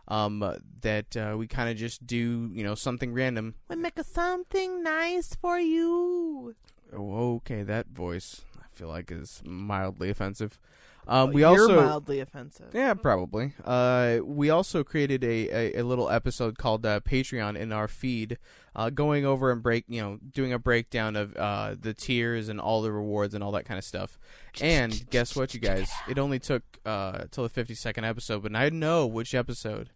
[0.08, 3.54] um, that uh, we kind of just do you know something random.
[3.68, 6.54] We make a something nice for you.
[6.94, 10.58] Oh, okay, that voice I feel like is mildly offensive.
[11.06, 12.68] Um, we You're also mildly offensive.
[12.72, 13.54] Yeah, probably.
[13.64, 18.38] Uh, we also created a, a, a little episode called uh, Patreon in our feed,
[18.76, 22.60] uh, going over and break, you know, doing a breakdown of uh, the tiers and
[22.60, 24.18] all the rewards and all that kind of stuff.
[24.60, 25.90] And guess what, you guys?
[26.08, 29.90] It only took uh, till the fifty second episode, but I know which episode.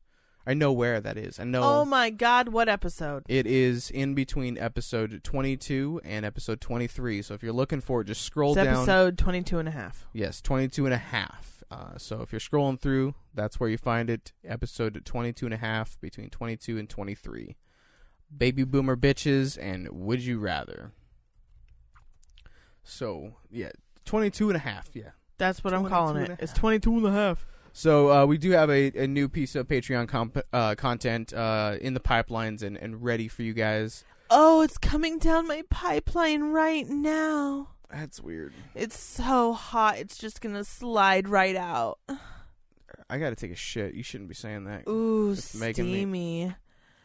[0.47, 1.41] I know where that is.
[1.41, 3.25] I know Oh my god, what episode?
[3.29, 7.21] it is in between episode twenty two and episode twenty three.
[7.23, 8.77] So if you're looking for it, just scroll It's down.
[8.77, 10.07] episode 22 and a half.
[10.13, 11.65] Yes, 22 and a half.
[11.69, 14.33] Uh, so if you're scrolling through, that's where you find it.
[14.45, 17.57] Episode 22 and a half, between 22 and 23.
[18.37, 20.93] Baby Boomer Bitches and Would You Rather.
[22.85, 23.71] So, yeah,
[24.05, 25.11] 22 and a half, yeah.
[25.39, 26.37] That's what I'm calling it.
[26.39, 26.61] It's half.
[26.61, 27.47] 22 and a half.
[27.79, 31.77] So uh, we do have a, a new piece of Patreon comp- uh, content uh,
[31.79, 34.03] in the pipelines and, and ready for you guys.
[34.31, 37.69] Oh, it's coming down my pipeline right now.
[37.91, 38.55] That's weird.
[38.75, 39.99] It's so hot.
[39.99, 41.99] It's just going to slide right out.
[43.11, 43.93] I got to take a shit.
[43.93, 44.89] You shouldn't be saying that.
[44.89, 46.55] Ooh, It's making me- steamy.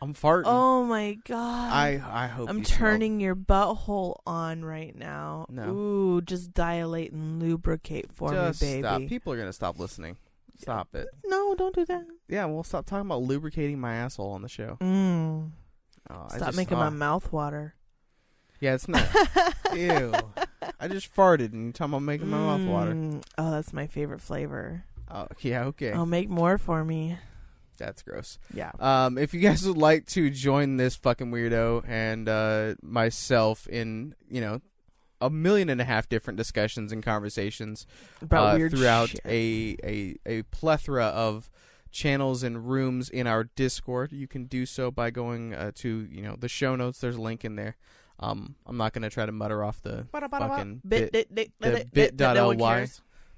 [0.01, 0.43] I'm farting.
[0.45, 1.73] Oh my god.
[1.73, 5.45] I I hope I'm you smell- turning your butthole on right now.
[5.49, 5.69] No.
[5.69, 8.81] Ooh, just dilate and lubricate for Just me, baby.
[8.81, 9.01] stop.
[9.07, 10.15] People are gonna stop listening.
[10.61, 11.07] Stop it.
[11.25, 12.05] No, don't do that.
[12.27, 14.77] Yeah, we'll stop talking about lubricating my asshole on the show.
[14.81, 15.51] Mm.
[16.09, 16.81] Oh, I Stop just- making oh.
[16.81, 17.75] my mouth water.
[18.59, 19.07] Yeah, it's not.
[19.75, 20.13] Ew.
[20.79, 22.93] I just farted and you're talking about making my mouth water.
[22.93, 23.23] Mm.
[23.37, 24.83] Oh, that's my favorite flavor.
[25.09, 25.91] Oh, yeah, okay.
[25.91, 27.17] I'll make more for me.
[27.77, 28.37] That's gross.
[28.53, 28.71] Yeah.
[28.79, 34.13] Um, if you guys would like to join this fucking weirdo and uh, myself in,
[34.29, 34.61] you know,
[35.21, 37.85] a million and a half different discussions and conversations
[38.21, 39.21] About uh, throughout shit.
[39.25, 41.49] a, a a plethora of
[41.91, 44.11] channels and rooms in our Discord.
[44.11, 46.99] You can do so by going uh, to you know the show notes.
[46.99, 47.75] There's a link in there.
[48.19, 51.93] Um, I'm not gonna try to mutter off the fucking bit, bit, bit, the bit,
[51.93, 52.87] bit dot ly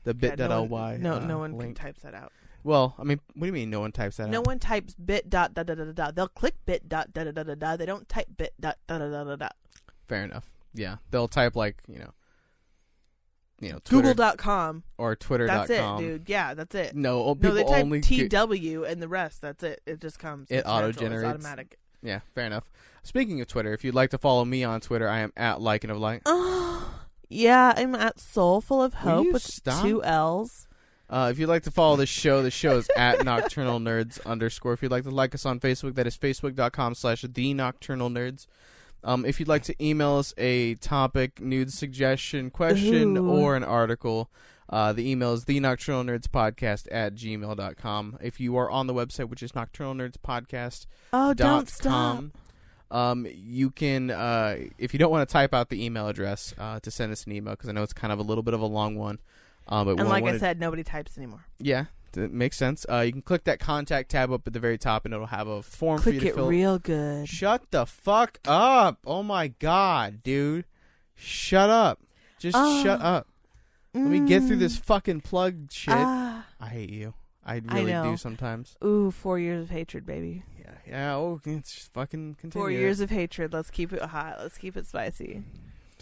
[0.03, 0.97] the Yeah, no one- bit.ly.
[0.97, 1.77] No, uh, no one link.
[1.77, 2.31] types that out.
[2.65, 4.45] Well, I mean, what do you mean no one types that No out?
[4.45, 6.11] No one types bit dot da da da da da.
[6.11, 7.75] They'll click bit dot da da da da da.
[7.77, 9.49] They don't type bit dot da da da da da.
[10.07, 10.49] Fair enough.
[10.73, 12.11] Yeah, they'll type like you know,
[13.59, 14.83] you know, Twitter Google.com.
[14.97, 15.67] or Twitter.com.
[15.67, 16.29] That's it, dude.
[16.29, 16.95] Yeah, that's it.
[16.95, 19.41] No, oh, No, people they type only TW and the rest.
[19.41, 19.81] That's it.
[19.85, 20.49] It just comes.
[20.51, 21.25] It auto-generates.
[21.25, 21.77] Automatic.
[22.01, 22.69] Yeah, fair enough.
[23.03, 25.89] Speaking of Twitter, if you'd like to follow me on Twitter, I am at Lycan
[25.89, 26.21] of Light.
[26.25, 27.73] Oh, yeah.
[27.75, 29.83] I'm at Soulful of Hope with stop?
[29.83, 30.67] two L's.
[31.09, 34.73] Uh, if you'd like to follow the show, the show is at Nocturnal Nerds underscore.
[34.73, 38.47] If you'd like to like us on Facebook, that is facebook.com slash the Nocturnal Nerds.
[39.03, 43.29] Um, if you'd like to email us a topic, nude suggestion, question, Ooh.
[43.29, 44.29] or an article,
[44.69, 48.17] uh, the email is the Nocturnal Nerds Podcast at gmail.com.
[48.21, 52.23] If you are on the website, which is Nocturnal Nerds Podcast, Oh, don't stop.
[52.91, 56.79] Um, you can, uh, if you don't want to type out the email address, uh,
[56.79, 58.61] to send us an email because I know it's kind of a little bit of
[58.61, 59.19] a long one.
[59.67, 61.45] Um, but And like I said, nobody types anymore.
[61.59, 62.85] yeah, that makes sense.
[62.89, 65.47] Uh, you can click that contact tab up at the very top, and it'll have
[65.47, 66.47] a form for you Click to it fill.
[66.49, 67.27] real good.
[67.29, 68.99] Shut the fuck up!
[69.05, 70.65] Oh my god, dude,
[71.15, 71.99] shut up!
[72.39, 72.83] Just Oh.
[72.83, 73.27] shut up.
[73.93, 74.59] Let me get through Mm.
[74.59, 75.93] this fucking plug shit.
[75.95, 76.45] Ah.
[76.59, 77.13] I hate you.
[77.45, 78.11] I I really know.
[78.11, 78.75] do sometimes.
[78.83, 80.43] Ooh, four years of hatred, baby.
[80.59, 81.15] Yeah, yeah.
[81.15, 82.51] Oh, it's just fucking continue.
[82.63, 83.53] Four years of hatred.
[83.53, 84.37] Let's keep it hot.
[84.39, 85.43] Let's keep it spicy.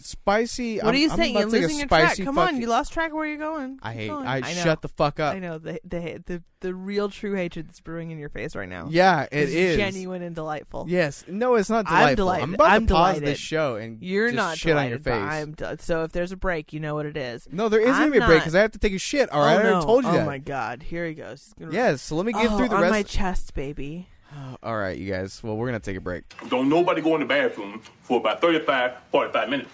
[0.06, 0.78] Spicy.
[0.78, 1.34] What I'm, are you I'm saying?
[1.34, 2.06] You're to take losing your track.
[2.08, 3.80] spicy Come on, you lost track of where you're going.
[3.82, 4.08] I Keep hate.
[4.10, 4.28] going.
[4.28, 4.48] I, know.
[4.48, 5.36] shut the fuck up.
[5.36, 8.70] I know the the the the real true hatred that's brewing in your face right
[8.70, 8.88] now.
[8.90, 10.86] Yeah, it It's is genuine and delightful.
[10.88, 11.24] Yes.
[11.28, 12.16] No, it's not I'm delightful.
[12.18, 12.44] delighted.
[12.44, 13.28] I'm about I'm to pause delighted.
[13.30, 15.58] this show and You're just not shit on your delighted, face.
[15.58, 17.48] but I'm del- so if there's a break, you know what it is.
[17.52, 19.00] No, there is I'm gonna be a break not- because I have to take a
[19.00, 19.30] shit.
[19.32, 19.82] All right, oh, I no.
[19.82, 20.26] told you oh that.
[20.26, 21.46] my god, here he goes.
[21.46, 22.02] He's gonna- Yes.
[22.04, 22.92] So let me get oh, through the on rest.
[22.92, 24.08] my chest, baby.
[24.64, 25.42] All right, you guys.
[25.44, 26.24] Well, we're gonna take a break.
[26.50, 29.70] Don't nobody go in the bathroom for about 35, 45 minutes.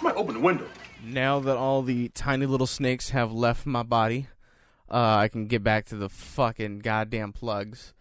[0.00, 0.66] Somebody open the window.
[1.04, 4.28] Now that all the tiny little snakes have left my body,
[4.90, 7.92] uh, I can get back to the fucking goddamn plugs.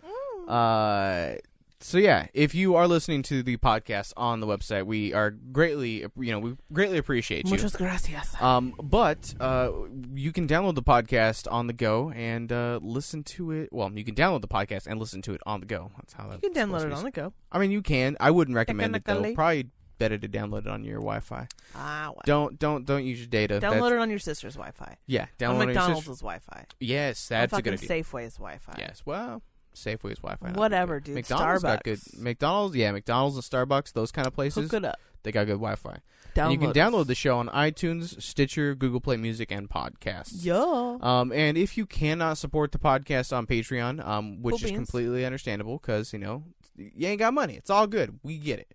[0.48, 1.34] Uh,
[1.82, 6.06] so yeah, if you are listening to the podcast on the website, we are greatly,
[6.18, 7.52] you know, we greatly appreciate you.
[7.52, 8.42] Muchas gracias.
[8.42, 9.72] Um, but uh,
[10.14, 13.74] you can download the podcast on the go and uh, listen to it.
[13.74, 15.92] Well, you can download the podcast and listen to it on the go.
[15.98, 17.34] That's how it you can download it on the go.
[17.52, 18.16] I mean, you can.
[18.22, 19.16] I wouldn't recommend it though.
[19.16, 19.36] Technically.
[19.36, 19.68] Probably
[20.00, 21.48] better to download it on your Wi-Fi.
[21.76, 22.12] Ah.
[22.26, 23.56] Don't don't don't use your data.
[23.56, 24.98] download That's- it on your sister's Wi-Fi.
[25.06, 26.66] Yeah, download on it on McDonald's' Wi-Fi.
[26.80, 27.88] Yes, that's a good idea.
[27.90, 28.76] Safeway's Wi-Fi.
[28.80, 29.44] Yes, well,
[29.76, 30.52] Safeway's Wi-Fi.
[30.58, 31.14] Whatever, dude.
[31.16, 32.00] McDonald's got good.
[32.18, 34.98] McDonald's, yeah, McDonald's and Starbucks, those kind of places, Hook it up.
[35.24, 36.00] they got good Wi-Fi.
[36.36, 36.76] Download And you can us.
[36.76, 40.36] download the show on iTunes, Stitcher, Google Play Music, and podcasts.
[40.46, 40.98] Yeah.
[41.02, 44.76] Um, and if you cannot support the podcast on Patreon, um, which Cool is beans.
[44.78, 46.44] completely understandable because you know
[46.76, 48.74] you ain't got money, it's all good, we get it.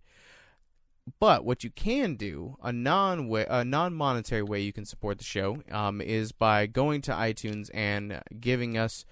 [1.21, 5.25] But what you can do, a non a non monetary way you can support the
[5.25, 9.05] show, um, is by going to iTunes and giving us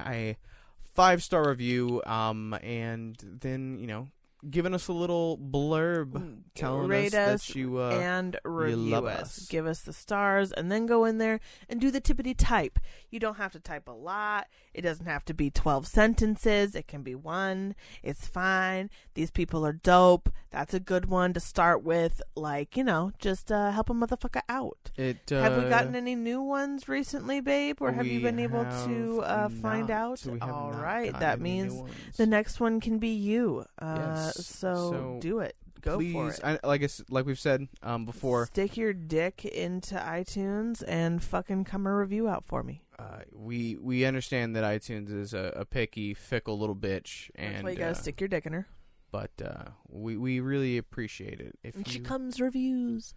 [0.00, 0.36] a
[0.82, 4.08] five star review, um, and then you know
[4.48, 9.04] giving us a little blurb telling Rate us, us that you uh, and review love
[9.06, 9.22] us.
[9.38, 9.46] us.
[9.48, 12.78] Give us the stars, and then go in there and do the tippity type.
[13.10, 14.46] You don't have to type a lot.
[14.74, 16.74] It doesn't have to be 12 sentences.
[16.74, 17.74] It can be one.
[18.02, 18.90] It's fine.
[19.14, 20.30] These people are dope.
[20.50, 22.20] That's a good one to start with.
[22.34, 24.90] Like, you know, just uh, help a motherfucker out.
[24.96, 25.32] it.
[25.32, 27.78] Uh, have we gotten any new ones recently, babe?
[27.80, 30.22] Or have you been able to uh, find out?
[30.42, 31.12] All right.
[31.18, 31.82] That means
[32.16, 33.64] the next one can be you.
[33.78, 34.35] Uh, Yes.
[34.44, 35.56] So, So do it.
[35.82, 36.40] Go please, for it.
[36.62, 41.64] I, like I like we've said um, before, Stick your dick into iTunes and fucking
[41.64, 42.82] come a review out for me.
[42.98, 47.64] uh, we we understand that iTunes is a, a picky, fickle little bitch, That's and
[47.64, 48.66] why you gotta uh, stick your dick in her.
[49.12, 53.14] but uh, we we really appreciate it if And she comes reviews.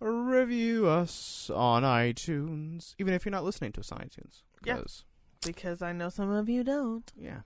[0.00, 4.42] review us on iTunes, even if you're not listening to us on iTunes.
[4.64, 4.76] Yeah.
[4.76, 5.04] 'cause-
[5.46, 7.10] Because I know some of you don't.
[7.16, 7.42] yeah.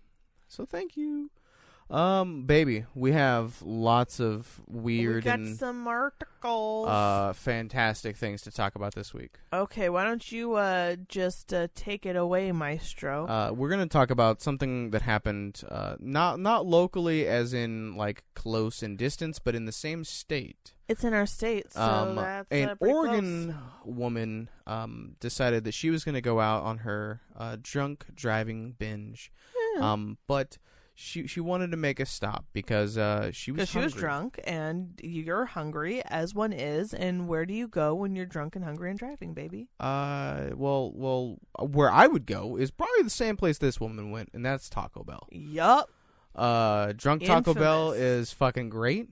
[0.48, 1.30] So thank you.
[1.94, 6.88] Um, baby, we have lots of we weird got and some articles.
[6.88, 9.38] uh fantastic things to talk about this week.
[9.52, 13.26] okay, why don't you uh just uh, take it away, Maestro?
[13.28, 18.24] Uh, we're gonna talk about something that happened, uh, not not locally, as in like
[18.34, 20.72] close in distance, but in the same state.
[20.88, 23.54] it's in our state, so um, that's an uh, Oregon
[23.84, 29.30] woman um, decided that she was gonna go out on her uh, drunk driving binge.
[29.76, 29.92] Yeah.
[29.92, 30.58] um, but
[30.94, 34.38] she she wanted to make a stop because uh, she was because she was drunk
[34.44, 38.64] and you're hungry as one is and where do you go when you're drunk and
[38.64, 43.36] hungry and driving baby Uh, well, well, where I would go is probably the same
[43.36, 45.26] place this woman went, and that's Taco Bell.
[45.32, 45.90] yup
[46.34, 49.08] Uh, drunk Taco Bell is fucking great.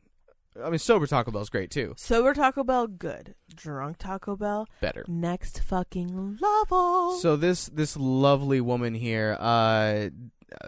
[0.63, 1.95] I mean, sober Taco Bell's great too.
[1.97, 3.35] Sober Taco Bell, good.
[3.55, 5.05] Drunk Taco Bell, Better.
[5.09, 7.17] next fucking level.
[7.19, 10.11] So this this lovely woman here, uh,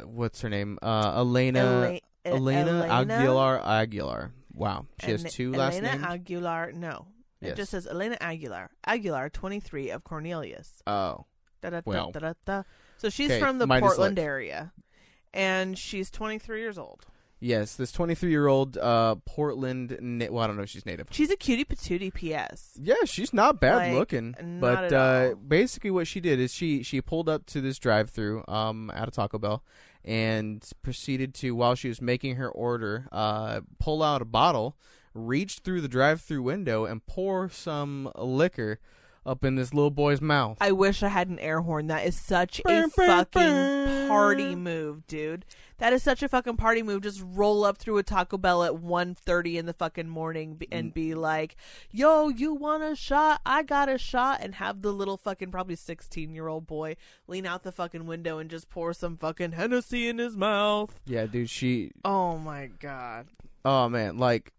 [0.05, 0.79] what's her name?
[0.83, 4.33] Uh, Elena Ela- Elena, Aguilar Aguilar.
[4.53, 5.87] Wow, she has two last names.
[5.89, 6.07] Elena.
[6.15, 6.73] Aguilar.
[6.73, 7.07] No,
[7.41, 7.57] it Yes.
[7.57, 8.71] just says Elena Aguilar.
[8.87, 10.83] Aguilar, twenty three of Cornelius.
[10.87, 11.27] oh,
[11.61, 12.11] Da, da, da, Well.
[12.13, 12.63] da, da, da.
[12.99, 14.73] So she's Okay, from the Portland area,
[15.33, 17.07] and she's twenty three years old.
[17.41, 19.97] Yes, this 23 year old uh, Portland.
[20.01, 21.09] Na- well, I don't know if she's native.
[21.11, 22.13] She's a cutie patootie.
[22.13, 22.79] P.S.
[22.81, 24.35] Yeah, she's not bad Like, looking.
[24.43, 25.35] not But uh, all.
[25.37, 29.09] basically, what she did is she she pulled up to this drive through um at
[29.09, 29.63] a Taco Bell
[30.05, 34.77] and proceeded to while she was making her order uh pull out a bottle,
[35.15, 38.81] reach through the drive through window and pour some liquor
[39.27, 40.59] up in this little boy's mouth.
[40.61, 41.87] I wish I had an air horn.
[41.87, 44.09] That is such a Brr, brr, fucking brr.
[44.09, 45.45] party move, dude.
[45.79, 47.03] That is such a fucking party move.
[47.03, 51.15] Just roll up through a Taco Bell at 1.30 in the fucking morning and be
[51.15, 51.57] like,
[51.91, 53.41] "Yo, you want a shot?
[53.45, 56.97] I got a shot." And have the little fucking probably 16-year-old boy
[57.27, 61.01] lean out the fucking window and just pour some fucking Hennessy in his mouth.
[61.07, 63.27] yeah, dude, she Oh my god.
[63.65, 64.53] Oh man, like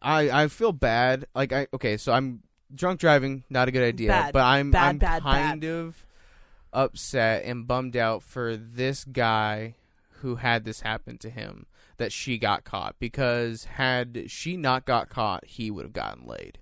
[0.00, 1.26] I I feel bad.
[1.34, 2.42] Like I okay, so I'm
[2.74, 4.08] drunk driving, not a good idea.
[4.08, 4.32] Bad.
[4.32, 6.04] But I'm Bad, I'm bad, kind of
[6.72, 9.74] upset and bummed out for this guy
[10.20, 11.66] who had this happen to him
[11.96, 16.58] that she got caught because had she not got caught, he would have gotten laid.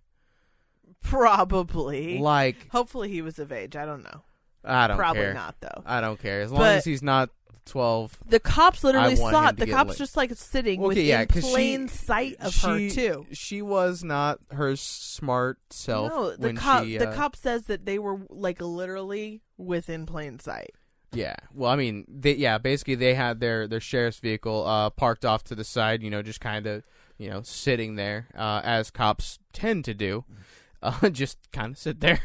[1.02, 2.18] Probably.
[2.18, 3.76] Like Hopefully he was of age.
[3.76, 4.22] I don't know.
[4.64, 5.04] I don't care.
[5.04, 5.34] Probably care.
[5.34, 5.82] not though.
[5.86, 7.30] I don't care as long But- as he's not
[7.66, 8.18] 12.
[8.26, 9.52] The cops literally I want saw him it.
[9.52, 9.98] to The get cops laid.
[9.98, 13.26] just like sitting Okay, within yeah, 'cause she- plain sight of her too.
[13.32, 17.64] She was not her smart self No, the when cop she the uh, cop says
[17.64, 20.70] that they were like literally within plain sight.
[21.12, 21.36] Yeah.
[21.54, 25.44] Well, I mean, they, yeah, basically they had their their sheriff's vehicle uh, parked off
[25.44, 26.84] to the side, you know, just kind of,
[27.16, 30.24] you know, sitting there uh, as cops tend to do,
[30.82, 32.20] uh, just kind of sit there.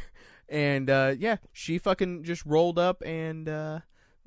[0.50, 3.80] And uh, yeah, she fucking just rolled up and uh,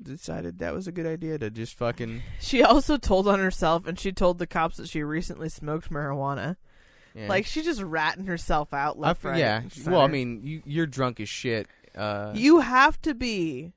[0.03, 2.23] decided that was a good idea to just fucking.
[2.41, 6.57] She also told on herself, and she told the cops that she recently smoked marijuana.
[7.15, 7.29] Yeah.
[7.29, 9.39] Like she just ratting herself out I left, f- right.
[9.39, 9.63] yeah.
[9.87, 11.67] Well, I mean, you you're drunk as shit.
[11.97, 13.73] Uh, you have to be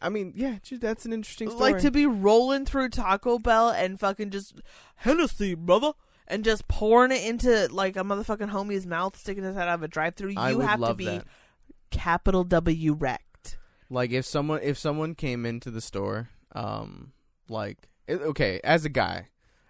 [0.00, 1.72] I mean, yeah, that's an interesting story.
[1.72, 4.60] like to be rolling through Taco Bell and fucking just
[4.96, 5.92] Hennessy, brother,
[6.28, 9.82] and just pouring it into like a motherfucking homie's mouth, sticking his head out of
[9.82, 10.34] a drive-through.
[10.36, 11.24] I You have to be that.
[11.90, 13.24] capital W wrecked.
[13.90, 17.12] Like if someone if someone came into the store, um,
[17.48, 19.28] like it, okay, as a guy,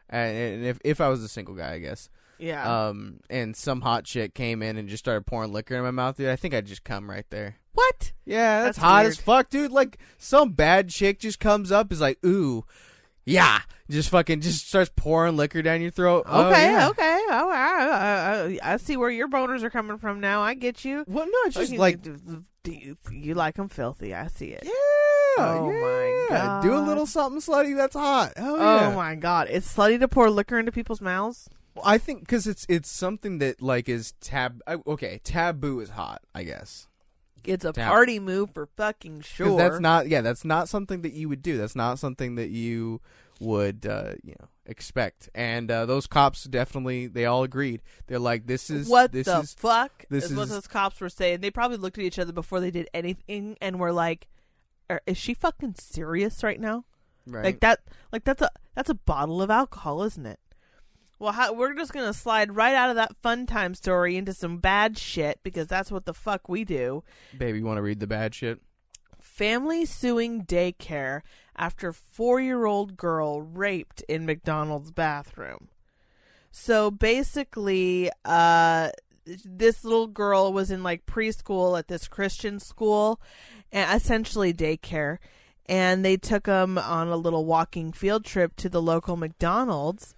[0.08, 2.08] and, if if I was a single guy, I guess,
[2.38, 2.88] Yeah.
[2.88, 6.16] um, and some hot chick came in and just started pouring liquor in my mouth,
[6.16, 7.56] dude, I think I'd just come right there.
[7.74, 8.12] what?
[8.24, 9.10] Yeah, that's, That's hot weird.
[9.12, 9.70] as fuck, dude.
[9.72, 12.64] Like some bad chick just comes up, is like, ooh,
[13.24, 16.24] yeah, just fucking just starts pouring liquor down your throat.
[16.26, 16.88] Oh, Okay, yeah.
[16.88, 17.18] okay.
[17.30, 20.40] Oh, I, I, I, I see where your boners are coming from now.
[20.42, 21.04] I get you.
[21.06, 21.98] Well, no, it's just Okay, like
[22.74, 24.14] you, you like them filthy.
[24.14, 24.62] I see it.
[24.64, 24.72] Yeah.
[25.40, 26.60] Oh my yeah.
[26.62, 28.32] Do a little something slutty that's hot.
[28.36, 28.94] Oh, Oh yeah.
[28.96, 31.48] my god, it's slutty to pour liquor into people's mouths.
[31.74, 34.60] Well, I think because it's it's something that like is tab.
[34.86, 36.22] Okay, taboo is hot.
[36.34, 36.88] I guess
[37.44, 37.88] It's a Damn.
[37.88, 39.56] party move for fucking sure.
[39.56, 40.08] that's not.
[40.08, 41.56] Yeah, that's not something that you would do.
[41.56, 43.00] That's not something that you
[43.40, 45.28] would uh, you know expect.
[45.34, 47.82] And uh, those cops definitely they all agreed.
[48.06, 51.08] They're like, this is what this the is fuck this is what those cops were
[51.08, 51.40] saying.
[51.40, 54.28] They probably looked at each other before they did anything and were like,
[54.90, 56.84] "Er, "Is she fucking serious right now?"
[57.26, 57.44] right.
[57.44, 57.80] Like that.
[58.12, 60.40] Like that's a that's a bottle of alcohol, isn't it?
[61.18, 64.58] Well, how, we're just gonna slide right out of that fun time story into some
[64.58, 67.02] bad shit because that's what the fuck we do.
[67.36, 68.60] Baby, you want to read the bad shit?
[69.20, 71.22] Family suing daycare
[71.58, 75.68] after four year old girl raped in McDonald's bathroom.
[76.50, 78.90] So basically, uh,
[79.44, 83.20] this little girl was in like preschool at this Christian school,
[83.72, 85.18] essentially daycare.
[85.66, 90.14] And they took them on a little walking field trip to the local McDonald's.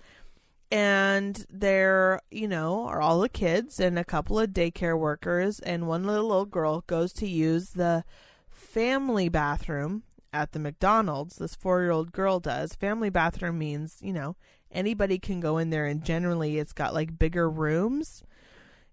[0.71, 5.89] And there, you know, are all the kids and a couple of daycare workers, and
[5.89, 8.05] one little, little girl goes to use the
[8.49, 11.37] family bathroom at the McDonald's.
[11.37, 12.75] This four year old girl does.
[12.75, 14.37] Family bathroom means, you know,
[14.71, 18.23] anybody can go in there, and generally it's got like bigger rooms.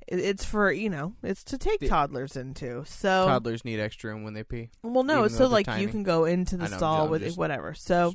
[0.10, 2.86] It's for, you know, it's to take The- toddlers into.
[2.86, 4.70] So, Toddlers need extra room when they pee.
[4.82, 7.74] well, no, it's so like you can go into the know, stall with just- whatever.
[7.74, 8.14] So,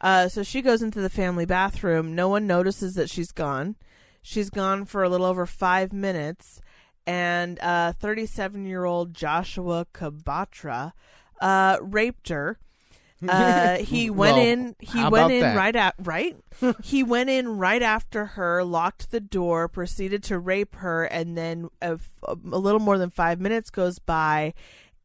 [0.00, 2.14] uh, so she goes into the family bathroom.
[2.14, 3.74] No one notices that she's gone.
[4.22, 6.60] She's gone for a little over five minutes,
[7.06, 10.92] and uh, 37 year old Joshua Kabatra
[11.40, 12.58] uh, raped her.
[13.26, 14.76] Uh, he went Well, in.
[14.80, 15.56] He went in that?
[15.56, 16.36] right at right.
[16.82, 21.68] he went in right after her, locked the door, proceeded to rape her, and then
[21.80, 21.98] a
[22.34, 24.52] little more than five minutes goes by,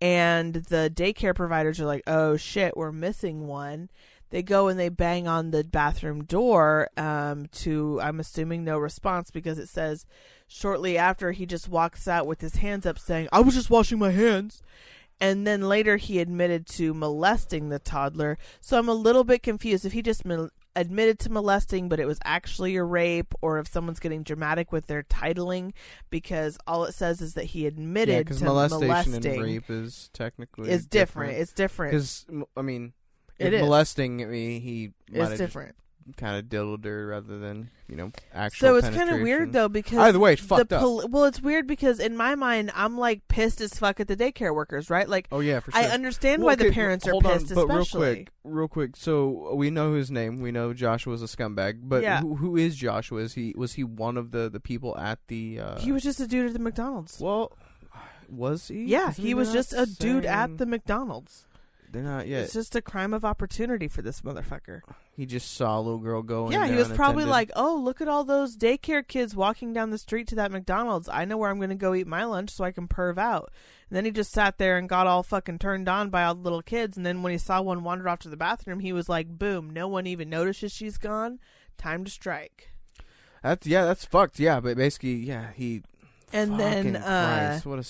[0.01, 3.89] and the daycare providers are like, "Oh shit, we're missing one."
[4.31, 6.89] They go and they bang on the bathroom door.
[6.97, 10.05] Um, to I'm assuming no response because it says
[10.47, 13.97] shortly after he just walks out with his hands up, saying, "I was just washing
[13.97, 14.61] my hands."
[15.21, 18.37] And then later he admitted to molesting the toddler.
[18.61, 22.05] So I'm a little bit confused if he just mol- admitted to molesting, but it
[22.05, 25.73] was actually a rape, or if someone's getting dramatic with their titling,
[26.09, 29.69] because all it says is that he yeah, admitted because to molestation molesting and rape
[29.69, 31.37] is technically is different.
[31.37, 31.91] It's different.
[31.91, 32.25] Because
[32.55, 32.93] I mean,
[33.37, 34.23] It molesting.
[34.23, 35.75] I mean, he It's different.
[36.17, 38.67] Kind of diddled her rather than you know actual.
[38.69, 40.81] So it's kind of weird though because Either way, it's the fucked up.
[40.81, 44.15] pol- well, it's weird because in my mind I'm like pissed as fuck at the
[44.17, 45.07] daycare workers, right?
[45.07, 45.81] Like Oh yeah, for sure.
[45.81, 48.07] I understand Well, why the okay, parents are hold on, pissed, but especially.
[48.07, 48.95] real quick, real quick.
[48.95, 50.39] So we know his name.
[50.41, 51.79] We know Joshua's a scumbag.
[51.83, 52.21] But Yeah.
[52.21, 53.21] who, who is Joshua?
[53.21, 55.59] Is he was he one of the the people at the?
[55.59, 57.19] Uh, he was just a dude at the McDonald's.
[57.19, 57.57] well.
[58.31, 58.85] Was he?
[58.85, 61.47] Yeah, he was just a dude at the McDonald's.
[61.91, 62.43] They're not yet.
[62.43, 64.81] It's just a crime of opportunity for this motherfucker.
[65.11, 66.51] He just saw a little girl going.
[66.51, 69.97] yeah, he was probably like, "Oh, look at all those daycare kids walking down the
[69.97, 71.09] street to that McDonald's.
[71.09, 73.51] I know where I'm going to go eat my lunch so I can perv out."
[73.89, 76.41] And then he just sat there and got all fucking turned on by all the
[76.41, 76.95] little kids.
[76.95, 79.69] And then when he saw one wander off to the bathroom, he was like, "Boom!
[79.71, 81.39] No one even notices she's gone.
[81.77, 82.69] Time to strike."
[83.41, 84.39] That's yeah, that's fucked.
[84.39, 85.81] Yeah, but basically, yeah, he.
[86.31, 87.01] And then, uh,
[87.49, 87.83] Christ, what a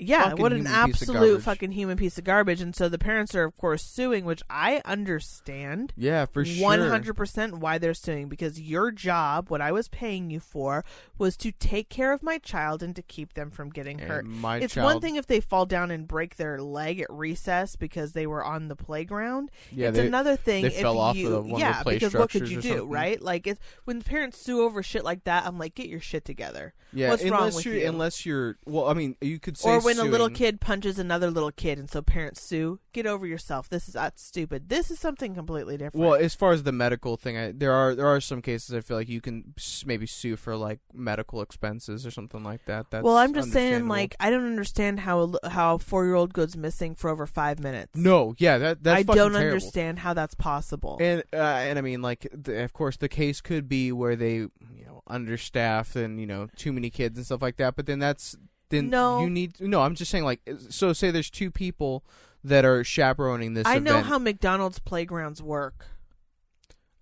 [0.00, 1.44] Yeah, Fucking what an human piece of absolute garbage.
[1.44, 2.60] fucking human piece of garbage.
[2.60, 5.92] And so the parents are, of course, suing, which I understand.
[5.96, 6.62] yeah for sure.
[6.64, 10.84] One hundred percent why they're suing because your job, what I was paying you for,
[11.18, 14.24] was to take care of my child and to keep them from getting hurt.
[14.24, 17.76] My It's child, one thing if they fall down and break their leg at recess
[17.76, 19.50] because they were on the playground.
[19.70, 21.82] Yeah, it's they, another thing they if fell off you, the- one of the yeah,
[21.82, 22.88] play because what could structures you or do, something.
[22.90, 23.22] right?
[23.22, 26.74] Like it's when parents sue over shit like that, I'm like, get your shit together.
[26.92, 27.08] yeah.
[27.10, 27.88] what's unless wrong with you're, you?
[27.88, 31.30] unless you're, well, I mean, you could say or when a little kid punches another
[31.30, 32.80] little kid, and so parents sue.
[32.92, 33.68] Get over yourself.
[33.68, 34.68] This is that's stupid.
[34.68, 36.04] This is something completely different.
[36.04, 38.80] Well, as far as the medical thing, I, there are there are some cases I
[38.80, 39.54] feel like you can
[39.84, 42.90] maybe sue for like medical expenses or something like that.
[42.90, 46.14] That's well, I'm just saying, like, I don't understand how a how a four year
[46.14, 47.96] old goes missing for over five minutes.
[47.96, 49.38] no, yeah, that that's I don't terrible.
[49.38, 50.98] understand how that's possible.
[51.00, 54.34] And uh, and I mean, like, the, of course, the case could be where they,
[54.34, 57.76] you know, understaffed and you know too many kids and stuff like that.
[57.76, 58.36] But then that's
[58.70, 59.20] then No.
[59.22, 59.82] you need no.
[59.82, 60.40] I'm just saying, like,
[60.70, 62.04] so say there's two people
[62.42, 63.66] that are chaperoning this.
[63.66, 65.86] I know how McDonald's playgrounds work.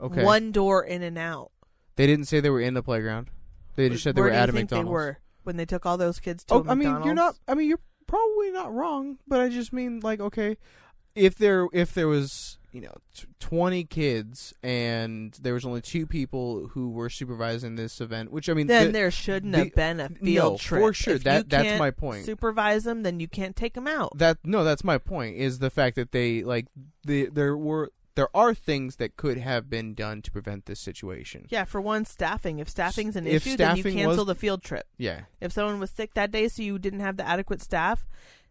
[0.01, 1.51] Okay, One door in and out.
[1.97, 3.31] they didn't say they were in the playground.
[3.77, 4.89] They just said they Where were do you at a think McDonald's.
[4.89, 7.37] They were when they took all those kids to Oh, I mean, you're not.
[7.49, 10.57] I mean, you're probably not wrong, but I just mean like, okay,
[11.15, 16.07] if there if there was you know t- twenty kids and there was only two
[16.07, 19.75] people who were supervising this event, which I mean, Then the- there shouldn't the- have
[19.75, 20.81] been a field no, trip.
[20.83, 21.15] for sure.
[21.15, 22.25] If That- you that's can't my point.
[22.25, 24.17] Supervise them, then you can't take them out.
[24.19, 25.37] that no, that's my point.
[25.37, 26.67] Is the fact that they like
[27.05, 31.47] the there were there are things that could have been done to prevent this situation.
[31.51, 32.59] Yeah, for one, staffing.
[32.59, 34.89] If staffing's an If issue, then you cancel was- the field trip.
[34.99, 38.09] Yeah, If someone was sick that day, so you didn't have the adequate staff,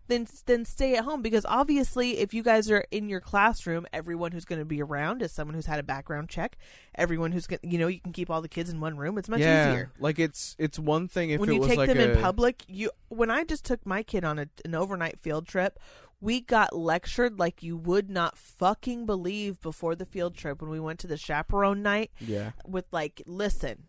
[0.08, 4.32] then then stay at home because obviously, if you guys are in your classroom, everyone
[4.32, 6.58] who's going to be around is someone who's had a background check.
[6.96, 9.18] Everyone who's going, you know, you can keep all the kids in one room.
[9.18, 9.72] It's much yeah.
[9.72, 9.92] easier.
[10.00, 12.64] Like it's it's one thing if when it you take like them a, in public,
[12.68, 15.80] you when I just took my kid on a, an overnight field trip,
[16.22, 20.80] we got lectured like you would not fucking believe before the field trip when we
[20.80, 23.88] went to the chaperone night Yeah, with like listen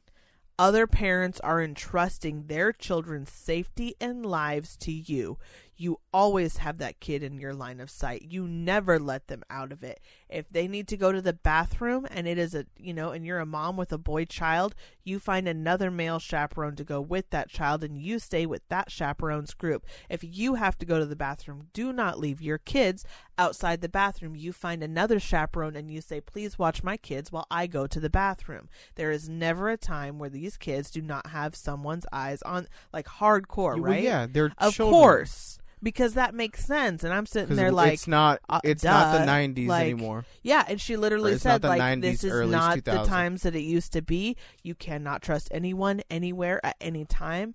[0.59, 5.39] other parents are entrusting their children's safety and lives to you.
[5.81, 8.27] You always have that kid in your line of sight.
[8.29, 10.01] You never let them out of it.
[10.29, 13.25] If they need to go to the bathroom and it is a, you know, and
[13.25, 14.75] you're a mom with a boy child,
[15.05, 18.91] you find another male chaperone to go with that child and you stay with that
[18.91, 19.87] chaperone's group.
[20.11, 23.05] If you have to go to the bathroom, do not leave your kids
[23.39, 24.35] outside the bathroom.
[24.35, 28.01] You find another chaperone and you say, please watch my kids while I go to
[28.01, 28.69] the bathroom.
[28.97, 33.07] There is never a time where these kids do not have someone's eyes on, like
[33.07, 34.03] hardcore, Well, right?
[34.03, 35.01] yeah, they're Of children.
[35.01, 35.61] course.
[35.83, 37.05] Because that makes sense.
[37.05, 40.25] And I'm sitting there like, it's not uh, it's not the 90s like, anymore.
[40.43, 43.43] yeah, and she literally Or it's not said like 90s, this is not the times
[43.43, 44.37] that it used to be.
[44.63, 47.55] You cannot trust anyone anywhere at any time.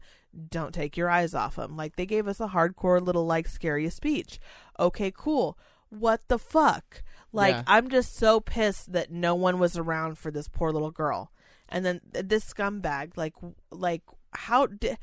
[0.49, 1.75] Don't take your eyes off them.
[1.75, 4.39] Like they gave us a hardcore little like scary speech.
[4.79, 5.57] Okay, cool.
[5.89, 7.03] What the fuck?
[7.31, 7.63] Like Yeah.
[7.67, 11.31] I'm just so pissed that no one was around for this poor little girl.
[11.69, 13.33] And then this scumbag like
[13.69, 14.01] like
[14.31, 14.97] how di-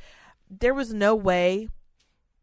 [0.48, 1.68] there was no way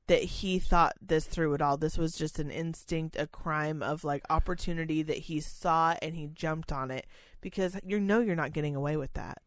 [0.08, 1.78] that he thought this through at all.
[1.78, 6.28] This was just an instinct, a crime of like opportunity that he saw and he
[6.28, 7.06] jumped on it
[7.42, 9.40] because you know you're not getting away with that.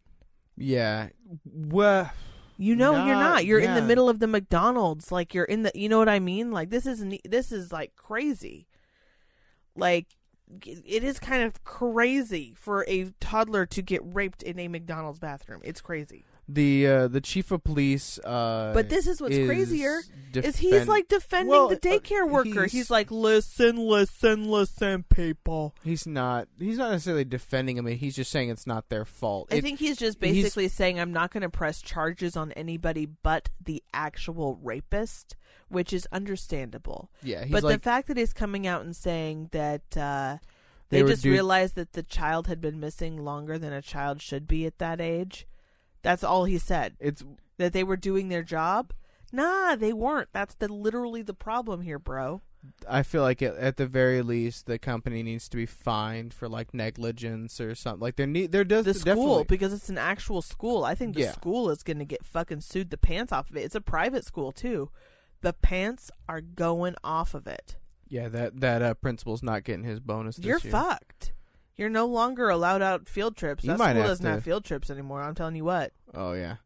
[0.56, 1.08] Yeah.
[1.44, 2.10] Well,
[2.58, 3.44] You know you're Not- not.
[3.46, 5.10] You're in the middle of the McDonald's.
[5.10, 5.72] Like you're in the.
[5.74, 6.52] You know what I mean?
[6.52, 8.66] Like this is this is like crazy.
[9.74, 10.08] Like
[10.66, 15.60] it is kind of crazy for a toddler to get raped in a McDonald's bathroom.
[15.64, 16.24] It's crazy.
[16.52, 18.18] The uh, the chief of police.
[18.18, 20.00] Uh, But this is what's is crazier,
[20.34, 22.64] Is he's like defending Well, the uh, daycare worker?
[22.64, 25.74] he's- He's, like, listen, listen, listen, people.
[25.84, 26.48] He's not.
[26.58, 27.86] He's not necessarily defending him.
[27.86, 29.48] He's just saying it's not their fault.
[29.52, 32.52] I It- think he's just he's- basically saying I'm not going to press charges on
[32.52, 35.36] anybody but the actual rapist,
[35.68, 37.10] which is understandable.
[37.22, 40.38] Yeah, he's but like the fact that he's coming out and saying that uh,
[40.88, 44.20] They they, just do- realized that the child had been missing longer than a child
[44.22, 45.46] should be at that age.
[46.02, 46.96] That's all he said.
[47.00, 47.22] it's.
[47.58, 48.94] That they were doing their job.
[49.32, 50.30] Nah, they weren't.
[50.32, 52.40] That's the literally the problem here, bro.
[52.88, 56.48] I feel like at, at the very least, the company needs to be fined for
[56.48, 58.00] like negligence or something.
[58.00, 60.84] Like there need there does the school because it's an actual school.
[60.84, 61.32] I think the Yeah.
[61.32, 63.60] school is going to get fucking sued the pants off of it.
[63.60, 64.88] It's a private school too.
[65.42, 67.76] The pants are going off of it.
[68.08, 70.36] Yeah, that that uh, principal's not getting his bonus.
[70.36, 70.72] This You're year.
[70.72, 71.19] fucked.
[71.80, 73.64] You're no longer allowed out field trips.
[73.64, 75.22] You That might school have doesn't to- have field trips anymore.
[75.22, 75.94] I'm telling you what.
[76.14, 76.56] Oh yeah.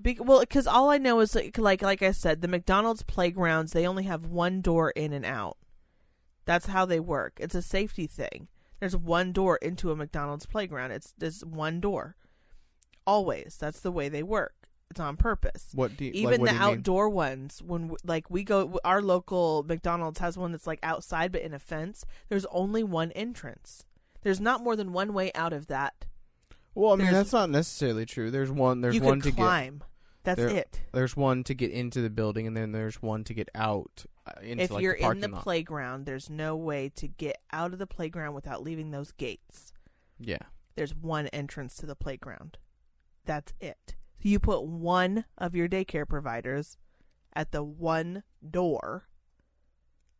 [0.00, 3.72] Be- well, because all I know is like, like like I said, the McDonald's playgrounds
[3.72, 5.56] they only have one door in and out.
[6.44, 7.34] That's how they work.
[7.40, 8.46] It's a safety thing.
[8.78, 10.92] There's one door into a McDonald's playground.
[10.92, 12.14] It's there's one door.
[13.06, 13.56] Always.
[13.60, 14.59] That's the way they work.
[14.90, 15.68] It's on purpose.
[15.72, 16.68] What do you, like, Even what the you mean?
[16.78, 21.30] outdoor ones, when w- like we go, our local McDonald's has one that's like outside
[21.30, 22.04] but in a fence.
[22.28, 23.84] There's only one entrance.
[24.22, 26.06] There's not more than one way out of that.
[26.74, 28.30] Well, I mean there's- that's not necessarily true.
[28.32, 28.80] There's one.
[28.80, 29.72] There's one to get.
[30.24, 30.80] That's there- it.
[30.92, 34.04] There's one to get into the building, and then there's one to get out.
[34.26, 35.42] Uh, into, if like, you're the in the lot.
[35.44, 39.72] playground, there's no way to get out of the playground without leaving those gates.
[40.18, 40.38] Yeah.
[40.74, 42.58] There's one entrance to the playground.
[43.24, 43.94] That's it.
[44.22, 46.76] You put one of your daycare providers
[47.34, 49.08] at the one door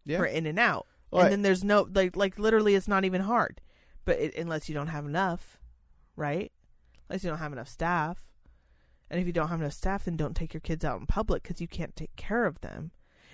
[0.04, 0.18] Yeah.
[0.18, 0.86] for in and out.
[1.10, 3.60] Well, I- and then there's no like like literally it's not even hard.
[4.04, 5.58] But it, unless you don't have enough,
[6.16, 6.50] right?
[7.08, 8.26] Unless you don't have enough staff.
[9.10, 11.42] And if you don't have enough staff, then don't take your kids out in public
[11.42, 12.92] because you can't take care of them.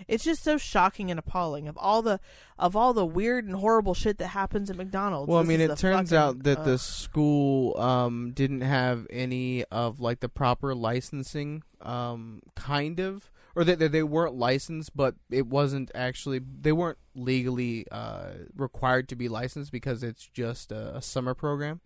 [0.08, 2.20] It's just so shocking and appalling of all the
[2.58, 5.28] of all the weird and horrible shit that happens at McDonald's.
[5.28, 10.00] Well, I mean, it turns fucking- out that the school um, didn't have any of
[10.00, 15.46] like the proper licensing, um, kind of, or that they, they weren't licensed, but it
[15.46, 21.02] wasn't actually they weren't legally uh, required to be licensed because it's just a, a
[21.02, 21.80] summer program.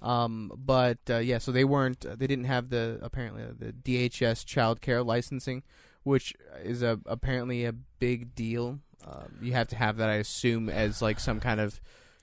[0.00, 2.00] Um, but uh, yeah, so they weren't.
[2.00, 5.64] They didn't have the apparently the DHS child care licensing,
[6.08, 8.78] which is a apparently a big deal.
[9.06, 11.80] Um, you have to have that, I assume, as like some kind of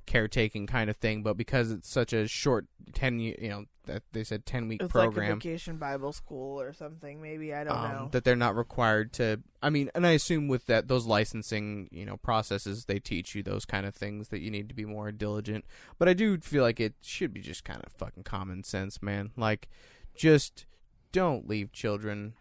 [0.07, 1.21] caretaking kind of thing.
[1.21, 4.95] But because it's such a short ten, you know, that they said ten week it's
[4.95, 7.21] like a program, vacation Bible school or something.
[7.21, 8.09] Maybe I don't um, know.
[8.11, 9.41] that they're not required to.
[9.61, 13.43] I mean, and I assume with that those licensing, you know, processes, they teach you
[13.43, 15.63] those kind of things that you need to be more diligent.
[15.99, 19.29] But I do feel like it should be just kind of fucking common sense, man.
[19.37, 19.69] Like,
[20.15, 20.65] just
[21.11, 22.33] don't leave children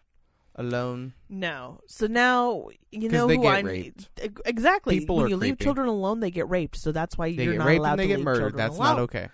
[0.55, 1.13] alone.
[1.29, 1.79] No.
[1.87, 4.09] So now you know they who get I raped.
[4.45, 4.99] Exactly.
[4.99, 5.63] People when are you leave creepy.
[5.65, 6.77] children alone, they get raped.
[6.77, 8.39] So that's why They you're get not raped allowed and they to get leave murdered.
[8.41, 8.87] children That's alone.
[8.95, 9.27] not okay.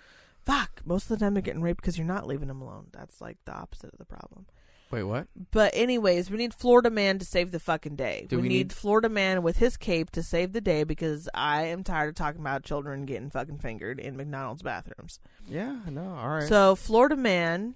[0.44, 0.82] Fuck.
[0.84, 2.86] Most of the time they're getting raped because you're not leaving them alone.
[2.92, 4.46] That's like the opposite of the problem.
[4.90, 5.26] Wait, what?
[5.52, 8.26] But anyways, we need Florida man to save the fucking day.
[8.28, 11.82] Do we, need- Florida man with his cape to save the day because I am
[11.82, 15.18] tired of talking about children getting fucking fingered in McDonald's bathrooms.
[15.48, 16.42] Yeah, no, all right.
[16.46, 17.74] So Florida man,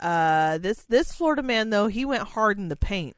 [0.00, 3.16] uh, this this Florida man though he went hard in the paint.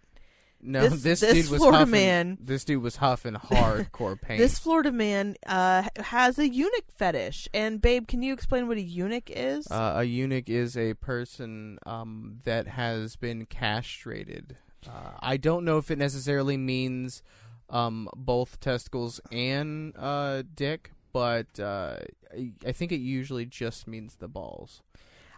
[0.62, 4.38] no, this- this, this dude was Florida huffing, man- This dude was huffing hardcore paint.
[4.40, 7.48] This Florida man uh, has a eunuch fetish.
[7.54, 9.66] And babe, can you explain what a eunuch is?
[9.70, 14.56] Uh, a eunuch is a person um, that has been castrated.
[14.86, 17.22] Uh, I don't know if it necessarily means
[17.70, 21.96] um, both testicles and uh, dick, but uh,
[22.34, 24.82] I, I think it usually just means the balls.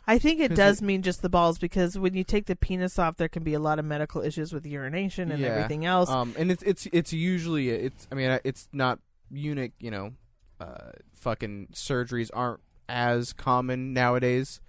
[0.06, 2.98] I think it does it- mean just the balls because when you take the penis
[2.98, 5.48] off, there can be a lot of medical issues with urination and Yeah.
[5.48, 6.08] everything else.
[6.10, 8.98] Um, and it's it's it's usually it's I mean it's not
[9.30, 9.72] eunuch.
[9.78, 10.12] You know,
[10.60, 14.60] uh, fucking surgeries aren't as common nowadays.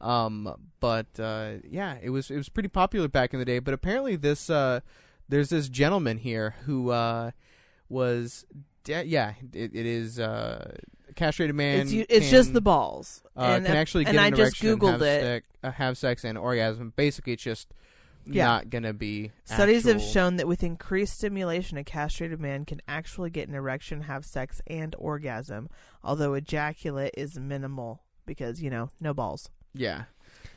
[0.00, 3.58] Um, but uh, yeah, it was it was pretty popular back in the day.
[3.60, 4.80] But apparently, this uh,
[5.30, 7.30] there's this gentleman here who uh,
[7.88, 8.44] was
[8.84, 10.76] de- yeah, it, it is uh,
[11.14, 11.80] castrated man.
[11.80, 13.22] it's u- it's just the balls.
[13.36, 15.20] uh, and can actually get and an I just googled have it.
[15.22, 16.92] Sex, uh, have sex and orgasm.
[16.96, 17.72] Basically, it's just
[18.26, 18.44] Yeah.
[18.46, 19.32] not gonna be.
[19.44, 24.02] Studies have shown that with increased stimulation, a castrated man can actually get an erection,
[24.02, 25.68] have sex, and orgasm,
[26.02, 29.50] although ejaculate is minimal because, you know, no balls.
[29.74, 30.04] Yeah.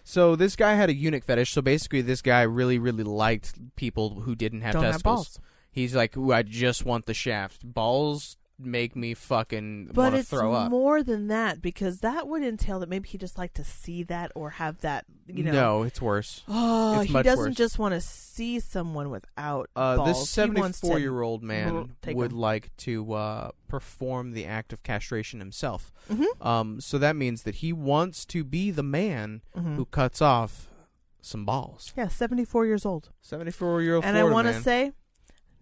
[0.04, 1.52] So this guy had a eunuch fetish.
[1.52, 5.28] So basically, this guy really, really liked people who didn't have Don't have testicles.
[5.38, 5.40] balls.
[5.70, 7.62] He's like, Ooh, I just want the shaft.
[7.74, 10.72] Balls make me fucking But it's throw up.
[10.72, 14.32] more than that because that would entail that maybe he just liked to see that
[14.34, 15.52] or have that, you know.
[15.52, 16.44] no, it's worse.
[16.48, 17.56] Oh, It's he doesn't worse.
[17.56, 20.08] just want to see someone without Uh, balls.
[20.08, 22.38] this He seventy-four-year-old man would 'em.
[22.38, 25.92] like to uh, perform the act of castration himself.
[26.10, 26.26] Mhm.
[26.46, 29.76] Um, so that means that he wants to be the man Mhm.
[29.76, 30.68] who cuts off
[31.22, 31.94] some balls.
[31.96, 33.10] Yeah, 74 years old.
[33.22, 34.94] Seventy-four-year-old and I want to say,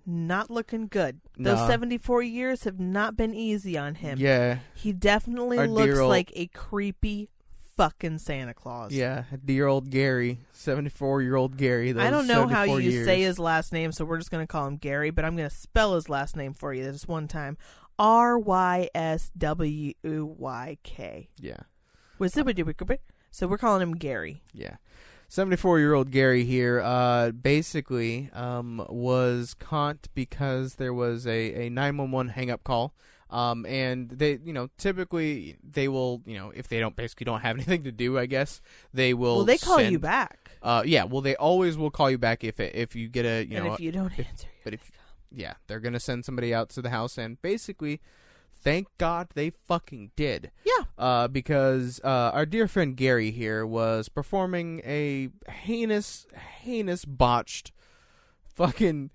[0.06, 1.20] not looking good.
[1.38, 1.68] Those Nah.
[1.68, 4.18] 74 years have not been easy on him.
[4.20, 7.30] yeah, He definitely Our looks old- like a creepy
[7.78, 8.94] fucking Santa Claus.
[8.94, 11.90] yeah, dear old Gary, seventy-four-year-old Gary.
[12.00, 13.06] I don't know how you years.
[13.06, 15.50] say his last name, so we're just going to call him Gary, but I'm going
[15.50, 17.58] to spell his last name for you this one time.
[18.00, 21.30] R Y S W Y K.
[21.40, 21.58] Yeah,
[23.32, 24.42] So we're calling him Gary.
[24.54, 24.76] yeah.
[25.36, 31.70] 74 year old Gary here uh, basically um, was caught because there was a, a
[31.70, 32.94] 911 hang up call.
[33.30, 37.42] Um, and they, you know, typically they will, you know, if they don't basically don't
[37.42, 38.62] have anything to do, I guess
[38.94, 39.36] they will.
[39.36, 40.52] Well, they call you back.
[40.62, 41.04] Uh, yeah.
[41.04, 43.66] Well, they always will call you back if it, if you get a, you and
[43.66, 44.90] know, if you don't if- answer, but if
[45.34, 48.00] yeah, they're gonna send somebody out to the house, and basically,
[48.66, 50.52] thank God they fucking did.
[50.66, 50.86] Yeah.
[50.98, 56.26] Uh, because uh, our dear friend Gary here was performing a heinous,
[56.62, 57.72] heinous botched,
[58.44, 59.12] fucking,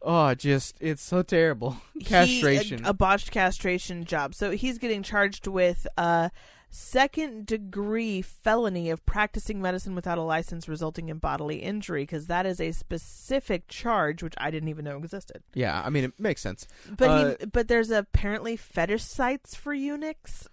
[0.00, 2.78] oh, just it's so terrible castration.
[2.78, 4.34] He, a, a botched castration job.
[4.34, 6.30] So he's getting charged with a
[6.74, 12.46] second degree felony of practicing medicine without a license resulting in bodily injury because that
[12.46, 15.42] is a specific charge which I didn't even know existed.
[15.54, 16.66] yeah, I mean it makes sense.
[16.96, 20.48] But Uh, he, but there's apparently fetish sites for eunuchs.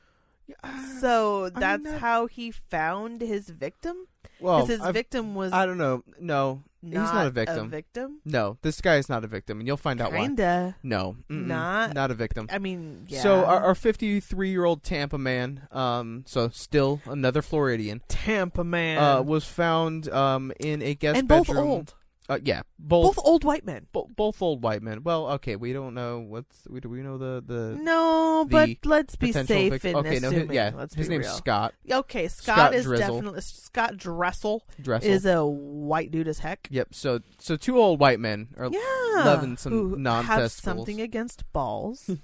[1.00, 4.08] So that's that- how he found his victim.
[4.42, 6.04] Well, his I've- victim was I don't know.
[6.20, 7.70] No, he's not a victim.
[7.70, 8.20] victim.
[8.26, 10.20] no, this guy is not a victim, and you'll find out why.
[10.20, 10.76] Kinda.
[10.84, 12.48] No, mm-mm, Not- not a victim.
[12.52, 13.22] I mean, yeah.
[13.22, 18.98] So our, our 53 year old Tampa man, um, so still another Floridian, Tampa man
[18.98, 21.68] uh, was found um in a guest and both bedroom.
[21.68, 21.94] old,
[22.30, 23.88] Uh, yeah, both both old white men.
[23.92, 25.02] bo- both old white men.
[25.04, 28.90] Well, okay, we don't know what's we do we know the the No, the but
[28.90, 29.92] let's be safe victim.
[29.92, 31.36] in okay, no, his, yeah, let's his name's real.
[31.36, 33.16] Scott Okay, Scott, Scott is Drizzle.
[33.16, 35.10] definitely Scott Dressel Dressel.
[35.10, 36.68] is a white dude as heck.
[36.70, 36.90] yep.
[36.94, 42.12] So so two old white men are Yeah, loving some who have something against balls.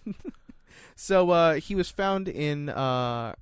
[0.97, 2.73] So uh, he was found in uh,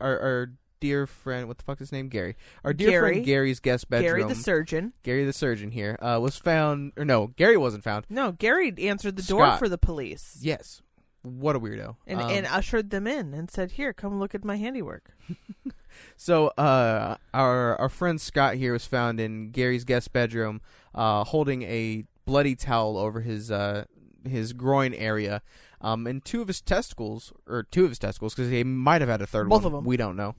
[0.02, 0.52] our, our
[0.84, 1.48] dear friend.
[1.48, 2.10] What the fuck is his name?
[2.10, 2.36] Gary.
[2.66, 3.12] Our dear Gary.
[3.14, 4.20] friend Gary's guest bedroom.
[4.20, 4.94] Gary the surgeon.
[5.02, 6.92] Gary the surgeon here uh, was found.
[6.98, 8.06] Or no, Gary wasn't found.
[8.10, 9.60] No, Gary answered the door Scott.
[9.60, 10.82] for the police Yes.
[11.22, 11.96] What a weirdo.
[12.06, 15.12] and Um, and ushered them in and said, "Here, come look at my handiwork."
[16.18, 20.60] so uh, our our friend Scott here was found in Gary's guest bedroom,
[20.94, 23.86] uh, holding a bloody towel over his uh,
[24.28, 25.42] his groin area,
[25.82, 29.10] um, and two of his testicles, or two of his testicles, because he might have
[29.10, 29.72] had a third Both one.
[29.72, 29.84] them.
[29.86, 30.36] We don't know.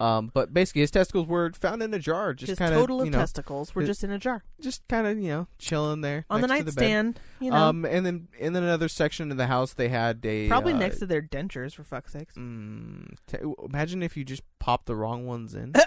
[0.00, 3.00] Um, but basically, his testicles were found in a jar, just His kind of total
[3.00, 6.02] of you know, testicles were just in a jar just kind of you know chilling
[6.02, 6.80] there on the next to bed.
[6.82, 7.20] nightstand.
[7.40, 10.46] you know, Um, and then in then another section of the house they had a
[10.48, 12.34] probably uh, next to their dentures for fuck's sakes.
[12.36, 15.72] Mm, t- imagine if you just pop the wrong ones in.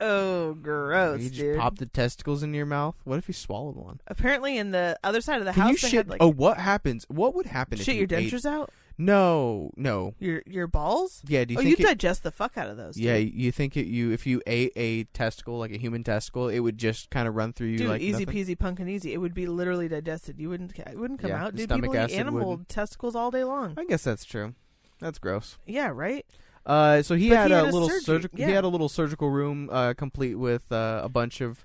[0.00, 1.56] Oh, gross, you just dude.
[1.58, 2.96] pop the testicles into your mouth.
[3.04, 4.00] What if you swallowed one?
[4.08, 5.96] Apparently, in the other side of the Can house, you they shit?
[5.98, 7.06] had like oh, what happens?
[7.08, 8.70] What would happen if shit you your ate- dentures out.
[8.96, 10.14] No, no.
[10.18, 11.22] Your your balls.
[11.26, 11.44] Yeah.
[11.44, 12.96] Do you oh, you it, digest the fuck out of those.
[12.96, 13.18] yeah.
[13.18, 13.34] dude.
[13.34, 13.86] You think it?
[13.86, 17.34] You if you ate a testicle like a human testicle, it would just kind of
[17.34, 18.44] run through you Dude, like easy nothing?
[18.44, 19.12] peasy pumpkin easy.
[19.12, 20.38] It would be literally digested.
[20.38, 20.78] You wouldn't.
[20.78, 21.54] It wouldn't come Yeah, out.
[21.56, 22.68] Dude, people eat animal wouldn't.
[22.68, 23.74] testicles all day long.
[23.76, 24.54] I guess that's true.
[25.00, 25.58] That's gross.
[25.66, 26.24] Yeah, right.
[26.64, 28.36] Uh, so he had he a had a little surgery, surgical.
[28.38, 28.50] He yeah.
[28.54, 31.64] had a little surgical room, uh, complete with uh, a bunch of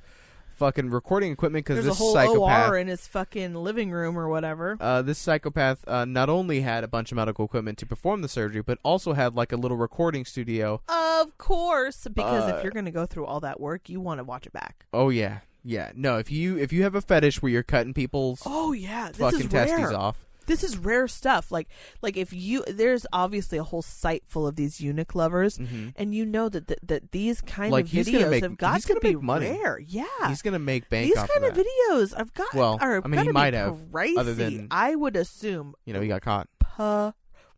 [0.60, 2.70] fucking recording equipment because There's a this whole psychopath.
[2.70, 4.78] OR in his fucking living room or whatever.
[4.80, 8.28] Uh, this psychopath uh, not only had a bunch of medical equipment to perform the
[8.28, 10.82] surgery, but also had like a little recording studio.
[10.88, 14.20] Of course, because Uh, if you're going to go through all that work, you want
[14.20, 14.86] to watch it back.
[14.94, 15.92] Oh yeah, yeah.
[15.96, 19.18] No, if you if you have a fetish where you're cutting people's Oh yeah, this
[19.18, 19.94] fucking is testes rare.
[19.98, 20.18] off,
[20.50, 21.52] This is rare stuff.
[21.52, 21.70] Like
[22.02, 25.94] like if you there's obviously a whole site full of these eunuch lovers, Mhm.
[25.96, 28.84] and you know that that, that these kind Like, of videos make- have got he's
[28.84, 29.50] to gonna be make money.
[29.52, 29.80] rare.
[29.80, 31.66] Yeah, he's gonna make bank these kind of of that.
[31.66, 32.54] videos I've got.
[32.54, 34.18] Well, are I mean, he might have, Crazy.
[34.18, 36.48] other than- I would assume You know, he got caught.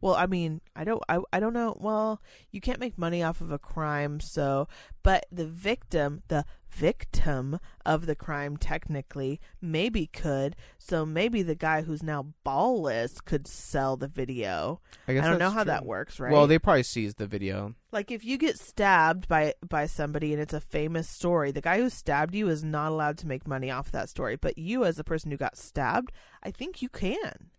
[0.01, 1.77] Well, I mean, I don't, I, I don't know.
[1.79, 2.21] Well,
[2.51, 4.67] you can't make money off of a crime, so,
[5.03, 10.55] but the victim, the victim of the crime, technically, maybe could.
[10.79, 14.81] So maybe the guy who's now ballless could sell the video.
[15.07, 15.71] I, guess I don't know how true.
[15.71, 16.31] that works, right?
[16.31, 17.75] Well, they probably seized the video.
[17.91, 21.77] like if you get stabbed by by somebody and it's a famous story, the guy
[21.77, 24.35] who stabbed you is not allowed to make money off that story.
[24.35, 26.11] But you, as the person who got stabbed,
[26.41, 27.51] I think you can.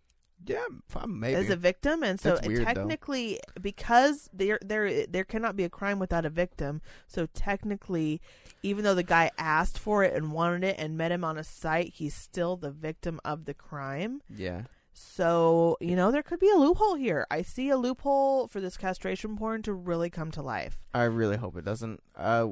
[0.45, 0.63] Yeah,
[1.07, 1.35] maybe.
[1.35, 2.65] as a victim, and so weird, though.
[2.65, 6.81] technically, because there there there cannot be a crime without a victim.
[7.07, 8.21] So technically,
[8.61, 11.43] even though the guy asked for it and wanted it and met him on a
[11.43, 14.21] site, he's still the victim of the crime.
[14.29, 14.63] yeah.
[14.95, 17.25] So you know there could be a loophole here.
[17.31, 20.79] I see a loophole for this castration porn to really come to life.
[20.93, 21.99] I really hope it doesn't.
[22.15, 22.49] Uh,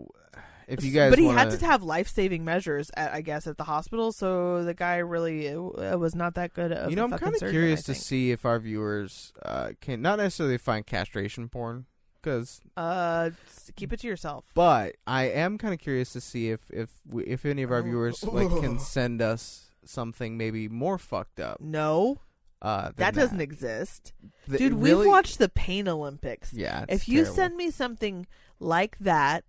[0.72, 3.45] if you guys, but he wanna, had to have life saving measures, at, I guess,
[3.48, 4.11] at the hospital.
[4.11, 6.72] So the guy really uh, was not that good.
[6.72, 10.18] Of you know, I'm kind of curious to see if our viewers uh, can not
[10.19, 11.85] necessarily find castration porn,
[12.22, 13.31] because, Uh,
[13.76, 14.45] keep it to yourself.
[14.53, 17.80] but I am kind of curious to see if if we, if any of our
[17.80, 17.84] Oh.
[17.84, 21.60] viewers like can send us something maybe more fucked up.
[21.60, 22.19] No,
[22.61, 24.14] Uh, that doesn't exist.
[24.48, 24.98] Th- Dude, really?
[24.98, 26.53] we've watched the Pain Olympics.
[26.53, 27.35] Yeah, if you terrible.
[27.35, 28.27] send me something
[28.60, 29.43] like that,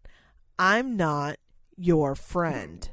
[0.59, 1.37] I'm not
[1.77, 2.89] your friend.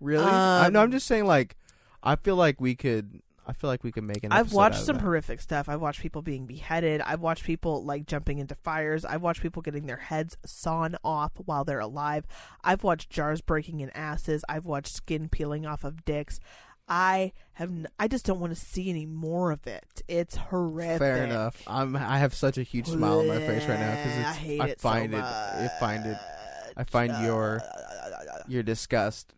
[0.00, 1.26] really, I, no, um, I'm just saying.
[1.26, 1.56] Like,
[2.02, 3.20] I feel like we could.
[3.46, 4.30] I feel like we could make an.
[4.30, 5.02] I've watched some that.
[5.02, 5.68] horrific stuff.
[5.68, 7.00] I've watched people being beheaded.
[7.00, 9.04] I've watched people like jumping into fires.
[9.04, 12.26] I've watched people getting their heads sawn off while they're alive.
[12.62, 14.44] I've watched jars breaking in asses.
[14.48, 16.38] I've watched skin peeling off of dicks.
[16.88, 17.70] I have.
[17.70, 20.02] N- I just don't want to see any more of it.
[20.06, 20.98] It's horrific.
[20.98, 21.60] Fair enough.
[21.66, 21.96] I'm.
[21.96, 24.66] I have such a huge smile on my face right now I because hate I
[24.68, 25.24] it find so it.
[25.24, 26.18] I find it.
[26.80, 29.34] I find your uh, your disgust.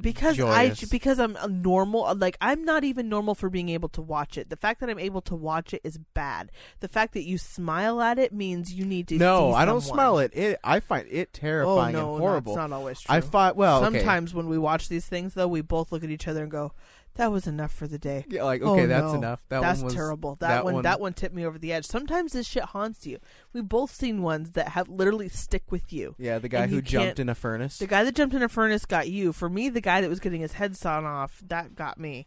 [0.00, 3.88] because I because I'm a normal uh, like I'm not even normal for being able
[3.90, 4.50] to watch it.
[4.50, 6.50] The fact that I'm able to watch it is bad.
[6.80, 9.18] The fact that you smile at it means you need to.
[9.18, 10.34] No, I don't smell it.
[10.34, 10.58] It.
[10.64, 12.54] I find it terrifying Oh terrifying no, and horrible.
[12.56, 13.14] that's not always true.
[13.14, 13.84] I find well.
[13.84, 13.98] okay.
[13.98, 16.72] Sometimes when we watch these things, though, we both look at each other and go,
[17.14, 19.18] "That was enough for the day." Yeah, like Oh, okay, that's no.
[19.18, 19.42] enough.
[19.48, 20.36] That That's one was terrible.
[20.36, 21.86] That, that one, one- that one tipped me over the edge.
[21.86, 23.18] Sometimes this shit haunts you.
[23.52, 26.14] We've both seen ones that have literally stick with you.
[26.18, 27.78] Yeah, the guy who jumped in a furnace.
[27.78, 29.32] The guy that jumped in a furnace got you.
[29.32, 32.26] For me, the guy that was getting his head sawn off, that got me.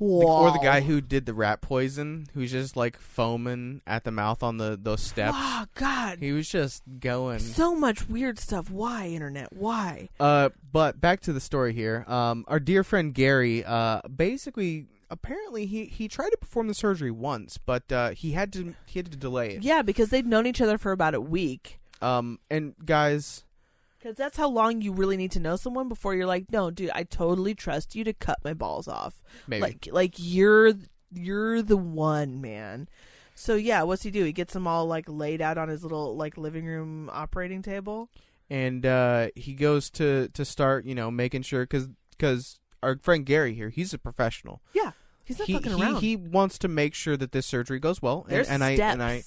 [0.00, 4.42] Or the guy who did the rat poison, who's just like foaming at the mouth
[4.42, 5.36] on the those steps.
[5.38, 7.38] Oh God, He was just going.
[7.38, 8.70] so much weird stuff.
[8.70, 9.52] Why internet?
[9.52, 10.08] Why?
[10.18, 12.04] Uh, but back to the story here.
[12.08, 17.10] Um, our dear friend Gary, uh, basically, apparently he he tried to perform the surgery
[17.10, 19.62] once, but uh, he had to he had to delay it.
[19.62, 21.78] Yeah, because they'd known each other for about a week.
[22.02, 23.43] Um, and guys,
[24.04, 26.90] Because that's how long you really need to know someone before you're like, no, dude,
[26.94, 29.22] I totally trust you to cut my balls off.
[29.46, 30.74] maybe Like, like you're
[31.10, 32.86] you're the one, man.
[33.34, 34.22] So yeah, what's he do?
[34.24, 38.10] He gets them all like laid out on his little like living room operating table.
[38.50, 43.24] and uh, he goes to to start, you know, making sure because because our friend
[43.24, 44.60] Gary here, he's a professional.
[44.74, 44.90] Yeah,
[45.24, 46.02] he's not he, fucking he, around.
[46.02, 48.92] he wants to make sure that this surgery goes well, and, There's and I steps.
[48.92, 49.22] and I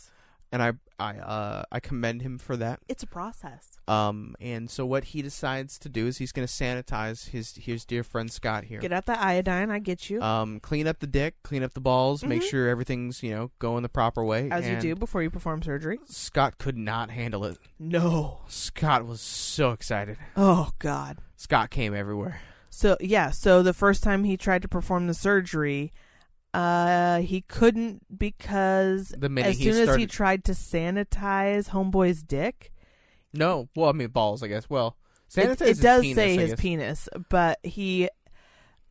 [0.51, 2.79] and I I uh I commend him for that.
[2.87, 3.73] it's a process.
[3.87, 7.85] Um, and so what he decides to do is he's going to sanitize his his
[7.85, 8.79] dear friend Scott here.
[8.81, 9.71] Get out the iodine.
[9.71, 10.21] I get you.
[10.21, 12.49] um, clean up the dick, clean up the balls, make Mhm.
[12.49, 14.49] sure everything's you know going the proper way.
[14.51, 15.99] as you do before you perform surgery.
[16.05, 17.57] Scott could not handle it.
[17.79, 18.39] No.
[18.47, 20.17] Scott was so excited.
[20.35, 21.19] Oh God.
[21.37, 22.41] Scott came everywhere.
[22.69, 25.93] So yeah, so the first time he tried to perform the surgery,
[26.57, 32.71] uh, he couldn't because The as soon as he tried to sanitize homeboy's dick,
[33.31, 34.67] no, well, I mean balls, I guess.
[34.67, 34.97] Well,
[35.35, 36.59] it, sanitize it his does penis, say I his guess.
[36.59, 38.09] penis, but he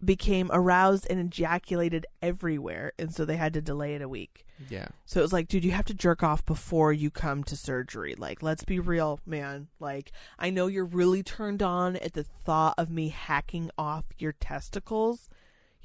[0.05, 4.47] became aroused and ejaculated everywhere, and so they had to delay it a week.
[4.71, 7.57] Yeah, So it was like, dude, you have to jerk off before you come to
[7.57, 8.15] surgery.
[8.17, 9.69] Like, let's be real, man.
[9.81, 14.33] Like, I know you're really turned on at the thought of me hacking off your
[14.33, 15.29] testicles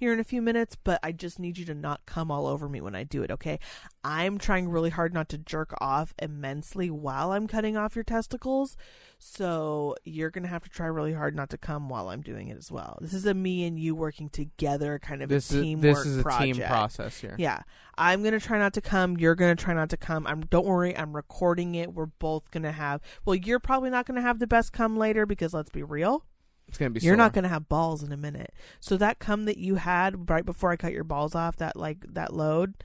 [0.02, 2.68] here in a few minutes, but I just need you to not come all over
[2.68, 3.60] me when I do it, okay?
[4.04, 8.76] I'm trying really hard not to jerk off immensely while I'm cutting off your testicles.
[9.20, 12.48] So you're going to have to try really hard not to come while I'm doing
[12.48, 12.98] it as well.
[13.00, 16.06] This is a me and you working together kind of this a is teamwork this
[16.08, 16.56] is a project.
[16.56, 17.36] team process here.
[17.38, 17.62] Yeah.
[17.96, 19.18] I'm going to try not to come.
[19.18, 20.26] You're going to try not to come.
[20.26, 21.94] I'm don't worry, I'm recording it.
[21.94, 24.98] We're both going to have Well, you're probably not going to have the best come
[24.98, 26.26] later because let's be real.
[26.68, 27.02] It's gonna be.
[27.02, 28.54] You're not going to have balls in a minute.
[28.80, 32.06] So that come that you had right before I cut your balls off, that like
[32.14, 32.76] that load,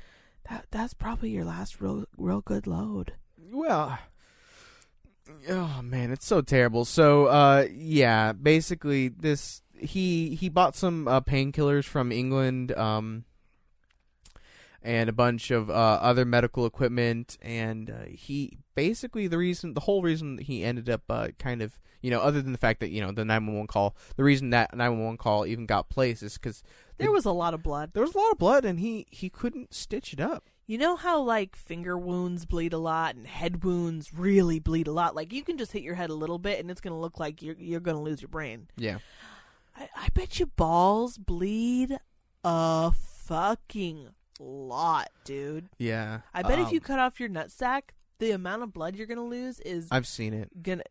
[0.50, 3.12] that that's probably your last real real good load.
[3.38, 3.98] Well,
[5.48, 6.84] oh man, it's so terrible.
[6.84, 13.24] So, uh, yeah, basically, this he he bought some uh, painkillers from England, um,
[14.86, 17.36] and a bunch of uh, other medical equipment.
[17.42, 21.78] And uh, he basically the reason, the whole reason he ended up uh, kind of,
[22.00, 24.24] you know, other than the fact that you know the nine one one call, the
[24.24, 26.62] reason that nine one one call even got placed is because
[26.98, 27.90] There was a lot of blood.
[27.92, 30.44] there was a lot of blood, and he he couldn't stitch it up.
[30.68, 34.92] You know how like finger wounds bleed a lot and head wounds really bleed a
[34.92, 35.14] lot.
[35.14, 37.40] Like you can just hit your head a little bit and it's gonna look like
[37.42, 38.66] you're you're gonna lose your brain.
[38.76, 38.98] Yeah,
[39.76, 41.96] I, I bet you balls bleed
[42.42, 44.08] a fucking
[44.40, 45.68] lot, dude.
[45.78, 46.20] yeah.
[46.34, 47.82] I bet if Um, you cut off your nutsack,
[48.18, 50.62] the amount of blood you're gonna lose is I've seen it.
[50.62, 50.82] gonna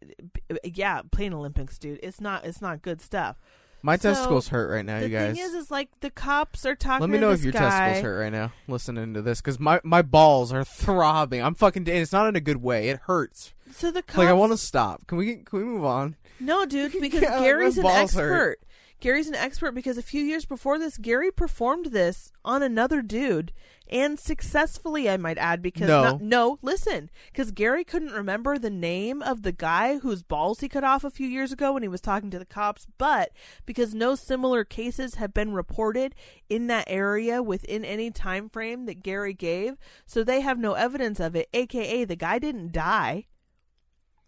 [0.64, 2.00] yeah, Pain Olympics, dude.
[2.04, 3.38] It's not it's not good stuff.
[3.82, 5.36] My So, testicles hurt right now, you guys.
[5.36, 7.02] The thing is, is like the cops are talking.
[7.02, 7.60] Let me know if your guy.
[7.70, 11.44] testicles hurt right now, listening to this, because my, my balls are throbbing.
[11.44, 11.84] I'm fucking.
[11.84, 11.98] dead.
[12.02, 12.90] It's not in a good way.
[12.90, 13.54] It hurts.
[13.72, 15.06] So the cops, Like I want to stop.
[15.06, 16.16] Can we can we move on?
[16.40, 18.22] No, dude, because Yeah, Gary's an expert.
[18.28, 18.60] hurt.
[19.00, 23.52] Gary's an expert because a few years before this, Gary performed this on another dude
[23.88, 25.62] and successfully, I might add.
[25.62, 26.04] Because No.
[26.04, 30.68] not- no, listen, because Gary couldn't remember the name of the guy whose balls he
[30.70, 33.32] cut off a few years ago when he was talking to the cops, but
[33.66, 36.16] because no similar cases have been reported
[36.50, 39.76] in that area within any time frame that Gary gave,
[40.08, 41.48] so they have no evidence of it.
[41.54, 43.26] AKA, the guy didn't die.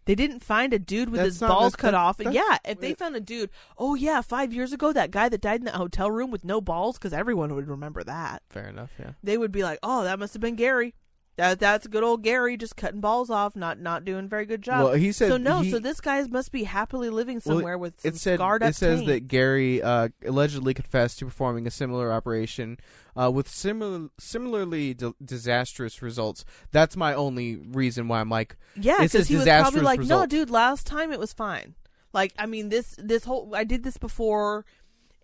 [0.08, 2.16] They didn't find a dude with That's his not- balls cut off.
[2.16, 5.42] that's- yeah, if they found a dude, oh yeah, five years ago, that guy that
[5.42, 8.42] died in that hotel room with no balls, because everyone would remember that.
[8.48, 8.88] Fair enough.
[8.98, 9.10] Yeah.
[9.22, 10.94] They would be like, oh, that must have been Gary.
[11.38, 14.60] That that's good old Gary just cutting balls off, not not doing a very good
[14.60, 14.82] job.
[14.82, 15.36] Well, he said so.
[15.36, 18.38] No, he- so this guy must be happily living Well, somewhere with some It said
[18.40, 19.08] scarred up it says taint.
[19.08, 22.76] that Gary uh, allegedly confessed to performing a similar operation
[23.14, 26.44] uh, with similar similarly di- disastrous results.
[26.72, 30.26] That's my only reason why I'm like, Yeah, because he was probably disastrous like, "No,
[30.26, 31.76] dude, last time it was fine."
[32.12, 34.64] Like, I mean, this this whole I did this before.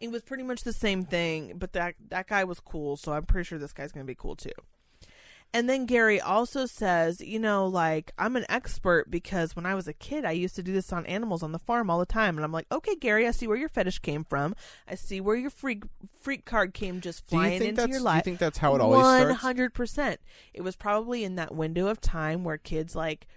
[0.00, 3.24] It was pretty much the same thing, but that that guy was cool, so I'm
[3.24, 4.50] pretty sure this guy's gonna be cool too.
[5.54, 9.86] And then Gary also says, you know, like I'm an expert because when I was
[9.86, 12.36] a kid, I used to do this on animals on the farm all the time,
[12.36, 14.56] and I'm like, okay, Gary, I see where your fetish came from.
[14.88, 15.84] I see where your freak
[16.20, 18.74] freak card came just you flying think into that's your do you think that's how
[18.74, 19.40] it always One starts?
[19.42, 20.20] hundred percent.
[20.52, 23.28] It was probably in that window of time where kids like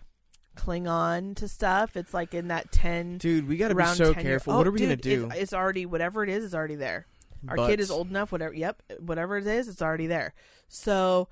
[0.55, 1.95] cling on to stuff.
[1.95, 3.19] It's like in that ten.
[3.19, 4.53] Dude, we got to be so 10 year- careful.
[4.53, 5.27] Oh, what are we gonna do?
[5.27, 7.05] It's, it's already whatever it is is already there.
[7.47, 8.31] Our kid is old enough.
[8.31, 8.55] Whatever.
[8.55, 8.81] Yep.
[9.01, 10.33] Whatever it is, it's already there.
[10.67, 11.29] So,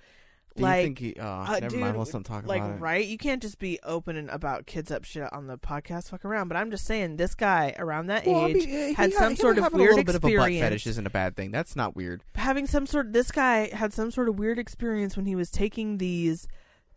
[0.56, 1.15] Do like, you think he?
[1.19, 1.98] Oh, uh, never dude, mind.
[1.98, 2.80] Let's not talk like about it.
[2.80, 6.10] right, you can't just be open and about kids up shit on the podcast.
[6.10, 6.48] Fuck around.
[6.48, 9.15] But I'm just saying, this guy around that Well, I age mean, yeah, had he-
[9.15, 11.36] some he sort of weird a little bit of a butt fetish isn't a bad
[11.36, 11.52] thing.
[11.52, 12.23] That's not weird.
[12.36, 15.98] having some sort this guy had some sort of weird experience when he was taking
[15.98, 16.48] these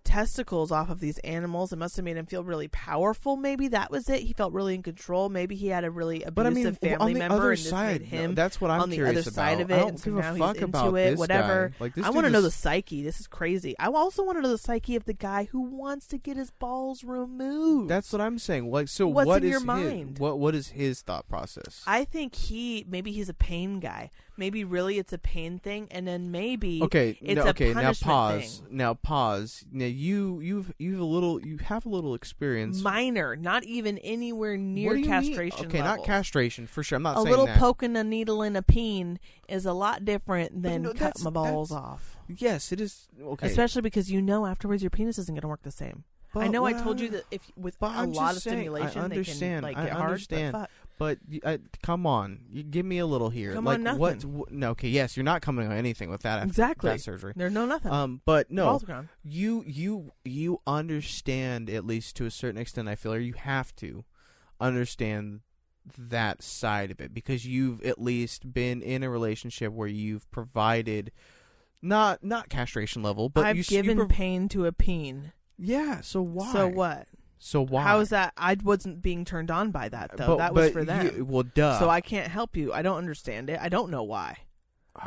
[0.08, 3.90] testicles off of these animals it must have made him feel really powerful maybe that
[3.90, 6.50] was it he felt really in control maybe he had a really abusive But I
[6.50, 9.30] mean, family on the member other side, him that's what I'm on the curious other
[9.30, 9.62] side about.
[9.62, 11.74] of it I don't and so a fuck about it this whatever guy.
[11.78, 14.42] Like this i want to know the psyche this is crazy i also want to
[14.42, 18.20] know the psyche of the guy who wants to get his balls removed That's what
[18.22, 18.70] I'm saying.
[18.70, 20.18] Like, so What's what in is your his- mind?
[20.18, 21.82] what what is his thought process?
[21.86, 26.06] i think he maybe he's a pain guy maybe really it's a pain thing and
[26.06, 27.74] then maybe Okay, it's no, a okay.
[27.74, 28.58] Now pause.
[28.66, 28.76] thing.
[28.76, 29.64] Now pause.
[29.70, 32.80] Now you you've you've a little you have a little experience.
[32.80, 35.04] minor, not even anywhere near you mean?
[35.10, 35.66] castration.
[35.66, 36.96] Okay, not castration for sure.
[36.96, 37.58] I'm not A little that.
[37.58, 41.72] poking a needle in a peen is a lot different than no, cutting my balls
[41.72, 42.16] off.
[42.28, 43.08] Yes, it is.
[43.20, 46.04] Okay, Especially because you know afterwards your penis isn't going to work the same.
[46.34, 49.00] I But know I told you that if with a lot of saying, I stimulation,
[49.02, 50.54] understand, they can I like get understand.
[50.56, 50.68] hard.
[50.98, 53.52] But I, come on, you give me a little here.
[53.54, 54.00] Come like on, nothing.
[54.00, 54.22] what?
[54.48, 56.38] wh- No, okay, yes, you're not coming on anything with that.
[56.38, 57.32] After exactly, that surgery.
[57.36, 57.92] There's no nothing.
[57.92, 58.80] Um, but no,
[59.22, 62.88] you you you understand at least to a certain extent.
[62.88, 64.04] I feel, or you have to
[64.60, 65.40] understand
[65.96, 71.10] that side of it because you've at least been in a relationship where you've provided
[71.80, 75.32] not not castration level, but I've you s- you given prov- pain to a peen.
[75.56, 76.00] yeah.
[76.00, 76.52] So why?
[76.52, 77.06] So what?
[77.38, 77.82] So why?
[77.84, 78.32] How is that?
[78.36, 80.26] I wasn't being turned on by that though.
[80.26, 81.16] But- that was for them.
[81.16, 81.78] you- well, duh.
[81.78, 82.72] So I can't help you.
[82.72, 83.58] I don't understand it.
[83.60, 84.38] I don't know why.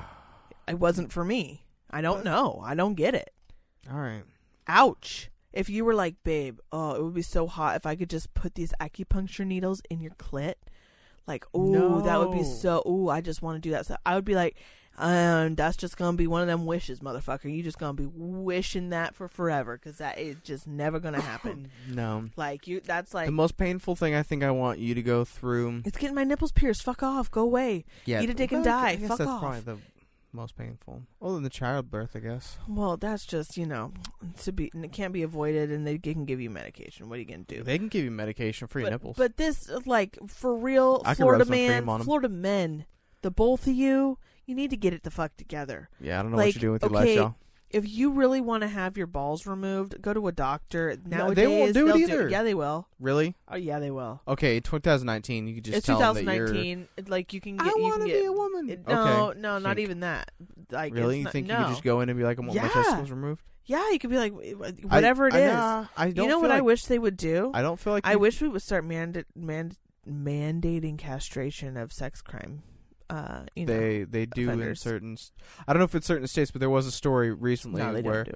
[0.67, 1.65] It wasn't for me.
[1.89, 2.61] I don't know.
[2.63, 3.33] I don't get it.
[3.91, 4.23] all right.
[4.67, 5.29] Ouch.
[5.51, 8.33] If you were like, babe, oh, it would be so hot if I could just
[8.33, 10.53] put these acupuncture needles in your clit.
[11.27, 12.81] Like, ooh, that would be so.
[12.85, 13.85] Oh, I just want to do that.
[13.85, 14.55] So I would be like,
[14.97, 17.51] um, that's just gonna be one of them wishes, motherfucker.
[17.53, 21.69] You just gonna be wishing that for forever because that is just never gonna happen.
[21.89, 22.29] No.
[22.35, 25.23] like you, that's like the most painful thing I think I want you to go
[25.25, 25.81] through.
[25.85, 26.83] it's getting my nipples pierced.
[26.83, 27.31] Fuck off.
[27.31, 27.85] Go away.
[28.05, 28.95] Yeah, Eat a dick and well, I die.
[28.97, 29.41] guess Fuck that's off.
[29.41, 29.77] probably the
[30.33, 31.01] most painful.
[31.21, 32.57] Other than the childbirth, I guess.
[32.67, 33.91] Well, that's just you know
[34.43, 34.69] to be.
[34.73, 37.09] and It can't be avoided, and they can give you medication.
[37.09, 37.63] What are you gonna do?
[37.63, 39.15] They can give you medication for your but, nipples.
[39.17, 42.05] But this, like, for real, I Florida man, cream on 'em.
[42.05, 42.85] Florida men,
[43.23, 45.89] the both of you, you need to get it the fuck together.
[45.99, 47.35] yeah, I don't know like, what you're doing with your okay, life, y'all.
[47.69, 50.95] if you really want to have your balls removed, go to a doctor.
[51.05, 52.27] No, Nowadays, they won't do it either.
[52.29, 52.87] yeah, they will.
[52.99, 53.35] Really?
[53.47, 54.21] Oh, yeah, they will.
[54.27, 55.47] Okay, 2019.
[55.47, 56.47] You could just it's tell them that you're.
[56.47, 57.07] 2019.
[57.07, 57.67] Like you can get.
[57.67, 58.69] I want to be a woman.
[58.69, 59.39] it- No, okay.
[59.39, 60.31] no, not Think- even that.
[60.69, 61.19] Like Really?
[61.19, 61.57] You not- think no.
[61.59, 63.41] you could just go in and be like, I want my testicles removed?
[63.65, 65.53] Yeah, you could be like I- whatever it I, is.
[65.53, 67.51] nah, I don't you know what I wish they would do?
[67.53, 69.73] I don't feel like I you- wish we would start manda- man-
[70.09, 72.63] mandating castration of sex crime.
[73.11, 74.81] Uh, you know, they they do in offenders.
[74.81, 75.13] certain.
[75.13, 75.31] s-
[75.67, 78.23] I don't know if it's certain states, but there was a story recently no, where.
[78.25, 78.31] do.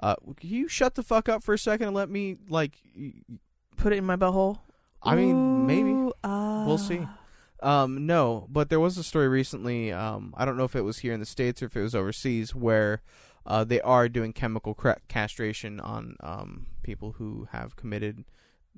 [0.00, 2.72] Uh, can you shut the fuck up for a second and let me like?
[2.96, 3.12] y-
[3.76, 4.58] Put it in my butthole.
[5.02, 6.10] I mean, maybe.
[6.22, 7.06] Uh, We'll see.
[7.62, 9.90] Um, no, but there was a story recently.
[9.92, 11.94] Um, I don't know if it was here in the states or if it was
[11.94, 13.02] overseas, where
[13.46, 18.24] uh, they are doing chemical cra- castration on um, people who have committed,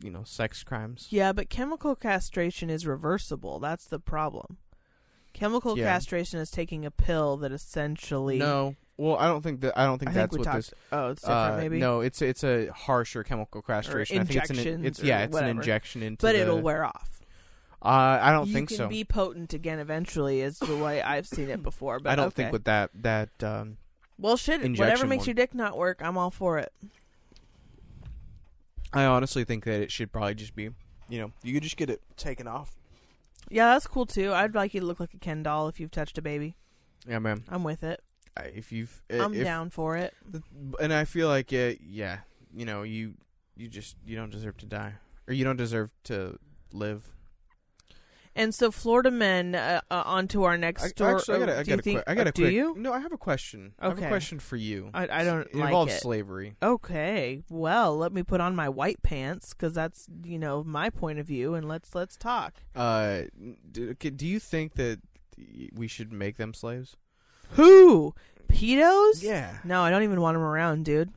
[0.02, 1.08] you know, sex crimes.
[1.10, 3.58] Yeah, but chemical castration is reversible.
[3.58, 4.58] That's the problem.
[5.36, 5.84] Chemical Yeah.
[5.84, 8.38] castration is taking a pill that essentially.
[8.38, 9.78] No, well, I don't think that.
[9.78, 10.70] I don't think I that's think what talked.
[10.70, 10.74] this.
[10.92, 11.78] oh, it's different, uh, maybe.
[11.78, 14.18] No, it's it's a harsher chemical castration.
[14.18, 14.84] I think it's an.
[14.86, 15.50] It's yeah, it's whatever.
[15.50, 16.24] an injection into.
[16.24, 17.20] but the- it'll wear off.
[17.82, 18.88] Uh, I don't you think so.
[18.88, 22.00] be potent again eventually, is the way I've seen it before.
[22.00, 22.44] But I don't okay.
[22.44, 23.76] think with that that um,
[24.18, 24.62] Well, shit.
[24.78, 25.26] Whatever makes one.
[25.26, 26.72] your dick not work, I'm all for it.
[28.94, 30.70] I honestly think that it should probably just be,
[31.10, 32.72] you know, you could just get it taken off.
[33.50, 34.32] Yeah, that's cool too.
[34.32, 36.56] I'd like you to look like a Ken doll if you've touched a baby.
[37.08, 37.44] Yeah, man.
[37.48, 38.02] I'm with it.
[38.36, 40.14] I- If you've, I'm if, down for it.
[40.80, 42.18] and I feel like, uh, yeah,
[42.54, 43.14] you know, you
[43.56, 44.94] you just you don't deserve to die,
[45.26, 46.38] or you don't deserve to
[46.72, 47.15] live.
[48.36, 51.14] And so, Florida men, uh, uh, on to our next I, story.
[51.14, 52.42] actually, I got a, I do you got a, think, I got uh, a do
[52.42, 52.52] quick.
[52.54, 52.74] you?
[52.78, 53.72] No, I have a question.
[53.80, 54.90] I have a question for you.
[54.94, 56.00] I, I don't It like involves it.
[56.00, 56.56] slavery.
[56.62, 61.18] Okay, well, let me put on my white pants because that's you know my point
[61.18, 62.62] of view, and let's let's talk.
[62.74, 63.22] Uh,
[63.72, 65.00] do, do you think that
[65.74, 66.96] we should make them slaves?
[67.52, 68.14] Who
[68.48, 69.22] pedos?
[69.22, 69.58] Yeah.
[69.64, 71.10] No, I don't even want them around, dude.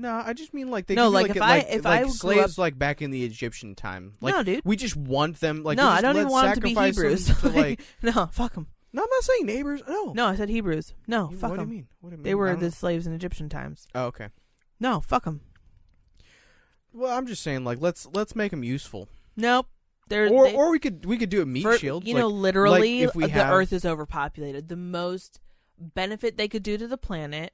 [0.00, 2.08] No, I just mean like they No, like, like, if I- like, if like I
[2.08, 4.14] slaves up- like back in the Egyptian time.
[4.20, 4.62] Like no, dude.
[4.64, 7.26] we just want them like no, I don't even want them to be Hebrews.
[7.40, 8.68] to, like no, fuck them.
[8.92, 9.82] No, I'm not saying neighbors.
[9.88, 10.12] No.
[10.14, 10.94] No, I said Hebrews.
[11.06, 11.74] No, You- fuck what do you them.
[11.74, 11.86] mean?
[12.00, 12.24] What do you mean?
[12.24, 13.86] They were the slaves in Egyptian times.
[13.94, 14.28] Oh, okay.
[14.80, 15.42] No, fuck them.
[16.92, 19.08] Well, I'm just saying like let's let's make them useful.
[19.36, 19.66] Nope.
[20.08, 22.06] They're Or they- or we could we could do a meat For- shield.
[22.06, 24.68] You like, know, literally, if we the have- Earth is overpopulated.
[24.68, 25.40] The most
[25.78, 27.52] benefit they could do to the planet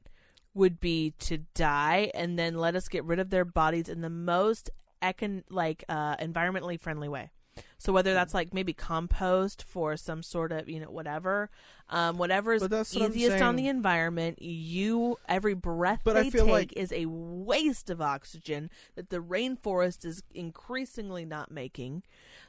[0.57, 4.11] would be to die and then let us get rid of their bodies in the
[4.11, 4.71] most
[5.03, 7.31] econ- like uh, environmentally friendly way.
[7.79, 11.51] So whether that's like maybe compost for some sort of you know whatever,
[11.91, 14.41] um, whatever is But what easiest on the environment.
[14.41, 19.11] You every breath But I they feel take like- is a waste of oxygen that
[19.11, 22.03] the rainforest is increasingly not making.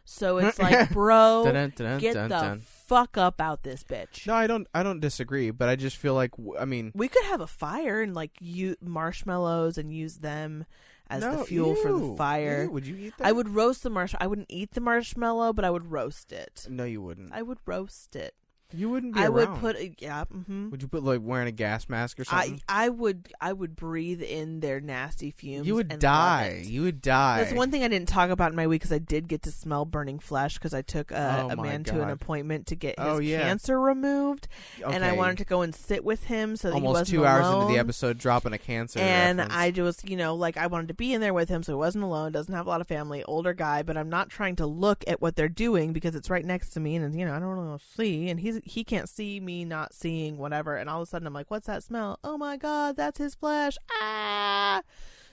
[0.05, 2.59] So it's like, bro, Dun, dun, dun, get dun, the dun.
[2.61, 4.25] fuck up out this bitch.
[4.25, 7.25] No, I don't I don't disagree, but I just feel like I mean We could
[7.25, 10.65] have a fire and like you marshmallows and use them
[11.09, 12.63] as no, the fuel for the fire.
[12.63, 13.27] ew, would you eat that?
[13.27, 14.13] I would roast the marsh.
[14.19, 16.67] I wouldn't eat the marshmallow, but I would roast it.
[16.69, 17.33] No, you wouldn't.
[17.33, 18.35] I would roast it.
[18.73, 20.25] You wouldn't be I would put a, yeah.
[20.25, 22.59] hmm Would you put like wearing a gas mask or something?
[22.67, 25.65] I I would I would breathe in their nasty fumes.
[25.67, 26.63] you would die.
[26.65, 27.43] You would die.
[27.43, 29.51] That's one thing I didn't talk about in my week because I did get to
[29.51, 32.99] smell burning flesh because I took a, Oh a man to an appointment to get
[32.99, 33.41] his Oh, yeah.
[33.41, 34.47] cancer removed,
[34.85, 37.47] and I wanted to go and sit with him so that he almost two hours
[37.47, 38.99] into the episode dropping a cancer.
[38.99, 39.55] and reference.
[39.57, 41.77] I just, you know, like I wanted to be in there with him, so he
[41.77, 42.31] wasn't alone.
[42.31, 45.21] Doesn't have a lot of family, older guy, but I'm not trying to look at
[45.21, 47.79] what they're doing because it's right next to me, and you know I don't really
[47.95, 51.27] see, and he's he can't see me not seeing whatever, and all of a sudden
[51.27, 52.19] I'm like, what's that smell?
[52.23, 53.77] Oh my god, that's his flesh!
[53.91, 54.81] Ah.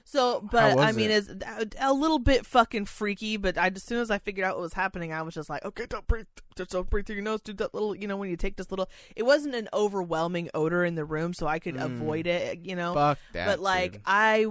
[0.06, 1.26] So, but I mean, it?
[1.30, 3.36] it's a little bit fucking freaky.
[3.38, 5.64] But I, as soon as I figured out what was happening, I was just like,
[5.64, 6.26] okay, don't breathe,
[6.56, 7.40] just don't breathe through your nose.
[7.40, 8.88] Do that little, you know, when you take this little.
[9.16, 11.84] It wasn't an overwhelming odor in the room, so I could Mm.
[11.86, 12.58] avoid it.
[12.60, 13.46] You know, fuck that.
[13.46, 14.02] but like dude.
[14.04, 14.46] I,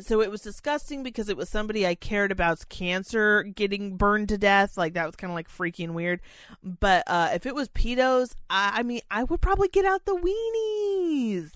[0.00, 4.38] so it was disgusting because it was somebody I cared about's cancer getting burned to
[4.38, 4.76] death.
[4.78, 6.20] Like that was kind of like freaky and weird.
[6.62, 10.16] But uh if it was pedos, I, I mean, I would probably get out the
[10.16, 11.50] weenies.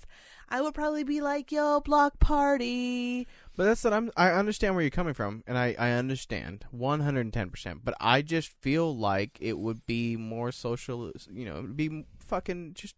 [0.50, 3.26] I would probably be like, "Yo, block party."
[3.56, 7.80] But that's what I'm I understand where you're coming from and I I understand 110%,
[7.84, 12.74] but I just feel like it would be more social, you know, it'd be fucking
[12.74, 12.94] just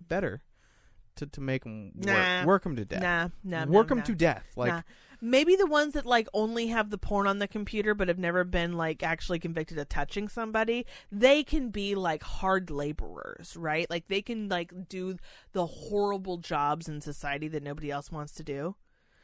[0.00, 0.42] better
[1.16, 2.44] to to make them work, Nah.
[2.44, 3.02] work them to death.
[3.02, 4.04] Nah, nah, work nah, them nah.
[4.04, 4.44] to death.
[4.56, 4.82] Like Nah.
[5.20, 8.44] Maybe the ones that like only have the porn on the computer but have never
[8.44, 13.88] been like actually convicted of touching somebody, they can be like hard laborers, right?
[13.88, 15.16] Like they can like do
[15.52, 18.76] the horrible jobs in society that nobody else wants to do.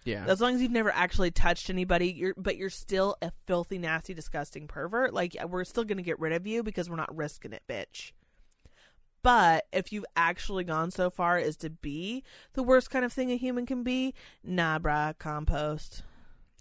[0.04, 0.24] yeah.
[0.26, 4.14] As long as you've never actually touched anybody, you're but you're still a filthy, nasty,
[4.14, 5.12] disgusting pervert.
[5.12, 8.12] Like we're still gonna get rid of you because we're not risking it, bitch.
[9.22, 12.24] But if you've actually gone so far as to be
[12.54, 16.02] the worst kind of thing a human can be, nah, bruh, compost,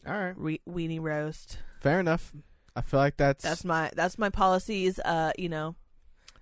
[0.05, 1.59] All right, re- weenie roast.
[1.81, 2.33] fair enough.
[2.75, 4.99] I feel like that's That's my that's my policies.
[4.99, 5.75] Uh, you know,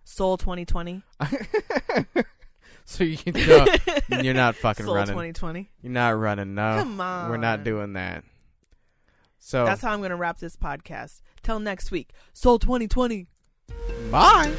[0.03, 1.01] Soul 2020.
[2.85, 3.65] so you no,
[4.21, 5.13] you're not fucking Soul running.
[5.13, 5.69] 2020.
[5.81, 6.53] You're not running.
[6.55, 8.23] No, Come on, we're not doing that.
[9.39, 11.21] So That's how I'm going to wrap this podcast.
[11.43, 12.11] Till next week.
[12.33, 13.27] Soul 2020.
[14.11, 14.53] bye.